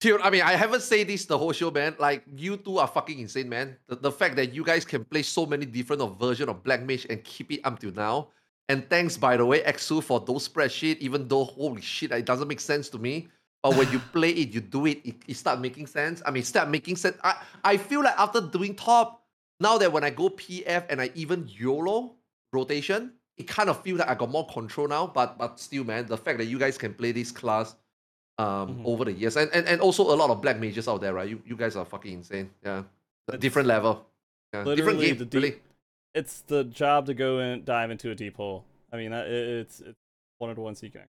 [0.00, 1.96] Dude, I mean, I haven't said this the whole show, man.
[1.98, 3.76] Like, you two are fucking insane, man.
[3.88, 6.82] The, the fact that you guys can play so many different of version of Black
[6.82, 8.28] Mage and keep it up till now.
[8.68, 12.46] And thanks, by the way, Eksu, for those spreadsheet, even though, holy shit, it doesn't
[12.46, 13.28] make sense to me.
[13.60, 16.22] But when you play it, you do it, it, it start making sense.
[16.24, 17.16] I mean, start making sense.
[17.24, 19.24] I, I feel like after doing top,
[19.58, 22.14] now that when I go PF and I even YOLO
[22.52, 25.08] rotation, it kind of feels like I got more control now.
[25.08, 27.74] But but still, man, the fact that you guys can play this class
[28.38, 28.84] um Mhm.
[28.86, 31.28] over the years, and, and and also a lot of black mages out there, right?
[31.28, 32.50] You you guys are fucking insane.
[32.64, 32.84] Yeah,
[33.28, 34.06] a different level.
[34.54, 35.16] Yeah, different game.
[35.16, 35.60] deep- really.
[36.14, 38.64] It's the job to go and dive into a deep hole.
[38.92, 39.98] I mean, it's it's
[40.38, 41.06] one the ones you can.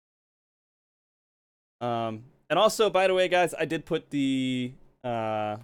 [1.82, 4.72] Um, and also, by the way, guys, I did put the
[5.04, 5.58] uh,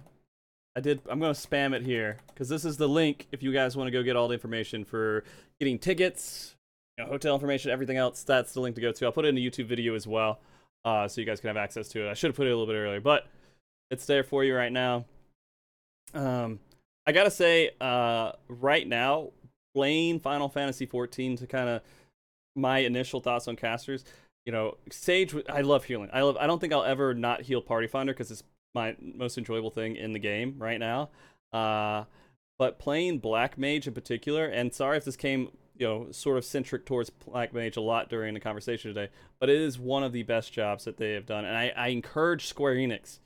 [0.76, 1.00] I did.
[1.08, 3.90] I'm gonna spam it here because this is the link if you guys want to
[3.90, 5.24] go get all the information for
[5.60, 6.54] getting tickets,
[6.96, 8.22] you know, hotel information, everything else.
[8.22, 9.04] That's the link to go to.
[9.06, 10.38] I'll put it in a YouTube video as well,
[10.84, 12.10] uh, so you guys can have access to it.
[12.10, 13.26] I should have put it a little bit earlier, but
[13.90, 15.04] it's there for you right now.
[16.12, 16.60] Um,
[17.06, 19.30] I gotta say, uh, right now,
[19.74, 21.82] playing Final Fantasy 14 to kind of
[22.56, 24.04] my initial thoughts on casters.
[24.46, 25.34] You know, Sage.
[25.48, 26.10] I love healing.
[26.12, 26.36] I love.
[26.36, 28.42] I don't think I'll ever not heal Party Finder because it's
[28.74, 31.10] my most enjoyable thing in the game right now.
[31.52, 32.04] Uh,
[32.58, 36.44] but playing Black Mage in particular, and sorry if this came, you know, sort of
[36.44, 40.12] centric towards Black Mage a lot during the conversation today, but it is one of
[40.12, 43.18] the best jobs that they have done, and I, I encourage Square Enix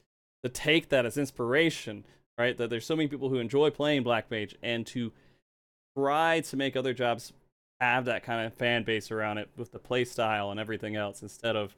[0.43, 2.05] to take that as inspiration.
[2.39, 5.13] Right, that there's so many people who enjoy playing Black Mage, and to
[5.97, 7.33] try to make other jobs
[7.81, 11.23] have that kind of fan base around it with the play style and everything else
[11.23, 11.75] instead of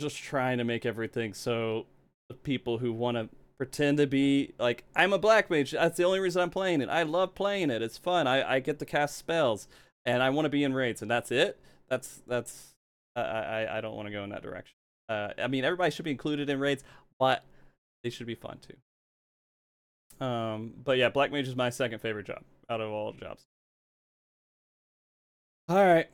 [0.00, 1.86] just trying to make everything so
[2.28, 3.28] the people who want to
[3.58, 5.72] pretend to be like I'm a black mage.
[5.72, 6.88] That's the only reason I'm playing it.
[6.88, 7.82] I love playing it.
[7.82, 8.26] It's fun.
[8.26, 9.68] I, I get to cast spells
[10.04, 11.58] and I want to be in raids and that's it?
[11.88, 12.74] That's that's
[13.14, 14.74] I I, I don't want to go in that direction.
[15.08, 16.84] Uh, I mean everybody should be included in raids
[17.18, 17.44] but
[18.02, 18.58] they should be fun
[20.18, 20.24] too.
[20.24, 23.46] Um but yeah black mage is my second favorite job out of all jobs.
[25.68, 26.08] All right.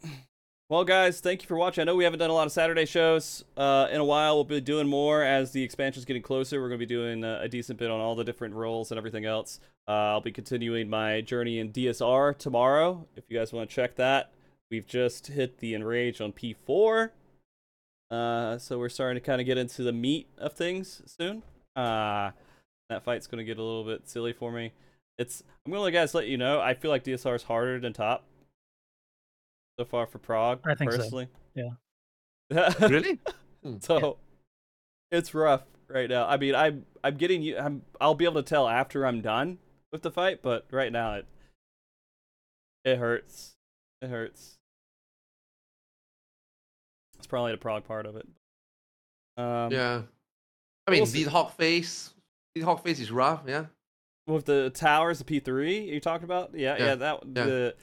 [0.72, 1.82] Well, guys, thank you for watching.
[1.82, 4.36] I know we haven't done a lot of Saturday shows uh, in a while.
[4.36, 6.62] We'll be doing more as the expansion's getting closer.
[6.62, 8.96] We're going to be doing uh, a decent bit on all the different roles and
[8.96, 9.60] everything else.
[9.86, 13.06] Uh, I'll be continuing my journey in DSR tomorrow.
[13.16, 14.32] If you guys want to check that,
[14.70, 17.10] we've just hit the Enrage on P4.
[18.10, 21.42] Uh, so we're starting to kind of get into the meat of things soon.
[21.76, 22.30] Uh,
[22.88, 24.72] that fight's going to get a little bit silly for me.
[25.18, 26.62] It's I'm going to guys let you know.
[26.62, 28.24] I feel like DSR is harder than top
[29.78, 30.60] so far for prog.
[30.64, 30.98] I think so.
[30.98, 31.28] personally.
[31.54, 31.70] Yeah.
[32.80, 33.18] Really?
[33.80, 34.18] so
[35.10, 36.26] it's rough right now.
[36.26, 37.56] I mean, I'm I'm getting you.
[37.56, 39.58] I'm I'll be able to tell after I'm done
[39.92, 41.26] with the fight, but right now it
[42.84, 43.52] it hurts.
[44.02, 44.56] It hurts.
[47.16, 48.26] It's probably the prog part of it.
[49.36, 50.02] Um, yeah.
[50.86, 51.22] I mean, we'll see.
[51.24, 52.12] Hawk face.
[52.58, 53.42] Nidhogg face is rough.
[53.46, 53.66] Yeah.
[54.26, 57.44] with the towers, the P three you talked about, yeah, yeah, Yeah, that yeah.
[57.44, 57.74] the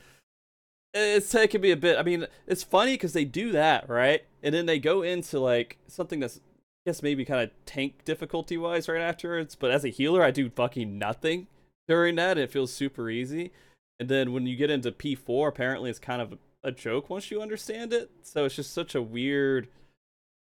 [0.93, 1.97] it's taken me a bit.
[1.97, 5.77] I mean, it's funny because they do that right, and then they go into like
[5.87, 9.55] something that's I guess maybe kind of tank difficulty wise right afterwards.
[9.55, 11.47] But as a healer, I do fucking nothing
[11.87, 12.37] during that.
[12.37, 13.51] It feels super easy.
[13.99, 17.29] And then when you get into P four, apparently it's kind of a joke once
[17.31, 18.09] you understand it.
[18.21, 19.67] So it's just such a weird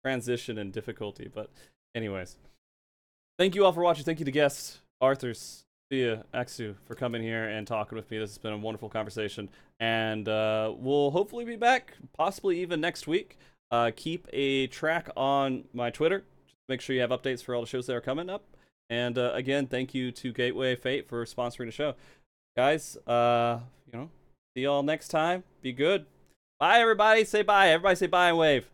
[0.05, 1.31] transition and difficulty.
[1.33, 1.51] But
[1.95, 2.37] anyways,
[3.39, 4.05] thank you all for watching.
[4.05, 8.19] Thank you to guests, Arthars, Sfia, Eksu, for coming here and talking with me.
[8.19, 9.49] This has been a wonderful conversation.
[9.79, 13.39] And uh, we'll hopefully be back, possibly even next week.
[13.71, 16.25] Uh, keep a track on my Twitter.
[16.47, 18.45] Just make sure you have updates for all the shows that are coming up.
[18.89, 21.95] And uh, again, thank you to Gateway Fate for sponsoring the show.
[22.57, 24.11] Guys, uh, you know,
[24.57, 25.45] see y'all next time.
[25.61, 26.07] Be good.
[26.59, 27.25] Bye, everybody.
[27.25, 27.71] Say bye.
[27.71, 28.71] Everybody say bye and wave.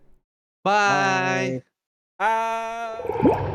[0.62, 1.62] Bye.
[2.18, 3.48] Bye.